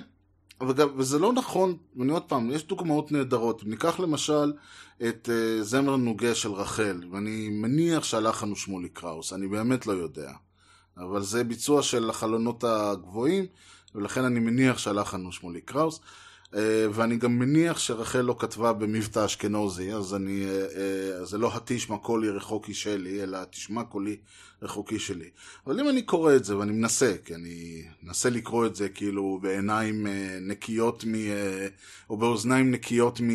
וגם, 0.69 0.89
וזה 0.97 1.19
לא 1.19 1.33
נכון, 1.33 1.77
ואני 1.97 2.13
עוד 2.13 2.23
פעם, 2.23 2.51
יש 2.51 2.67
דוגמאות 2.67 3.13
נהדרות. 3.13 3.65
ניקח 3.65 4.01
למשל 4.01 4.53
את 5.09 5.29
uh, 5.29 5.63
זמר 5.63 5.97
נוגה 5.97 6.35
של 6.35 6.53
רחל, 6.53 7.03
ואני 7.11 7.49
מניח 7.49 8.05
שהלחן 8.05 8.49
הוא 8.49 8.57
שמולי 8.57 8.89
קראוס, 8.89 9.33
אני 9.33 9.49
באמת 9.49 9.87
לא 9.87 9.93
יודע. 9.93 10.31
אבל 11.01 11.23
זה 11.23 11.45
ביצוע 11.45 11.83
של 11.83 12.11
החלונות 12.11 12.65
הגבוהים, 12.65 13.47
ולכן 13.95 14.25
אני 14.25 14.41
מניח 14.41 14.79
שהלחן 14.79 15.25
הוא 15.25 15.33
שמולי 15.33 15.61
קראוס. 15.61 16.01
אה, 16.55 16.87
ואני 16.93 17.17
גם 17.17 17.39
מניח 17.39 17.79
שרחל 17.79 18.21
לא 18.21 18.37
כתבה 18.39 18.73
במבטא 18.73 19.25
אשכנוזי, 19.25 19.93
אז 19.93 20.15
אני, 20.15 20.45
אה, 20.45 20.67
אה, 21.21 21.25
זה 21.25 21.39
לא 21.39 21.57
התשמע 21.57 21.97
קולי 21.99 22.31
רחוקי 22.31 22.75
שלי, 22.75 23.23
אלא 23.23 23.37
התשמע 23.37 23.85
קולי 23.85 24.17
רחוקי 24.63 24.99
שלי. 24.99 25.31
אבל 25.67 25.81
אם 25.81 25.89
אני 25.89 26.03
קורא 26.03 26.37
את 26.37 26.45
זה, 26.45 26.57
ואני 26.57 26.73
מנסה, 26.73 27.15
כי 27.25 27.35
אני 27.35 27.83
מנסה 28.03 28.31
לקרוא 28.31 28.67
את 28.67 28.77
זה 28.77 28.89
כאילו 28.89 29.39
בעיניים 29.43 30.07
נקיות 30.41 31.05
מ... 31.05 31.15
או 32.11 32.17
באוזניים 32.17 32.71
נקיות 32.71 33.21
מ... 33.21 33.31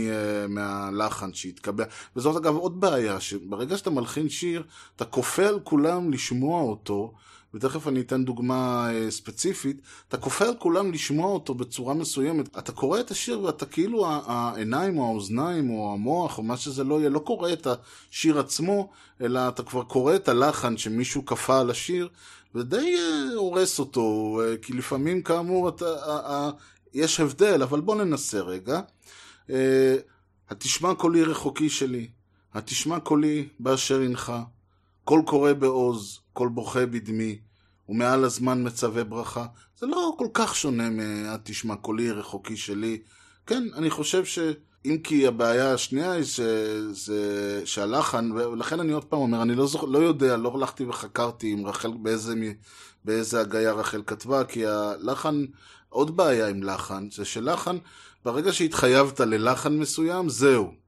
מהלחן 0.54 1.34
שהתקבע. 1.34 1.84
וזאת 2.16 2.38
אגב 2.38 2.56
עוד 2.56 2.80
בעיה, 2.80 3.20
שברגע 3.20 3.78
שאתה 3.78 3.90
מלחין 3.90 4.30
שיר, 4.30 4.64
אתה 4.96 5.06
כופה 5.06 5.48
על 5.48 5.60
כולם 5.64 6.12
לשמוע 6.12 6.62
אותו. 6.62 7.14
ותכף 7.56 7.88
אני 7.88 8.02
אתן 8.02 8.26
דוגמה 8.26 8.90
אה, 8.94 9.12
ספציפית, 9.12 9.82
אתה 10.08 10.18
כופה 10.18 10.46
על 10.46 10.54
כולם 10.60 10.92
לשמוע 10.92 11.32
אותו 11.32 11.54
בצורה 11.54 11.94
מסוימת. 11.94 12.58
אתה 12.58 12.72
קורא 12.72 13.00
את 13.00 13.12
השיר 13.12 13.42
ואתה 13.44 13.66
כאילו 13.66 14.08
העיניים 14.08 14.98
או 14.98 15.06
האוזניים 15.06 15.70
או 15.70 15.94
המוח 15.94 16.38
או 16.38 16.44
מה 16.44 16.58
שזה 16.58 16.84
לא 16.84 17.00
יהיה, 17.00 17.10
לא 17.10 17.20
קורא 17.20 17.54
את 17.54 17.68
השיר 18.12 18.40
עצמו, 18.40 18.90
אלא 19.22 19.48
אתה 19.48 19.64
כבר 19.64 19.84
קורא 19.84 20.16
את 20.16 20.30
הלחן 20.30 20.78
שמישהו 20.78 21.26
כפה 21.26 21.60
על 21.60 21.70
השיר, 21.70 22.10
ודי 22.56 22.96
אה, 22.98 23.36
הורס 23.36 23.80
אותו, 23.80 24.40
אה, 24.44 24.58
כי 24.58 24.74
לפעמים 24.74 25.22
כאמור 25.22 25.70
אתה, 25.70 26.50
יש 26.94 27.20
הבדל, 27.20 27.64
אבל 27.64 27.82
בוא 27.82 27.96
ננסה 27.96 28.40
רגע. 28.40 28.82
התשמע 30.50 30.96
קולי 30.96 31.24
רחוקי 31.24 31.70
שלי, 31.70 32.08
התשמע 32.54 33.00
קולי 33.00 33.48
באשר 33.60 34.02
הנך, 34.02 34.34
קול 35.06 35.22
קורא 35.26 35.54
בעוז, 35.54 36.20
קול 36.34 36.50
בוכה 36.50 36.86
בדמי, 36.86 37.40
ומעל 37.90 38.24
הזמן 38.24 38.68
מצווה 38.68 39.04
ברכה. 39.04 39.46
זה 39.78 39.86
לא 39.86 40.16
כל 40.18 40.28
כך 40.34 40.56
שונה 40.56 40.90
מ"התשמע 40.90 41.76
קולי 41.76 42.12
רחוקי 42.12 42.58
שלי". 42.58 43.02
כן, 43.48 43.64
אני 43.76 43.90
חושב 43.90 44.26
ש... 44.26 44.40
אם 44.86 44.98
כי 45.04 45.28
הבעיה 45.28 45.74
השנייה 45.74 46.12
היא 46.12 46.24
ש... 46.24 46.40
זה... 46.92 47.62
שהלחן, 47.66 48.32
ולכן 48.32 48.80
אני 48.80 48.92
עוד 48.92 49.06
פעם 49.06 49.20
אומר, 49.20 49.42
אני 49.42 49.56
לא, 49.56 49.68
זוכ... 49.68 49.84
לא 49.88 49.98
יודע, 49.98 50.38
לא 50.38 50.56
הלכתי 50.56 50.86
וחקרתי 50.86 51.52
עם 51.52 51.68
רחל, 51.68 51.92
באיזה, 52.02 52.34
באיזה 53.06 53.42
הגיה 53.42 53.72
רחל 53.72 54.02
כתבה, 54.06 54.44
כי 54.44 54.66
הלחן, 54.66 55.46
עוד 55.90 56.18
בעיה 56.18 56.48
עם 56.48 56.64
לחן, 56.64 57.08
זה 57.12 57.26
שלחן, 57.26 57.78
ברגע 58.26 58.54
שהתחייבת 58.54 59.20
ללחן 59.20 59.78
מסוים, 59.78 60.30
זהו. 60.30 60.85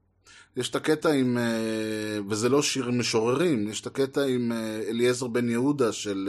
יש 0.58 0.70
את 0.70 0.76
הקטע 0.76 1.12
עם, 1.12 1.38
אה, 1.38 2.18
וזה 2.28 2.48
לא 2.48 2.62
שיר 2.62 2.90
משוררים, 2.90 3.68
יש 3.68 3.80
את 3.80 3.86
הקטע 3.86 4.24
עם 4.24 4.52
אה, 4.52 4.82
אליעזר 4.88 5.26
בן 5.26 5.50
יהודה 5.50 5.92
של 5.92 6.28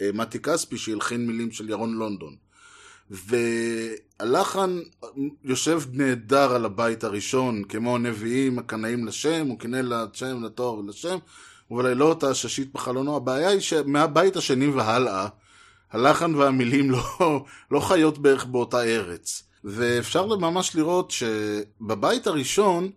אה, 0.00 0.10
מתי 0.14 0.38
כספי, 0.38 0.78
שהלחין 0.78 1.26
מילים 1.26 1.52
של 1.52 1.70
ירון 1.70 1.94
לונדון. 1.94 2.36
והלחן 3.10 4.78
יושב 5.44 5.82
נהדר 5.92 6.54
על 6.54 6.64
הבית 6.64 7.04
הראשון, 7.04 7.64
כמו 7.64 7.96
הנביאים 7.96 8.58
הקנאים 8.58 9.06
לשם, 9.06 9.46
הוא 9.46 9.58
קינא 9.58 9.76
לשם, 9.76 10.44
לתואר 10.44 10.78
ולשם, 10.78 11.18
ובלילות 11.70 12.22
העששית 12.22 12.72
בחלונו. 12.72 13.16
הבעיה 13.16 13.48
היא 13.48 13.60
שמהבית 13.60 14.36
השני 14.36 14.66
והלאה, 14.66 15.28
הלחן 15.90 16.34
והמילים 16.34 16.90
לא, 16.94 17.44
לא 17.70 17.80
חיות 17.80 18.18
בערך 18.18 18.44
באותה 18.44 18.82
ארץ. 18.82 19.42
ואפשר 19.64 20.26
ממש 20.26 20.76
לראות 20.76 21.10
שבבית 21.10 22.26
הראשון, 22.26 22.90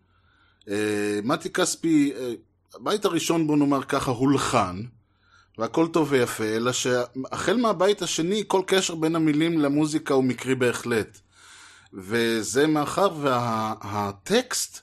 מתי 1.23 1.49
כספי, 1.49 2.13
אה, 2.15 2.33
הבית 2.75 3.05
הראשון 3.05 3.47
בוא 3.47 3.57
נאמר 3.57 3.83
ככה 3.83 4.11
הולחן, 4.11 4.81
והכל 5.57 5.87
טוב 5.87 6.07
ויפה, 6.11 6.43
אלא 6.43 6.71
שהחל 6.71 7.57
מהבית 7.57 8.01
השני 8.01 8.43
כל 8.47 8.61
קשר 8.67 8.95
בין 8.95 9.15
המילים 9.15 9.59
למוזיקה 9.59 10.13
הוא 10.13 10.23
מקרי 10.23 10.55
בהחלט. 10.55 11.19
וזה 11.93 12.67
מאחר 12.67 13.09
והטקסט 13.21 14.79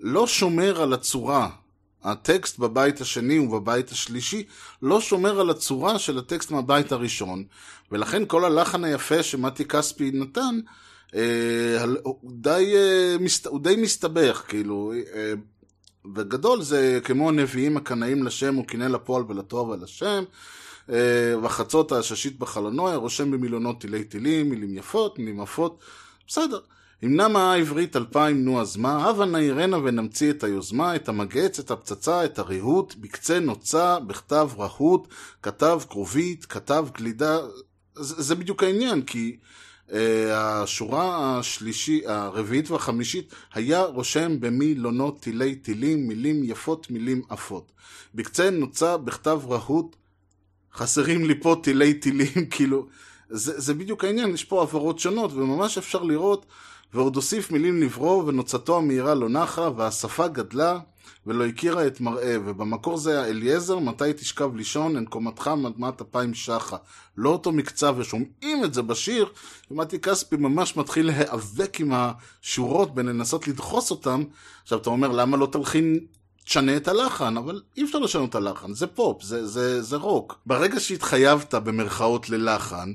לא 0.00 0.26
שומר 0.26 0.82
על 0.82 0.92
הצורה. 0.92 1.50
הטקסט 2.04 2.58
בבית 2.58 3.00
השני 3.00 3.38
ובבית 3.38 3.90
השלישי 3.90 4.44
לא 4.82 5.00
שומר 5.00 5.40
על 5.40 5.50
הצורה 5.50 5.98
של 5.98 6.18
הטקסט 6.18 6.50
מהבית 6.50 6.92
הראשון, 6.92 7.44
ולכן 7.92 8.22
כל 8.26 8.44
הלחן 8.44 8.84
היפה 8.84 9.22
שמתי 9.22 9.64
כספי 9.64 10.10
נתן, 10.14 10.40
אה, 10.40 10.72
הוא, 12.02 12.16
די, 12.24 12.72
אה, 12.76 13.16
הוא 13.48 13.60
די 13.60 13.76
מסתבך, 13.76 14.44
כאילו, 14.48 14.92
אה, 15.14 15.32
בגדול 16.04 16.62
זה 16.62 17.00
כמו 17.04 17.28
הנביאים 17.28 17.76
הקנאים 17.76 18.22
לשם, 18.22 18.54
הוא 18.54 18.66
קינא 18.66 18.84
לפועל 18.84 19.24
השם, 19.82 20.24
אה, 20.90 21.34
וחצות 21.42 21.92
העששית 21.92 22.38
בחלונוע, 22.38 22.94
רושם 22.94 23.30
במילונות 23.30 23.80
תילי 23.80 24.04
תילים, 24.04 24.50
מילים 24.50 24.74
יפות, 24.74 25.18
מילים 25.18 25.40
עפות, 25.40 25.78
בסדר. 26.26 26.60
אם 27.04 27.16
נמה 27.20 27.52
העברית 27.52 27.96
אלפיים 27.96 28.44
נו 28.44 28.60
אז 28.60 28.76
מה, 28.76 29.04
הבה 29.04 29.24
נעירנה 29.24 29.78
ונמציא 29.78 30.30
את 30.30 30.44
היוזמה, 30.44 30.96
את 30.96 31.08
המגץ, 31.08 31.58
את 31.58 31.70
הפצצה, 31.70 32.24
את 32.24 32.38
הריהוט, 32.38 32.94
בקצה 32.94 33.40
נוצה, 33.40 34.00
בכתב 34.00 34.50
רהוט, 34.58 35.08
כתב 35.42 35.80
כרובית, 35.88 36.44
כתב 36.44 36.86
גלידה, 36.94 37.38
זה, 37.94 38.22
זה 38.22 38.34
בדיוק 38.34 38.62
העניין, 38.62 39.02
כי 39.02 39.36
השורה 40.32 41.38
השלישי, 41.38 42.02
הרביעית 42.06 42.70
והחמישית, 42.70 43.34
היה 43.54 43.82
רושם 43.82 44.40
במילונות 44.40 45.20
תילי 45.20 45.54
תילים, 45.54 46.08
מילים 46.08 46.44
יפות, 46.44 46.90
מילים 46.90 47.22
עפות. 47.28 47.72
בקצה 48.14 48.50
נוצה, 48.50 48.96
בכתב 48.96 49.40
רהוט, 49.48 49.96
חסרים 50.74 51.24
לי 51.24 51.40
פה 51.40 51.56
תילי 51.62 51.94
תילים, 51.94 52.46
כאילו, 52.50 52.86
זה, 53.28 53.60
זה 53.60 53.74
בדיוק 53.74 54.04
העניין, 54.04 54.34
יש 54.34 54.44
פה 54.44 54.62
עברות 54.62 54.98
שונות, 54.98 55.32
וממש 55.32 55.78
אפשר 55.78 56.02
לראות, 56.02 56.46
ועוד 56.94 57.16
הוסיף 57.16 57.50
מילים 57.50 57.82
לברוא, 57.82 58.24
ונוצתו 58.26 58.76
המהירה 58.76 59.14
לא 59.14 59.28
נחה, 59.28 59.68
והשפה 59.76 60.28
גדלה, 60.28 60.78
ולא 61.26 61.46
הכירה 61.46 61.86
את 61.86 62.00
מראה, 62.00 62.36
ובמקור 62.44 62.96
זה 62.96 63.10
היה 63.10 63.30
אליעזר, 63.30 63.78
מתי 63.78 64.12
תשכב 64.12 64.56
לישון, 64.56 64.96
אין 64.96 65.04
קומתך 65.04 65.50
מדמת 65.56 66.00
אפיים 66.00 66.34
שחה. 66.34 66.76
לא 67.16 67.30
אותו 67.30 67.52
מקצב, 67.52 67.94
ושומעים 67.98 68.64
את 68.64 68.74
זה 68.74 68.82
בשיר, 68.82 69.26
ומתי 69.70 69.98
כספי 69.98 70.36
ממש 70.36 70.76
מתחיל 70.76 71.06
להיאבק 71.06 71.80
עם 71.80 71.92
השורות, 71.94 72.94
בלנסות 72.94 73.48
לדחוס 73.48 73.90
אותם. 73.90 74.24
עכשיו 74.62 74.78
אתה 74.78 74.90
אומר, 74.90 75.08
למה 75.08 75.36
לא 75.36 75.46
תלחין 75.46 75.98
תשנה 76.44 76.76
את 76.76 76.88
הלחן, 76.88 77.36
אבל 77.36 77.62
אי 77.76 77.84
אפשר 77.84 77.98
לשנות 77.98 78.30
את 78.30 78.34
הלחן, 78.34 78.74
זה 78.74 78.86
פופ, 78.86 79.22
זה, 79.22 79.46
זה, 79.46 79.82
זה 79.82 79.96
רוק. 79.96 80.38
ברגע 80.46 80.80
שהתחייבת 80.80 81.54
במרכאות 81.54 82.30
ללחן, 82.30 82.92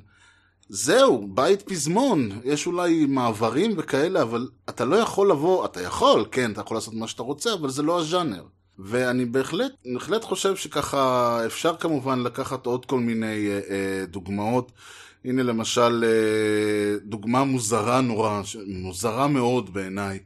זהו, 0.70 1.28
בית 1.34 1.61
פזמון, 1.61 2.30
יש 2.43 2.68
אולי 2.68 3.05
מעברים 3.05 3.74
וכאלה, 3.78 4.22
אבל 4.22 4.49
אתה 4.70 4.86
לא 4.86 4.95
יכול 4.95 5.30
לבוא, 5.32 5.65
אתה 5.65 5.82
יכול, 5.82 6.26
כן, 6.32 6.51
אתה 6.51 6.61
יכול 6.61 6.78
לעשות 6.78 6.93
מה 6.93 7.07
שאתה 7.07 7.24
רוצה, 7.24 7.53
אבל 7.53 7.70
זה 7.70 7.84
לא 7.84 7.99
הז'אנר. 7.99 8.43
ואני 8.80 9.26
בהחלט, 9.26 9.72
בהחלט 9.93 10.24
חושב 10.24 10.55
שככה 10.55 11.39
אפשר 11.45 11.76
כמובן 11.76 12.20
לקחת 12.20 12.65
עוד 12.65 12.86
כל 12.86 12.99
מיני 12.99 13.47
אה, 13.47 13.59
אה, 13.70 14.05
דוגמאות. 14.05 14.72
הנה 15.26 15.43
למשל 15.43 16.03
אה, 16.07 16.99
דוגמה 17.03 17.43
מוזרה 17.43 18.01
נורא, 18.01 18.41
מוזרה 18.68 19.28
מאוד 19.28 19.74
בעיניי. 19.74 20.20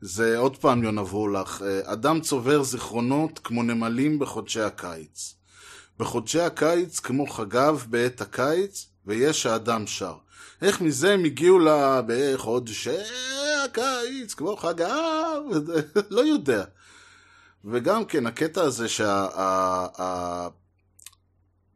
זה 0.00 0.38
עוד 0.38 0.56
פעם 0.56 0.84
יונה 0.84 1.02
וולך, 1.02 1.62
אה, 1.62 1.92
אדם 1.92 2.20
צובר 2.20 2.62
זיכרונות 2.62 3.40
כמו 3.44 3.62
נמלים 3.62 4.18
בחודשי 4.18 4.60
הקיץ. 4.60 5.34
בחודשי 5.98 6.40
הקיץ 6.40 7.00
כמו 7.00 7.26
חגב 7.26 7.86
בעת 7.90 8.20
הקיץ, 8.20 8.86
ויש 9.06 9.46
האדם 9.46 9.86
שר. 9.86 10.14
איך 10.62 10.80
מזה 10.80 11.14
הם 11.14 11.24
הגיעו 11.24 11.58
ל... 11.58 11.68
בחודשי 12.06 12.90
הקיץ 13.64 14.34
כמו 14.34 14.56
חגב, 14.56 15.42
לא 16.10 16.20
יודע. 16.20 16.64
וגם 17.64 18.04
כן, 18.04 18.26
הקטע 18.26 18.62
הזה 18.62 18.88
שה... 18.88 19.26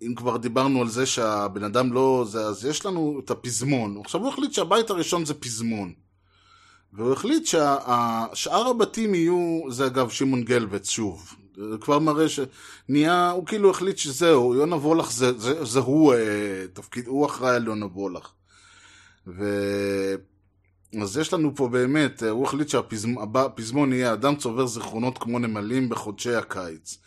אם 0.03 0.14
כבר 0.14 0.37
דיברנו 0.37 0.81
על 0.81 0.89
זה 0.89 1.07
שהבן 1.07 1.64
אדם 1.64 1.93
לא... 1.93 2.24
זה, 2.28 2.47
אז 2.47 2.64
יש 2.64 2.87
לנו 2.87 3.20
את 3.24 3.31
הפזמון. 3.31 4.01
עכשיו 4.05 4.20
הוא 4.20 4.28
החליט 4.28 4.53
שהבית 4.53 4.91
הראשון 4.91 5.24
זה 5.24 5.35
פזמון. 5.35 5.93
והוא 6.93 7.12
החליט 7.12 7.47
ששאר 7.47 8.66
הבתים 8.66 9.14
יהיו, 9.14 9.61
זה 9.70 9.87
אגב 9.87 10.11
שמעון 10.11 10.43
גלבץ 10.43 10.89
שוב, 10.89 11.35
זה 11.71 11.79
כבר 11.81 11.99
מראה 11.99 12.27
שנהיה, 12.29 13.31
הוא 13.31 13.47
כאילו 13.47 13.71
החליט 13.71 13.99
שזהו, 13.99 14.55
יונה 14.55 14.77
וולך 14.77 15.13
זה, 15.13 15.39
זה, 15.39 15.65
זה 15.65 15.81
הוא 15.81 16.15
אה, 16.15 16.19
תפקיד, 16.73 17.07
הוא 17.07 17.27
אחראי 17.27 17.57
על 17.57 17.67
יונה 17.67 17.87
וולך. 17.87 18.31
ו... 19.27 19.45
אז 21.03 21.17
יש 21.17 21.33
לנו 21.33 21.57
פה 21.57 21.69
באמת, 21.69 22.23
הוא 22.23 22.47
החליט 22.47 22.69
שהפזמון 22.69 23.93
יהיה 23.93 24.13
אדם 24.13 24.37
צובר 24.37 24.67
זיכרונות 24.67 25.19
כמו 25.19 25.39
נמלים 25.39 25.89
בחודשי 25.89 26.35
הקיץ. 26.35 26.99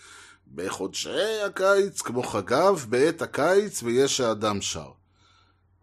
בחודשי 0.55 1.41
הקיץ 1.45 2.01
כמו 2.01 2.23
חגב, 2.23 2.85
בעת 2.89 3.21
הקיץ 3.21 3.83
ויש 3.83 4.21
האדם 4.21 4.61
שר. 4.61 4.91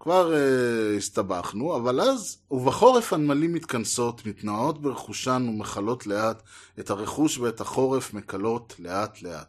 כבר 0.00 0.32
uh, 0.32 0.96
הסתבכנו, 0.96 1.76
אבל 1.76 2.00
אז, 2.00 2.38
ובחורף 2.50 3.12
הנמלים 3.12 3.52
מתכנסות, 3.52 4.26
מתנועות 4.26 4.82
ברכושן 4.82 5.46
ומכלות 5.48 6.06
לאט, 6.06 6.42
את 6.80 6.90
הרכוש 6.90 7.38
ואת 7.38 7.60
החורף 7.60 8.14
מקלות 8.14 8.74
לאט 8.78 9.22
לאט. 9.22 9.48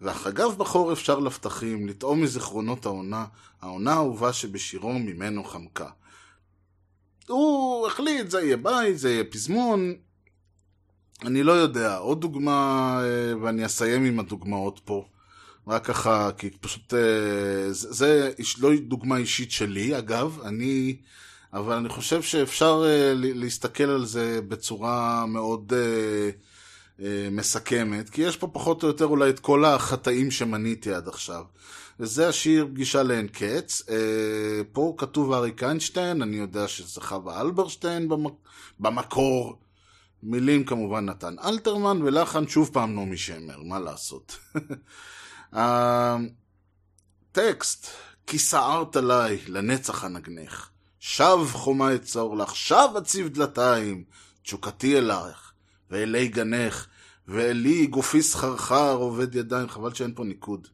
והחגב 0.00 0.54
בחורף 0.58 0.98
שר 0.98 1.18
לפתחים, 1.18 1.88
לטעום 1.88 2.22
מזיכרונות 2.22 2.86
העונה, 2.86 3.24
העונה 3.60 3.92
האהובה 3.92 4.32
שבשירו 4.32 4.92
ממנו 4.92 5.44
חמקה. 5.44 5.88
הוא 7.28 7.86
החליט, 7.86 8.30
זה 8.30 8.40
יהיה 8.40 8.56
בית, 8.56 8.98
זה 8.98 9.10
יהיה 9.10 9.24
פזמון, 9.24 9.94
אני 11.22 11.42
לא 11.42 11.52
יודע. 11.52 11.96
עוד 11.96 12.20
דוגמה, 12.20 13.00
uh, 13.00 13.36
ואני 13.42 13.66
אסיים 13.66 14.04
עם 14.04 14.20
הדוגמאות 14.20 14.80
פה. 14.84 15.04
רק 15.66 15.84
ככה, 15.84 16.30
כי 16.38 16.50
פשוט, 16.50 16.94
אה, 16.94 17.72
זה, 17.72 17.92
זה 17.92 18.30
לא 18.60 18.70
דוגמה 18.76 19.16
אישית 19.16 19.50
שלי, 19.50 19.98
אגב, 19.98 20.38
אני, 20.44 20.96
אבל 21.52 21.76
אני 21.76 21.88
חושב 21.88 22.22
שאפשר 22.22 22.82
אה, 22.86 23.12
להסתכל 23.14 23.84
על 23.84 24.04
זה 24.04 24.40
בצורה 24.48 25.26
מאוד 25.26 25.72
אה, 25.72 27.28
מסכמת, 27.30 28.10
כי 28.10 28.22
יש 28.22 28.36
פה 28.36 28.48
פחות 28.52 28.82
או 28.82 28.88
יותר 28.88 29.04
אולי 29.04 29.30
את 29.30 29.40
כל 29.40 29.64
החטאים 29.64 30.30
שמניתי 30.30 30.92
עד 30.92 31.08
עכשיו. 31.08 31.44
וזה 32.00 32.28
השיר 32.28 32.66
פגישה 32.70 33.02
לאין 33.02 33.28
קץ. 33.28 33.82
פה 34.72 34.94
כתוב 34.98 35.32
אריק 35.32 35.62
איינשטיין, 35.62 36.22
אני 36.22 36.36
יודע 36.36 36.68
שזה 36.68 37.00
חווה 37.00 37.40
אלברשטיין 37.40 38.08
במקור. 38.80 39.58
מילים 40.22 40.64
כמובן 40.64 41.04
נתן 41.04 41.34
אלתרמן, 41.44 42.02
ולחן 42.02 42.48
שוב 42.48 42.70
פעם 42.72 42.94
נעמי 42.94 43.16
שמר, 43.16 43.62
מה 43.62 43.78
לעשות. 43.78 44.36
הטקסט, 47.32 47.86
כי 48.26 48.38
סערת 48.38 48.96
עליי, 48.96 49.38
לנצח 49.48 50.04
אנגנך. 50.04 50.68
שב 50.98 51.38
חומה 51.52 51.94
אצור 51.94 52.36
לך, 52.36 52.56
שב 52.56 52.88
אציב 52.98 53.28
דלתיים, 53.28 54.04
תשוקתי 54.42 54.98
אלייך, 54.98 55.52
ואלי 55.90 56.28
גנך, 56.28 56.86
ואלי 57.28 57.86
גופי 57.86 58.22
סחרחר 58.22 58.94
עובד 58.94 59.34
ידיים, 59.34 59.68
חבל 59.68 59.94
שאין 59.94 60.12
פה 60.14 60.24
ניקוד. 60.24 60.68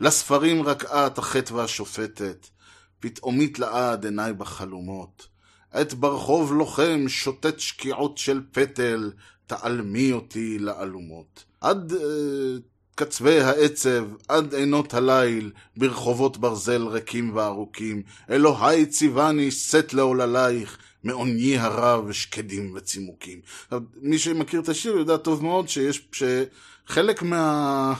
לספרים 0.00 0.62
רק 0.62 0.84
את 0.84 1.18
החטא 1.18 1.54
והשופטת, 1.54 2.46
פתאומית 3.00 3.58
לעד 3.58 4.04
עיניי 4.04 4.32
בחלומות. 4.32 5.28
את 5.80 5.94
ברחוב 5.94 6.52
לוחם 6.52 7.04
שוטט 7.08 7.58
שקיעות 7.58 8.18
של 8.18 8.40
פטל, 8.52 9.12
תעלמי 9.46 10.12
אותי 10.12 10.58
לאלומות. 10.58 11.44
עד 11.60 11.92
uh, 11.92 11.96
קצווי 13.04 13.40
העצב, 13.40 14.04
עד 14.28 14.54
עינות 14.54 14.94
הליל, 14.94 15.50
ברחובות 15.76 16.36
ברזל 16.36 16.86
ריקים 16.86 17.36
וארוכים, 17.36 18.02
אלוהי 18.30 18.86
ציווני 18.86 19.50
שאת 19.50 19.94
לעוללייך, 19.94 20.78
מעוני 21.04 21.58
הרב 21.58 22.12
שקדים 22.12 22.72
וצימוקים. 22.74 23.40
מי 23.96 24.18
שמכיר 24.18 24.60
את 24.60 24.68
השיר 24.68 24.96
יודע 24.96 25.16
טוב 25.16 25.42
מאוד 25.42 25.68
שיש, 25.68 26.08
שחלק 26.12 27.22
מה... 27.22 27.94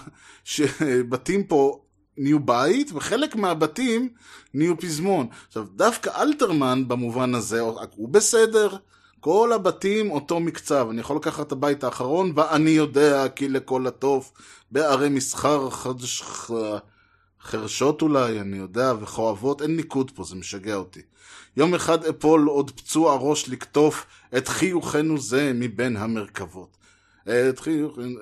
שבתים 0.45 1.45
פה 1.45 1.81
נהיו 2.17 2.41
בית, 2.41 2.91
וחלק 2.95 3.37
מהבתים 3.37 4.09
נהיו 4.55 4.79
פזמון. 4.79 5.27
עכשיו, 5.49 5.67
דווקא 5.77 6.11
אלתרמן 6.23 6.89
במובן 6.89 7.35
הזה, 7.35 7.61
הוא 7.97 8.09
בסדר, 8.09 8.77
כל 9.23 9.53
הבתים 9.53 10.11
אותו 10.11 10.41
מקצב. 10.41 10.87
אני 10.91 11.01
יכול 11.01 11.17
לקחת 11.17 11.47
את 11.47 11.53
הבית 11.53 11.85
האחרון, 11.85 12.33
ואני 12.35 12.71
יודע 12.71 13.29
כי 13.29 13.49
לכל 13.49 13.87
הטוב 13.87 14.33
בערי 14.71 15.09
מסחר 15.09 15.71
חדש... 15.71 16.23
חרשות 17.43 18.03
אולי, 18.03 18.41
אני 18.41 18.57
יודע, 18.57 18.93
וכואבות, 19.01 19.63
אין 19.63 19.77
ניקוד 19.77 20.11
פה, 20.11 20.25
זה 20.25 20.35
משגע 20.37 20.75
אותי. 20.75 21.01
יום 21.57 21.75
אחד 21.75 22.05
אפול 22.05 22.47
עוד 22.47 22.71
פצוע 22.71 23.17
ראש 23.21 23.49
לקטוף 23.49 24.07
את 24.37 24.49
חיוכנו 24.49 25.19
זה 25.19 25.53
מבין 25.55 25.97
המרכבות. 25.97 26.77
את 27.23 27.59
חיוכנו... 27.59 28.19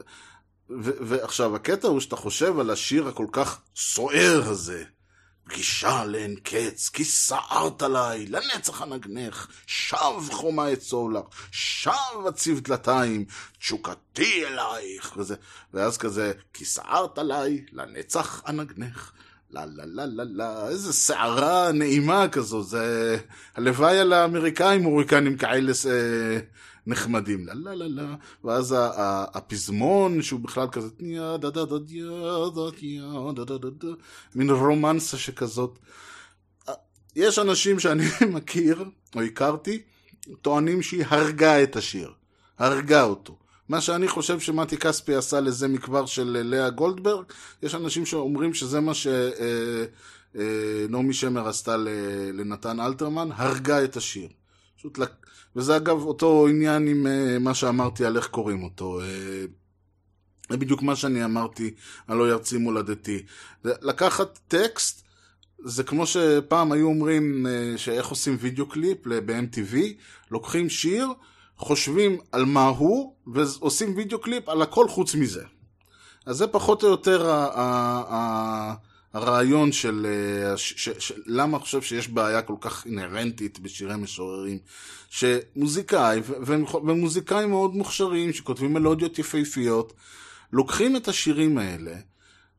ו- 0.70 0.98
ועכשיו, 1.01 1.57
הקטע 1.57 1.88
הוא 1.88 2.01
שאתה 2.01 2.16
חושב 2.16 2.59
על 2.59 2.70
השיר 2.70 3.09
הכל 3.09 3.26
כך 3.32 3.61
סוער 3.76 4.42
הזה, 4.44 4.84
פגישה 5.51 6.05
לאין 6.05 6.36
קץ, 6.42 6.88
כי 6.88 7.05
סערת 7.05 7.82
עליי, 7.82 8.26
לנצח 8.26 8.82
אנגנך, 8.82 9.46
שב 9.66 10.30
חומה 10.30 10.72
אצור 10.72 11.12
לך, 11.12 11.22
שווא 11.53 12.26
אציב 12.28 12.61
דלתיים, 12.61 13.24
תשוקתי 13.59 14.46
אלייך, 14.46 15.12
וזה, 15.16 15.34
ואז 15.74 15.98
כזה, 15.98 16.32
כי 16.53 16.64
סערת 16.64 17.18
עליי, 17.18 17.64
לנצח 17.72 18.42
אנגנך. 18.48 19.12
לה 19.53 19.66
לה 19.66 19.84
לה 19.86 20.07
לה 20.07 20.24
לה, 20.24 20.68
איזה 20.68 20.92
סערה 20.92 21.72
נעימה 21.72 22.28
כזו, 22.28 22.62
זה... 22.62 23.16
הלוואי 23.55 23.98
על 23.98 24.12
האמריקאים 24.12 24.84
הוריקנים 24.84 25.36
כאלה 25.36 25.72
אה, 25.90 26.38
נחמדים, 26.86 27.46
לה 27.46 27.55
לה 27.55 27.74
לה 27.74 27.86
לה, 27.88 28.14
ואז 28.44 28.74
הפזמון 29.34 30.22
שהוא 30.22 30.40
בכלל 30.40 30.66
כזה, 30.72 30.88
יה 31.01 31.36
דה 31.36 31.51
דה 31.51 31.64
דה 31.64 31.78
דה 31.78 31.78
דה 32.55 32.76
יה 32.80 33.32
דה 33.34 33.44
דה 33.44 33.59
דה 33.59 33.70
דה, 33.70 33.88
מין 34.34 34.51
רומנסה 34.51 35.18
שכזאת. 35.18 35.78
יש 37.16 37.38
אנשים 37.38 37.78
שאני 37.78 38.05
מכיר, 38.34 38.84
או 39.16 39.22
הכרתי, 39.22 39.82
טוענים 40.42 40.82
שהיא 40.82 41.05
הרגה 41.09 41.62
את 41.62 41.76
השיר, 41.76 42.12
הרגה 42.59 43.03
אותו. 43.03 43.39
מה 43.71 43.81
שאני 43.81 44.09
חושב 44.09 44.41
שמתי 44.41 44.77
כספי 44.77 45.14
עשה 45.14 45.41
לזה 45.41 45.68
מכבר 45.68 46.07
של 46.07 46.43
לאה 46.45 46.71
גולדברג, 46.71 47.25
יש 47.62 47.75
אנשים 47.75 48.07
שאומרים 48.07 48.55
שזה 48.55 48.81
מה 48.81 48.93
שנעמי 50.35 51.12
שמר 51.12 51.49
עשתה 51.49 51.77
לנתן 52.33 52.81
אלתרמן, 52.81 53.29
הרגה 53.33 53.85
את 53.85 53.97
השיר. 53.97 54.29
פשוט 54.77 54.99
לק... 54.99 55.11
וזה 55.57 55.77
אגב 55.77 56.03
אותו 56.03 56.47
עניין 56.49 56.89
עם 56.89 57.07
אה, 57.07 57.39
מה 57.39 57.55
שאמרתי 57.55 58.05
על 58.05 58.16
איך 58.16 58.27
קוראים 58.27 58.62
אותו. 58.62 59.01
אה, 59.01 59.07
זה 60.51 60.57
בדיוק 60.57 60.83
מה 60.83 60.97
שאני 60.97 61.25
אמרתי, 61.25 61.75
הלא 62.09 62.29
ירצי 62.29 62.57
מולדתי. 62.57 63.23
לקחת 63.64 64.39
טקסט, 64.49 65.05
זה 65.64 65.83
כמו 65.83 66.07
שפעם 66.07 66.73
היו 66.73 66.87
אומרים 66.87 67.47
אה, 67.47 67.73
שאיך 67.77 68.07
עושים 68.07 68.37
וידאו 68.41 68.68
קליפ 68.68 69.07
ב-MTV, 69.07 69.77
לוקחים 70.31 70.68
שיר, 70.68 71.09
חושבים 71.61 72.19
על 72.33 72.45
מה 72.45 72.67
הוא, 72.67 73.15
ועושים 73.27 73.97
וידאו 73.97 74.19
קליפ 74.21 74.49
על 74.49 74.63
הכל 74.63 74.89
חוץ 74.89 75.15
מזה. 75.15 75.45
אז 76.27 76.37
זה 76.37 76.47
פחות 76.47 76.85
או 76.85 76.89
יותר 76.89 77.31
ה- 77.31 77.51
ה- 77.55 78.05
ה- 78.15 78.75
הרעיון 79.13 79.73
של, 79.73 80.07
אה, 80.07 80.57
ש, 80.57 80.75
ש, 80.77 80.89
ש, 80.99 81.13
למה 81.27 81.57
אני 81.57 81.65
חושב 81.65 81.83
שיש 81.83 82.09
בעיה 82.09 82.43
כל 82.43 82.55
כך 82.61 82.87
אינהרנטית 82.87 83.59
בשירי 83.59 83.97
משוררים, 83.97 84.59
שמוזיקאי 85.11 86.21
ו- 86.25 86.47
ומוזיקאים 86.85 87.51
מאוד 87.51 87.75
מוכשרים 87.75 88.33
שכותבים 88.33 88.73
מלודיות 88.73 89.19
יפהפיות, 89.19 89.93
לוקחים 90.53 90.97
את 90.97 91.09
השירים 91.09 91.59
האלה 91.59 91.95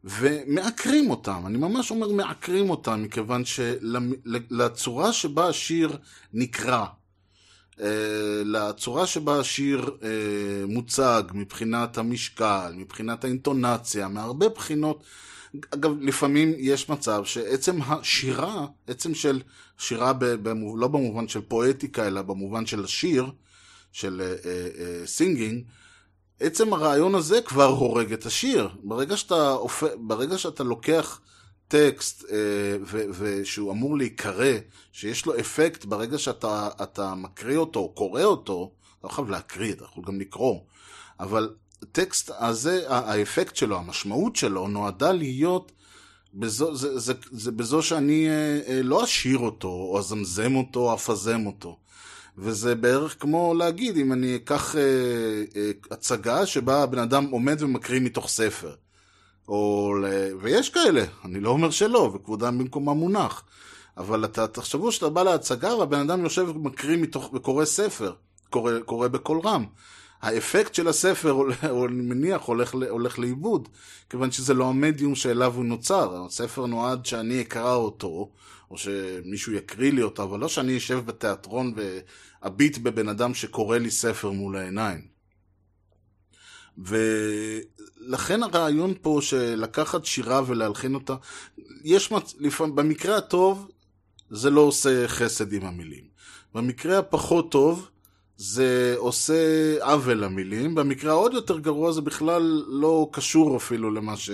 ומעקרים 0.04 1.10
אותם, 1.10 1.44
אני 1.46 1.58
ממש 1.58 1.92
אומר 1.92 2.12
מעקרים 2.12 2.70
אותם, 2.70 3.04
מכיוון 3.04 3.44
שלצורה 3.46 5.14
שבה 5.14 5.48
השיר 5.48 5.98
נקרא, 6.34 6.86
לצורה 8.46 9.08
שבה 9.08 9.40
השיר 9.40 9.98
אה, 10.04 10.10
מוצג 10.68 11.24
מבחינת 11.34 11.98
המשקל, 11.98 12.74
מבחינת 12.76 13.24
האינטונציה, 13.24 14.08
מהרבה 14.08 14.50
בחינות. 14.50 15.04
אגב, 15.74 15.92
לפעמים 16.02 16.54
יש 16.58 16.90
מצב 16.90 17.26
שעצם 17.26 17.82
השירה, 17.82 18.66
עצם 18.88 19.14
של 19.14 19.42
שירה, 19.78 20.14
במוב... 20.14 20.80
לא 20.80 20.88
במובן 20.88 21.28
של 21.28 21.42
פואטיקה, 21.42 22.08
אלא 22.08 22.22
במובן 22.22 22.66
של 22.66 22.84
השיר, 22.84 23.32
של 23.92 24.22
singing, 25.06 25.64
אה, 25.64 25.68
אה, 25.68 26.46
עצם 26.46 26.74
הרעיון 26.74 27.16
הזה 27.16 27.42
כבר 27.42 27.68
הורג 27.68 28.14
את 28.14 28.26
השיר. 28.26 28.70
ברגע 28.84 29.18
שאתה. 29.18 29.56
ברגע 29.98 30.38
שאתה 30.38 30.64
לוקח 30.64 31.22
טקסט 31.72 32.24
ו... 32.84 33.06
ושהוא 33.20 33.72
אמור 33.72 33.98
להיקרא, 33.98 34.54
שיש 34.92 35.26
לו 35.26 35.40
אפקט 35.40 35.86
ברגע 35.86 36.18
שאתה 36.18 37.14
מקריא 37.18 37.58
אותו 37.58 37.80
או 37.80 37.90
קורא 37.90 38.24
אותו, 38.24 38.72
אתה 39.00 39.08
לא 39.08 39.14
חייב 39.14 39.30
להקריא, 39.30 39.74
אתה 39.74 39.84
יכול 39.84 40.04
גם 40.08 40.20
לקרוא, 40.20 40.60
אבל 41.20 41.50
הטקסט 41.84 42.32
הזה, 42.38 42.84
האפקט 42.88 43.56
שלו, 43.56 43.78
המשמעות 43.78 44.36
שלו, 44.36 44.68
נועדה 44.68 45.12
להיות 45.12 45.72
בזו, 46.34 46.76
זה, 46.76 47.00
זה, 47.00 47.14
זה 47.32 47.52
בזו 47.52 47.82
שאני 47.82 48.30
אה, 48.30 48.60
אה, 48.68 48.82
לא 48.84 49.04
אשיר 49.04 49.38
אותו, 49.38 49.68
או 49.68 50.00
אזמזם 50.00 50.56
אותו, 50.56 50.80
או 50.80 50.94
אפזם 50.94 51.46
אותו. 51.46 51.78
וזה 52.38 52.76
בערך 52.76 53.16
כמו 53.20 53.54
להגיד, 53.58 53.98
אם 53.98 54.14
אני 54.14 54.36
אקח 54.36 54.76
אה, 54.76 54.82
אה, 55.56 55.72
הצגה 55.92 56.46
שבה 56.46 56.84
הבן 56.84 57.00
אדם 57.00 57.26
עומד 57.26 57.62
ומקריא 57.62 58.00
מתוך 58.00 58.30
ספר. 58.30 58.76
או 59.48 59.94
ל... 60.02 60.06
ויש 60.42 60.70
כאלה, 60.70 61.04
אני 61.26 61.40
לא 61.40 61.50
אומר 61.50 61.70
שלא, 61.70 62.12
וכבודם 62.14 62.58
במקומם 62.58 62.98
מונח. 62.98 63.44
אבל 63.98 64.26
אתה, 64.26 64.48
תחשבו 64.48 64.92
שאתה 64.92 65.10
בא 65.10 65.24
להצגה 65.24 65.76
והבן 65.76 66.00
אדם 66.00 66.24
יושב 66.24 66.50
ומקריא 66.50 66.98
מתוך, 66.98 67.34
וקורא 67.34 67.66
ספר, 67.66 68.14
קורא, 68.50 68.80
קורא 68.80 69.08
בקול 69.08 69.40
רם. 69.44 69.66
האפקט 70.22 70.76
של 70.76 70.88
הספר, 70.88 71.42
אני 71.86 72.02
מניח, 72.02 72.42
הולך, 72.42 72.76
הולך 72.90 73.20
לאיבוד, 73.20 73.70
כיוון 74.10 74.32
שזה 74.32 74.54
לא 74.54 74.70
המדיום 74.70 75.16
שאליו 75.16 75.54
הוא 75.56 75.66
נוצר. 75.66 76.26
הספר 76.26 76.66
נועד 76.66 77.06
שאני 77.06 77.42
אקרא 77.42 77.74
אותו, 77.74 78.32
או 78.72 78.78
שמישהו 78.78 79.54
יקריא 79.54 79.92
לי 79.92 80.02
אותו, 80.02 80.24
אבל 80.24 80.40
לא 80.40 80.48
שאני 80.48 80.78
אשב 80.78 81.02
בתיאטרון 81.06 81.74
ואביט 81.76 82.78
בבן 82.78 83.10
אדם 83.10 83.34
שקורא 83.34 83.78
לי 83.78 83.92
ספר 83.92 84.32
מול 84.32 84.58
העיניים. 84.58 85.02
ולכן 88.08 88.44
הרעיון 88.44 88.94
פה 89.02 89.20
של 89.22 89.56
לקחת 89.58 90.06
שירה 90.06 90.42
ולהלחין 90.48 90.96
אותה, 90.96 91.16
יש 91.84 92.12
מצ... 92.12 92.36
לפעמים, 92.40 92.76
במקרה 92.76 93.18
הטוב 93.18 93.72
זה 94.30 94.50
לא 94.50 94.62
עושה 94.62 95.08
חסד 95.08 95.54
עם 95.54 95.66
המילים. 95.66 96.04
במקרה 96.56 96.98
הפחות 96.98 97.52
טוב, 97.52 97.88
זה 98.38 98.94
עושה 98.98 99.76
עוול 99.82 100.18
למילים, 100.18 100.76
במקרה 100.76 101.12
העוד 101.12 101.34
יותר 101.34 101.60
גרוע 101.60 101.92
זה 101.92 102.02
בכלל 102.02 102.64
לא 102.68 103.10
קשור 103.12 103.58
אפילו 103.58 103.92
למה 103.92 104.18
ש... 104.18 104.30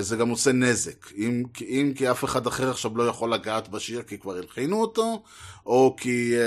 זה 0.00 0.16
גם 0.16 0.28
עושה 0.28 0.52
נזק. 0.52 1.12
אם, 1.16 1.42
אם 1.60 1.92
כי 1.96 2.10
אף 2.10 2.24
אחד 2.24 2.46
אחר 2.46 2.70
עכשיו 2.70 2.96
לא 2.96 3.02
יכול 3.02 3.34
לגעת 3.34 3.68
בשיר 3.68 4.02
כי 4.02 4.18
כבר 4.18 4.36
הלחינו 4.36 4.80
אותו, 4.80 5.22
או 5.66 5.96
כי 5.98 6.34
אה, 6.36 6.42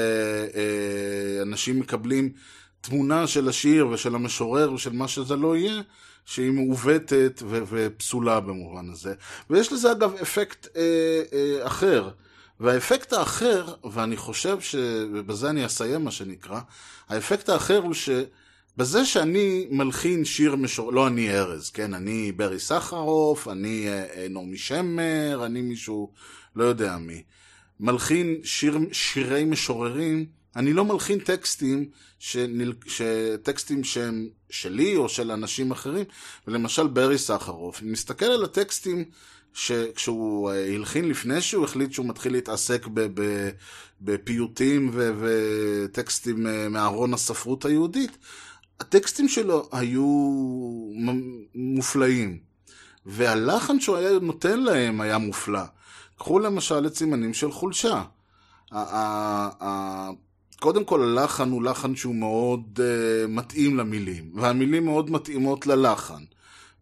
אה, 0.55 1.41
אנשים 1.41 1.79
מקבלים 1.79 2.31
תמונה 2.81 3.27
של 3.27 3.49
השיר 3.49 3.87
ושל 3.87 4.15
המשורר 4.15 4.73
ושל 4.73 4.93
מה 4.93 5.07
שזה 5.07 5.35
לא 5.35 5.57
יהיה, 5.57 5.81
שהיא 6.25 6.51
מעוותת 6.51 7.41
ו- 7.45 7.63
ופסולה 7.69 8.39
במובן 8.39 8.89
הזה. 8.89 9.13
ויש 9.49 9.73
לזה 9.73 9.91
אגב 9.91 10.13
אפקט 10.21 10.67
אה, 10.75 10.81
אה, 11.33 11.67
אחר. 11.67 12.09
והאפקט 12.59 13.13
האחר, 13.13 13.73
ואני 13.91 14.17
חושב 14.17 14.61
ש... 14.61 14.75
ובזה 15.13 15.49
אני 15.49 15.65
אסיים 15.65 16.03
מה 16.03 16.11
שנקרא, 16.11 16.59
האפקט 17.09 17.49
האחר 17.49 17.77
הוא 17.77 17.93
שבזה 17.93 19.05
שאני 19.05 19.67
מלחין 19.71 20.25
שיר 20.25 20.55
משורר, 20.55 20.89
לא 20.89 21.07
אני 21.07 21.39
ארז, 21.39 21.69
כן? 21.69 21.93
אני 21.93 22.31
ברי 22.31 22.59
סחרוף, 22.59 23.47
אני 23.47 23.87
אה, 23.87 24.27
נעמי 24.29 24.57
שמר, 24.57 25.45
אני 25.45 25.61
מישהו, 25.61 26.11
לא 26.55 26.63
יודע 26.63 26.97
מי. 26.97 27.23
מלחין 27.79 28.35
שיר, 28.43 28.77
שירי 28.91 29.45
משוררים, 29.45 30.25
אני 30.57 30.73
לא 30.73 30.85
מלחין 30.85 31.19
טקסטים, 31.19 31.89
שנל... 32.19 32.73
שטקסטים 32.85 33.83
שהם 33.83 34.29
שלי 34.49 34.95
או 34.95 35.09
של 35.09 35.31
אנשים 35.31 35.71
אחרים, 35.71 36.05
ולמשל 36.47 36.87
ברי 36.87 37.17
סחרוף, 37.17 37.81
אני 37.81 37.91
מסתכל 37.91 38.25
על 38.25 38.43
הטקסטים 38.43 39.05
שכשהוא 39.53 40.51
הלחין 40.51 41.09
לפני 41.09 41.41
שהוא 41.41 41.65
החליט 41.65 41.91
שהוא 41.91 42.05
מתחיל 42.05 42.31
להתעסק 42.31 42.87
בפיוטים 44.01 44.91
וטקסטים 44.93 46.47
מארון 46.69 47.13
הספרות 47.13 47.65
היהודית, 47.65 48.17
הטקסטים 48.79 49.27
שלו 49.27 49.69
היו 49.71 50.05
מופלאים. 51.55 52.39
והלחן 53.05 53.79
שהוא 53.79 53.97
היה 53.97 54.19
נותן 54.21 54.59
להם 54.59 55.01
היה 55.01 55.17
מופלא. 55.17 55.63
קחו 56.17 56.39
למשל 56.39 56.87
את 56.87 56.95
סימנים 56.95 57.33
של 57.33 57.51
חולשה. 57.51 58.03
קודם 60.59 60.83
כל 60.83 61.03
הלחן 61.03 61.49
הוא 61.49 61.63
לחן 61.63 61.95
שהוא 61.95 62.15
מאוד 62.15 62.61
uh, 62.79 63.27
מתאים 63.27 63.77
למילים, 63.77 64.31
והמילים 64.35 64.85
מאוד 64.85 65.11
מתאימות 65.11 65.67
ללחן. 65.67 66.23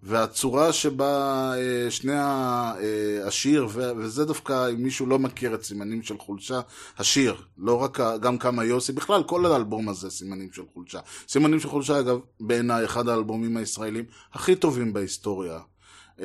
והצורה 0.03 0.73
שבה 0.73 1.53
uh, 1.55 1.91
שני 1.91 2.13
uh, 2.13 3.27
השיר, 3.27 3.67
ו- 3.69 3.91
וזה 3.97 4.25
דווקא, 4.25 4.69
אם 4.69 4.83
מישהו 4.83 5.05
לא 5.05 5.19
מכיר 5.19 5.55
את 5.55 5.63
סימנים 5.63 6.03
של 6.03 6.17
חולשה, 6.17 6.59
השיר, 6.97 7.35
לא 7.57 7.81
רק, 7.81 7.99
גם 8.21 8.37
כמה 8.37 8.63
יוסי, 8.63 8.91
בכלל 8.91 9.23
כל 9.23 9.45
האלבום 9.45 9.89
הזה 9.89 10.09
סימנים 10.09 10.49
של 10.53 10.63
חולשה. 10.73 10.99
סימנים 11.27 11.59
של 11.59 11.69
חולשה, 11.69 11.99
אגב, 11.99 12.19
בעיניי 12.39 12.85
אחד 12.85 13.07
האלבומים 13.07 13.57
הישראלים 13.57 14.05
הכי 14.33 14.55
טובים 14.55 14.93
בהיסטוריה. 14.93 15.59
Uh, 16.19 16.21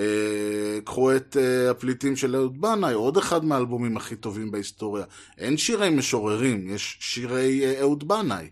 קחו 0.84 1.16
את 1.16 1.36
uh, 1.36 1.70
הפליטים 1.70 2.16
של 2.16 2.36
אהוד 2.36 2.61
בנאי, 2.61 2.93
עוד 2.93 3.16
אחד 3.16 3.45
מהאלבומים 3.45 3.97
הכי 3.97 4.16
טובים 4.16 4.51
בהיסטוריה. 4.51 5.05
אין 5.38 5.57
שירי 5.57 5.91
משוררים, 5.91 6.74
יש 6.74 6.99
שירי 7.01 7.62
uh, 7.62 7.80
אהוד 7.80 8.09
בנאי. 8.09 8.51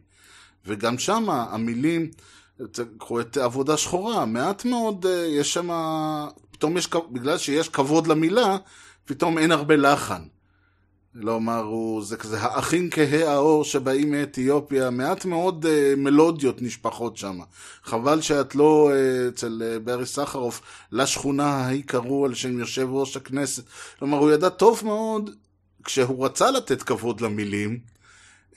וגם 0.67 0.99
שם 0.99 1.31
המילים, 1.31 2.11
קחו 2.99 3.21
את 3.21 3.37
עבודה 3.37 3.77
שחורה, 3.77 4.27
מעט 4.27 4.65
מאוד, 4.65 5.07
יש 5.29 5.55
שם, 5.55 5.71
פתאום 6.51 6.77
יש, 6.77 6.89
בגלל 7.13 7.39
שיש 7.39 7.69
כבוד 7.69 8.07
למילה, 8.07 8.57
פתאום 9.05 9.39
אין 9.39 9.53
הרבה 9.53 9.77
לחן. 9.77 10.23
כלומר, 11.13 11.63
הוא, 11.63 12.05
זה 12.05 12.17
כזה 12.17 12.41
האחים 12.41 12.91
כהי 12.91 13.23
האור 13.23 13.65
שבאים 13.65 14.11
מאתיופיה, 14.11 14.91
מעט 14.91 15.25
מאוד 15.25 15.67
אה, 15.67 15.95
מלודיות 15.97 16.63
נשפחות 16.63 17.17
שם. 17.17 17.39
חבל 17.85 18.21
שאת 18.21 18.55
לא 18.55 18.91
אה, 18.93 19.29
אצל 19.29 19.63
אה, 19.65 19.79
ברי 19.79 20.07
סחרוף, 20.07 20.61
לשכונה 20.93 21.47
ההיא 21.47 21.83
קראו 21.87 22.25
על 22.25 22.35
שם 22.35 22.59
יושב 22.59 22.89
ראש 22.91 23.17
הכנסת. 23.17 23.63
כלומר, 23.99 24.19
הוא 24.19 24.31
ידע 24.31 24.49
טוב 24.49 24.83
מאוד, 24.85 25.31
כשהוא 25.85 26.25
רצה 26.25 26.51
לתת 26.51 26.83
כבוד 26.83 27.21
למילים, 27.21 27.79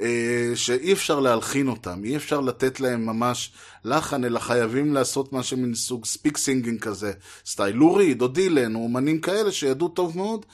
אה, 0.01 0.51
שאי 0.55 0.93
אפשר 0.93 1.19
להלחין 1.19 1.67
אותם, 1.67 2.03
אי 2.03 2.15
אפשר 2.15 2.41
לתת 2.41 2.79
להם 2.79 3.05
ממש 3.05 3.51
לחן, 3.85 4.25
אלא 4.25 4.39
חייבים 4.39 4.93
לעשות 4.93 5.33
משהו 5.33 5.57
מין 5.57 5.73
סוג 5.73 6.05
speak 6.05 6.37
singing 6.37 6.79
כזה, 6.79 7.11
סטייל 7.45 7.75
לו 7.75 7.94
ריד 7.94 8.21
או 8.21 8.27
דילן, 8.27 8.75
או 8.75 8.79
אומנים 8.83 9.21
כאלה 9.21 9.51
שידעו 9.51 9.87
טוב 9.87 10.17
מאוד 10.17 10.45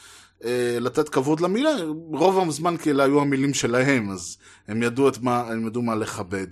לתת 0.82 1.10
כבוד 1.10 1.40
למילה, 1.40 1.70
רוב 2.12 2.50
הזמן 2.50 2.76
אלה 2.88 3.04
היו 3.04 3.22
המילים 3.22 3.54
שלהם, 3.54 4.12
אז 4.12 4.38
הם 4.68 4.84
ידעו, 4.84 5.10
מה, 5.22 5.40
הם 5.40 5.68
ידעו 5.68 5.82
מה 5.82 5.96
לכבד. 5.96 6.48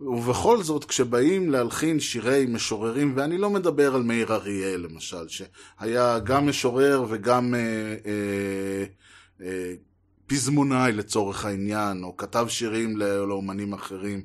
ובכל 0.00 0.62
זאת, 0.62 0.84
כשבאים 0.84 1.50
להלחין 1.50 2.00
שירי 2.00 2.46
משוררים, 2.48 3.12
ואני 3.16 3.38
לא 3.38 3.50
מדבר 3.50 3.94
על 3.94 4.02
מאיר 4.02 4.34
אריאל 4.34 4.80
למשל, 4.80 5.28
שהיה 5.28 6.18
גם 6.18 6.48
משורר 6.48 7.04
וגם 7.08 7.54
אה, 7.54 7.60
אה, 8.06 8.84
אה, 9.46 9.74
פזמונאי 10.26 10.92
לצורך 10.92 11.44
העניין, 11.44 12.04
או 12.04 12.16
כתב 12.16 12.46
שירים 12.48 12.96
לאומנים 12.96 13.72
אחרים. 13.72 14.24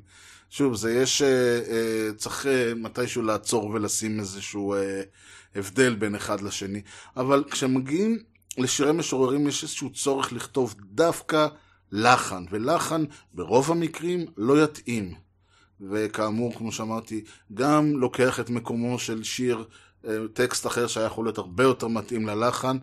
שוב, 0.49 0.76
זה 0.76 0.93
יש, 0.93 1.22
אה, 1.22 1.60
אה, 1.70 2.10
צריך 2.18 2.45
אה, 2.47 2.74
מתישהו 2.76 3.22
לעצור 3.22 3.66
ולשים 3.66 4.20
איזשהו 4.20 4.76
הבדל 5.55 5.95
בין 5.95 6.16
אחד 6.16 6.41
לשני. 6.41 6.82
אבל 7.18 7.43
כשמגיעים 7.51 8.20
לשירי 8.58 8.91
משוררים 8.91 9.47
יש 9.47 9.64
איזשהו 9.64 9.89
צורך 9.89 10.34
לכתוב 10.34 10.76
דווקא 10.82 11.47
לחן, 11.91 12.45
ולחן 12.51 13.03
ברוב 13.34 13.72
המקרים 13.72 14.26
לא 14.38 14.64
יתאים. 14.64 15.14
וכאמור, 15.82 16.53
כמו 16.53 16.72
שאמרתי, 16.72 17.24
גם 17.53 17.97
לוקח 17.97 18.39
את 18.39 18.49
מקומו 18.49 18.99
של 18.99 19.24
שיר, 19.24 19.66
טקסט 20.34 20.68
אחר 20.68 20.88
שהיה 20.88 21.05
יכול 21.05 21.26
להיות 21.26 21.38
הרבה 21.38 21.64
יותר 21.64 21.88
מתאים 21.88 22.28
ללחן, 22.28 22.78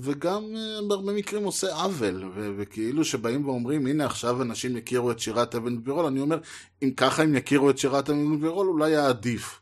וגם 0.00 0.42
אה, 0.56 0.88
בהרבה 0.88 1.12
מקרים 1.12 1.44
עושה 1.44 1.74
עוול, 1.74 2.24
ו- 2.34 2.50
וכאילו 2.58 3.04
שבאים 3.04 3.48
ואומרים, 3.48 3.86
הנה 3.86 4.06
עכשיו 4.06 4.42
אנשים 4.42 4.76
יכירו 4.76 5.10
את 5.10 5.20
שירת 5.20 5.54
אבן 5.54 5.76
גבירול, 5.76 6.06
אני 6.06 6.20
אומר, 6.20 6.38
אם 6.82 6.90
ככה 6.96 7.22
הם 7.22 7.34
יכירו 7.34 7.70
את 7.70 7.78
שירת 7.78 8.10
אבן 8.10 8.36
גבירול, 8.36 8.66
אולי 8.66 8.94
היה 8.94 9.08
עדיף. 9.08 9.59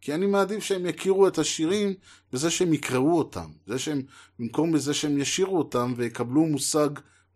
כי 0.00 0.14
אני 0.14 0.26
מעדיף 0.26 0.64
שהם 0.64 0.86
יכירו 0.86 1.28
את 1.28 1.38
השירים 1.38 1.94
בזה 2.32 2.50
שהם 2.50 2.72
יקראו 2.72 3.18
אותם. 3.18 3.50
זה 3.66 3.78
שהם, 3.78 4.02
במקום 4.38 4.72
בזה 4.72 4.94
שהם 4.94 5.18
ישירו 5.18 5.58
אותם 5.58 5.94
ויקבלו 5.96 6.44
מושג 6.46 6.88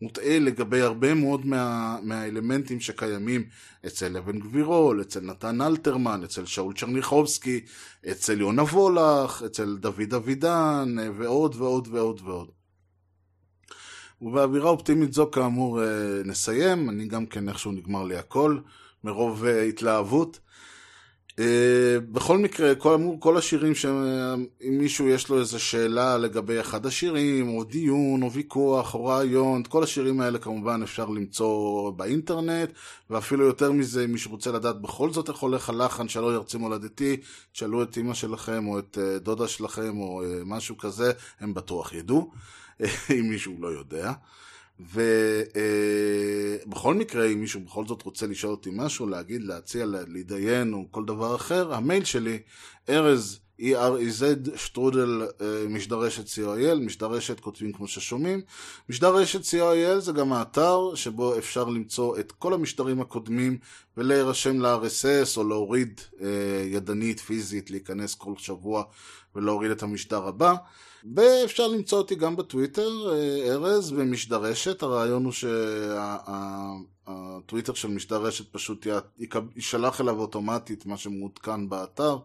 מוטעה 0.03 0.39
לגבי 0.39 0.81
הרבה 0.81 1.15
מאוד 1.15 1.47
מה, 1.47 1.97
מהאלמנטים 2.03 2.81
שקיימים 2.81 3.45
אצל 3.87 4.17
אבן 4.17 4.39
גבירול, 4.39 5.01
אצל 5.01 5.21
נתן 5.21 5.61
אלתרמן, 5.61 6.25
אצל 6.25 6.45
שאול 6.45 6.75
צ'רניחובסקי, 6.75 7.61
אצל 8.11 8.41
יונה 8.41 8.63
וולך, 8.63 9.43
אצל 9.47 9.77
דוד 9.77 10.15
אבידן, 10.17 10.97
ועוד 11.19 11.55
ועוד 11.59 11.89
ועוד 11.91 12.21
ועוד. 12.25 12.51
ובאווירה 14.23 14.71
אופטימית 14.71 15.13
זו 15.13 15.31
כאמור 15.31 15.83
אה, 15.83 15.87
נסיים, 16.25 16.91
אני 16.91 17.07
גם 17.07 17.27
כן 17.27 17.49
איכשהו 17.49 17.73
נגמר 17.73 18.05
לי 18.05 18.17
הכל, 18.17 18.59
מרוב 19.05 19.45
אה, 19.45 19.63
התלהבות. 19.63 20.41
Uh, 21.31 21.43
בכל 22.13 22.39
מקרה, 22.39 22.75
כל, 22.75 22.99
כל 23.19 23.37
השירים 23.37 23.75
שאם 23.75 24.47
מישהו 24.61 25.09
יש 25.09 25.29
לו 25.29 25.39
איזו 25.41 25.61
שאלה 25.61 26.19
לגבי 26.19 26.61
אחד 26.61 26.87
השירים, 26.87 27.49
או 27.49 27.65
דיון, 27.65 28.23
או 28.23 28.33
ויכוח, 28.33 28.95
או 28.95 29.05
רעיון, 29.05 29.63
כל 29.69 29.83
השירים 29.83 30.21
האלה 30.21 30.39
כמובן 30.39 30.83
אפשר 30.83 31.07
למצוא 31.07 31.91
באינטרנט, 31.91 32.71
ואפילו 33.11 33.45
יותר 33.45 33.73
מזה, 33.73 34.05
אם 34.05 34.13
מישהו 34.13 34.31
רוצה 34.31 34.53
לדעת 34.53 34.81
בכל 34.81 35.11
זאת 35.11 35.29
איך 35.29 35.39
הולך 35.39 35.69
הלחן 35.69 36.09
שלא 36.09 36.35
ירצי 36.35 36.59
מולדתי, 36.59 37.17
תשאלו 37.53 37.83
את 37.83 37.99
אמא 37.99 38.15
שלכם, 38.15 38.67
או 38.67 38.79
את 38.79 38.99
uh, 38.99 39.19
דודה 39.19 39.49
שלכם, 39.49 39.99
או 39.99 40.23
uh, 40.23 40.27
משהו 40.45 40.79
כזה, 40.79 41.13
הם 41.41 41.55
בטוח 41.55 41.93
ידעו, 41.93 42.31
אם 43.19 43.31
מישהו 43.31 43.55
לא 43.59 43.69
יודע. 43.69 44.13
ובכל 46.65 46.95
מקרה, 46.95 47.27
אם 47.27 47.41
מישהו 47.41 47.61
בכל 47.61 47.87
זאת 47.87 48.03
רוצה 48.03 48.27
לשאול 48.27 48.53
אותי 48.53 48.71
משהו, 48.73 49.07
להגיד, 49.07 49.43
להציע, 49.43 49.87
להתדיין 49.87 50.73
או 50.73 50.87
כל 50.91 51.05
דבר 51.05 51.37
אחר, 51.37 51.75
המייל 51.75 52.05
שלי, 52.05 52.39
ארז, 52.89 53.41
E-R-E-Z, 53.61 54.57
שטרודל, 54.57 55.23
משדרשת 55.69 56.27
co.il, 56.27 56.75
משדרשת 56.75 57.41
כותבים 57.41 57.73
כמו 57.73 57.89
ששומעים. 57.89 58.41
משדרשת 58.89 59.41
co.il 59.41 59.99
זה 59.99 60.13
גם 60.13 60.33
האתר 60.33 60.95
שבו 60.95 61.39
אפשר 61.39 61.65
למצוא 61.65 62.19
את 62.19 62.33
כל 62.33 62.55
המשדרים 62.55 63.01
הקודמים 63.01 63.59
ולהירשם 63.97 64.61
ל-RSS 64.61 65.37
או 65.37 65.49
להוריד 65.49 66.01
ידנית, 66.71 67.21
פיזית, 67.21 67.71
להיכנס 67.71 68.15
כל 68.15 68.33
שבוע 68.37 68.83
ולהוריד 69.35 69.71
את 69.71 69.83
המשדר 69.83 70.29
הבא. 70.29 70.55
ואפשר 71.15 71.69
למצוא 71.69 71.99
אותי 71.99 72.15
גם 72.15 72.37
בטוויטר, 72.37 72.91
ארז 73.49 73.93
ומשדרשת, 73.93 74.83
הרעיון 74.83 75.25
הוא 75.25 75.33
שהטוויטר 77.07 77.75
של 77.75 77.89
משדרשת 77.89 78.53
פשוט 78.53 78.87
יישלח 79.57 80.01
אליו 80.01 80.21
אוטומטית 80.21 80.87
מה 80.87 80.97
שמעודכן 80.97 81.69
באתר. 81.69 82.19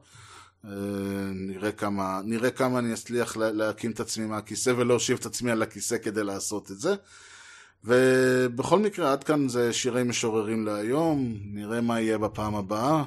נראה 1.34 1.72
כמה, 1.72 2.22
נראה 2.24 2.52
כמה 2.52 2.80
אני 2.80 2.94
אצליח 2.94 3.38
להקים 3.38 3.92
את 3.92 4.00
עצמי 4.00 4.26
מהכיסא 4.26 4.74
ולהושיב 4.78 5.18
את 5.20 5.26
עצמי 5.26 5.52
על 5.52 5.62
הכיסא 5.62 5.98
כדי 5.98 6.24
לעשות 6.24 6.72
את 6.72 6.80
זה. 6.80 6.96
ובכל 7.84 8.80
מקרה, 8.80 9.12
עד 9.12 9.24
כאן 9.24 9.50
זה 9.50 9.74
שירי 9.74 10.04
משוררים 10.04 10.66
להיום, 10.66 11.38
נראה 11.46 11.82
מה 11.82 12.02
יהיה 12.02 12.18
בפעם 12.18 12.56
הבאה. 12.56 13.04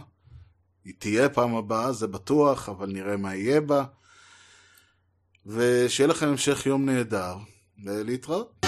היא 0.84 0.94
תהיה 0.98 1.28
פעם 1.28 1.54
הבאה, 1.54 1.92
זה 1.92 2.06
בטוח, 2.06 2.68
אבל 2.68 2.86
נראה 2.86 3.16
מה 3.16 3.34
יהיה 3.34 3.60
בה. 3.60 3.84
ושיהיה 5.48 6.08
לכם 6.08 6.28
המשך 6.28 6.66
יום 6.66 6.86
נהדר, 6.86 7.34
ולהתראות. 7.84 8.66